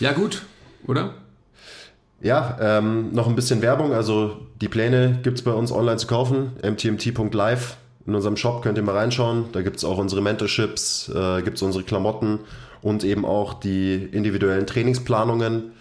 Ja, 0.00 0.12
gut, 0.12 0.42
oder? 0.86 1.14
Ja, 2.20 2.56
ähm, 2.60 3.12
noch 3.12 3.28
ein 3.28 3.36
bisschen 3.36 3.62
Werbung. 3.62 3.92
Also 3.92 4.46
die 4.60 4.68
Pläne 4.68 5.20
gibt 5.22 5.38
es 5.38 5.44
bei 5.44 5.52
uns 5.52 5.70
online 5.70 5.98
zu 5.98 6.06
kaufen. 6.06 6.52
mtmt.live. 6.62 7.76
In 8.06 8.14
unserem 8.14 8.36
Shop 8.36 8.62
könnt 8.62 8.78
ihr 8.78 8.84
mal 8.84 8.96
reinschauen. 8.96 9.46
Da 9.52 9.62
gibt 9.62 9.76
es 9.76 9.84
auch 9.84 9.98
unsere 9.98 10.20
Mentorships, 10.20 11.08
äh, 11.08 11.42
gibt 11.42 11.56
es 11.56 11.62
unsere 11.62 11.84
Klamotten 11.84 12.40
und 12.80 13.04
eben 13.04 13.24
auch 13.24 13.54
die 13.54 13.94
individuellen 13.94 14.66
Trainingsplanungen. 14.66 15.72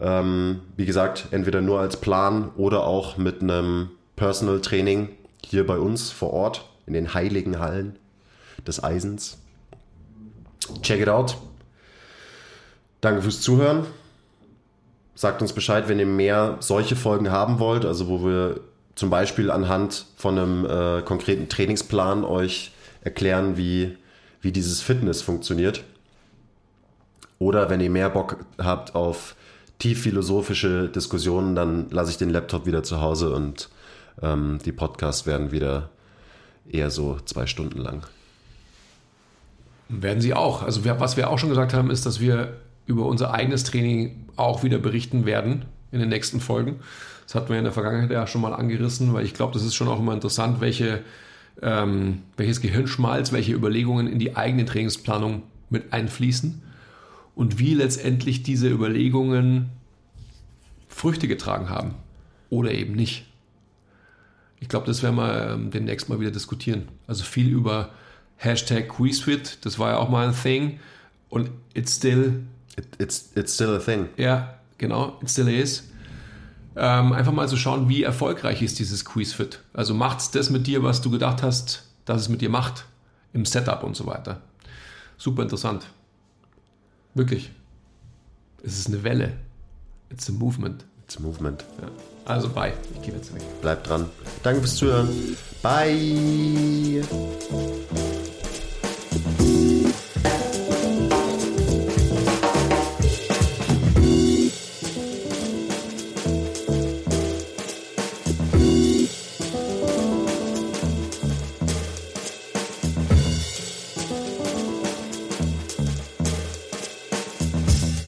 Ähm, 0.00 0.60
wie 0.76 0.86
gesagt, 0.86 1.28
entweder 1.30 1.60
nur 1.60 1.80
als 1.80 1.96
Plan 1.96 2.50
oder 2.56 2.84
auch 2.84 3.16
mit 3.16 3.42
einem 3.42 3.90
Personal 4.16 4.60
Training 4.60 5.08
hier 5.44 5.66
bei 5.66 5.78
uns 5.78 6.10
vor 6.10 6.32
Ort 6.32 6.68
in 6.86 6.92
den 6.92 7.14
heiligen 7.14 7.58
Hallen 7.58 7.98
des 8.66 8.82
Eisens. 8.82 9.38
Check 10.82 11.00
it 11.00 11.08
out. 11.08 11.36
Danke 13.00 13.22
fürs 13.22 13.40
Zuhören. 13.40 13.86
Sagt 15.14 15.42
uns 15.42 15.52
Bescheid, 15.52 15.88
wenn 15.88 15.98
ihr 15.98 16.06
mehr 16.06 16.56
solche 16.60 16.96
Folgen 16.96 17.30
haben 17.30 17.58
wollt, 17.58 17.84
also 17.84 18.08
wo 18.08 18.24
wir 18.24 18.60
zum 18.94 19.10
Beispiel 19.10 19.50
anhand 19.50 20.06
von 20.16 20.38
einem 20.38 20.64
äh, 20.64 21.02
konkreten 21.02 21.48
Trainingsplan 21.48 22.24
euch 22.24 22.72
erklären, 23.02 23.56
wie, 23.56 23.96
wie 24.40 24.52
dieses 24.52 24.82
Fitness 24.82 25.22
funktioniert. 25.22 25.84
Oder 27.38 27.70
wenn 27.70 27.80
ihr 27.80 27.90
mehr 27.90 28.10
Bock 28.10 28.44
habt 28.58 28.94
auf 28.96 29.36
tief 29.78 30.02
philosophische 30.02 30.88
Diskussionen, 30.88 31.54
dann 31.54 31.88
lasse 31.90 32.10
ich 32.10 32.18
den 32.18 32.30
Laptop 32.30 32.66
wieder 32.66 32.82
zu 32.82 33.00
Hause 33.00 33.32
und 33.34 33.68
ähm, 34.22 34.58
die 34.64 34.72
Podcasts 34.72 35.26
werden 35.26 35.52
wieder 35.52 35.90
eher 36.68 36.90
so 36.90 37.18
zwei 37.24 37.46
Stunden 37.46 37.78
lang. 37.78 38.06
Werden 39.88 40.20
sie 40.20 40.34
auch. 40.34 40.62
Also 40.62 40.84
was 40.84 41.16
wir 41.16 41.30
auch 41.30 41.38
schon 41.38 41.48
gesagt 41.48 41.72
haben, 41.72 41.90
ist, 41.90 42.04
dass 42.04 42.20
wir 42.20 42.58
über 42.86 43.06
unser 43.06 43.32
eigenes 43.32 43.64
Training 43.64 44.26
auch 44.36 44.62
wieder 44.62 44.78
berichten 44.78 45.24
werden 45.24 45.64
in 45.92 46.00
den 46.00 46.08
nächsten 46.08 46.40
Folgen. 46.40 46.80
Das 47.24 47.34
hatten 47.34 47.50
wir 47.50 47.58
in 47.58 47.64
der 47.64 47.72
Vergangenheit 47.72 48.10
ja 48.10 48.26
schon 48.26 48.40
mal 48.40 48.52
angerissen, 48.52 49.12
weil 49.14 49.24
ich 49.24 49.34
glaube, 49.34 49.52
das 49.52 49.62
ist 49.62 49.74
schon 49.74 49.88
auch 49.88 49.98
immer 49.98 50.12
interessant, 50.12 50.60
welche, 50.60 51.02
ähm, 51.62 52.22
welches 52.36 52.60
Gehirnschmalz, 52.60 53.32
welche 53.32 53.52
Überlegungen 53.52 54.08
in 54.08 54.18
die 54.18 54.36
eigene 54.36 54.64
Trainingsplanung 54.64 55.42
mit 55.70 55.92
einfließen 55.92 56.62
und 57.38 57.60
wie 57.60 57.72
letztendlich 57.72 58.42
diese 58.42 58.68
Überlegungen 58.68 59.70
Früchte 60.88 61.28
getragen 61.28 61.70
haben 61.70 61.94
oder 62.50 62.72
eben 62.72 62.94
nicht. 62.94 63.26
Ich 64.58 64.68
glaube, 64.68 64.86
das 64.86 65.04
werden 65.04 65.14
wir 65.14 65.52
ähm, 65.52 65.70
demnächst 65.70 66.08
mal 66.08 66.18
wieder 66.18 66.32
diskutieren. 66.32 66.88
Also 67.06 67.22
viel 67.22 67.48
über 67.48 67.90
Hashtag 68.38 68.88
QuizFit, 68.88 69.64
das 69.64 69.78
war 69.78 69.92
ja 69.92 69.98
auch 69.98 70.08
mal 70.08 70.26
ein 70.26 70.34
Thing. 70.34 70.80
Und 71.28 71.50
it's 71.74 71.94
still. 71.94 72.42
It, 72.76 72.86
it's, 72.98 73.30
it's 73.36 73.54
still 73.54 73.76
a 73.76 73.78
thing. 73.78 74.08
Ja, 74.16 74.58
genau, 74.76 75.16
it 75.22 75.30
still 75.30 75.46
is. 75.46 75.88
Ähm, 76.74 77.12
einfach 77.12 77.32
mal 77.32 77.46
zu 77.46 77.54
so 77.54 77.62
schauen, 77.62 77.88
wie 77.88 78.02
erfolgreich 78.02 78.62
ist 78.62 78.80
dieses 78.80 79.04
QuizFit. 79.04 79.60
Also 79.72 79.94
macht 79.94 80.18
es 80.18 80.32
das 80.32 80.50
mit 80.50 80.66
dir, 80.66 80.82
was 80.82 81.02
du 81.02 81.10
gedacht 81.10 81.44
hast, 81.44 81.88
dass 82.04 82.22
es 82.22 82.28
mit 82.28 82.40
dir 82.40 82.50
macht, 82.50 82.86
im 83.32 83.44
Setup 83.44 83.84
und 83.84 83.94
so 83.94 84.06
weiter. 84.06 84.42
Super 85.18 85.42
interessant. 85.42 85.86
Wirklich. 87.18 87.50
Es 88.62 88.78
ist 88.78 88.86
eine 88.86 89.02
Welle. 89.02 89.32
It's 90.08 90.28
a 90.28 90.32
movement. 90.32 90.84
It's 91.04 91.16
a 91.16 91.20
movement. 91.20 91.64
Ja. 91.82 91.88
Also 92.32 92.48
bye. 92.48 92.72
Ich 92.94 93.02
gehe 93.02 93.12
jetzt 93.12 93.34
weg. 93.34 93.42
Bleibt 93.60 93.88
dran. 93.88 94.06
Danke 94.44 94.60
fürs 94.60 94.76
Zuhören. 94.76 95.08
Bye. 95.60 97.02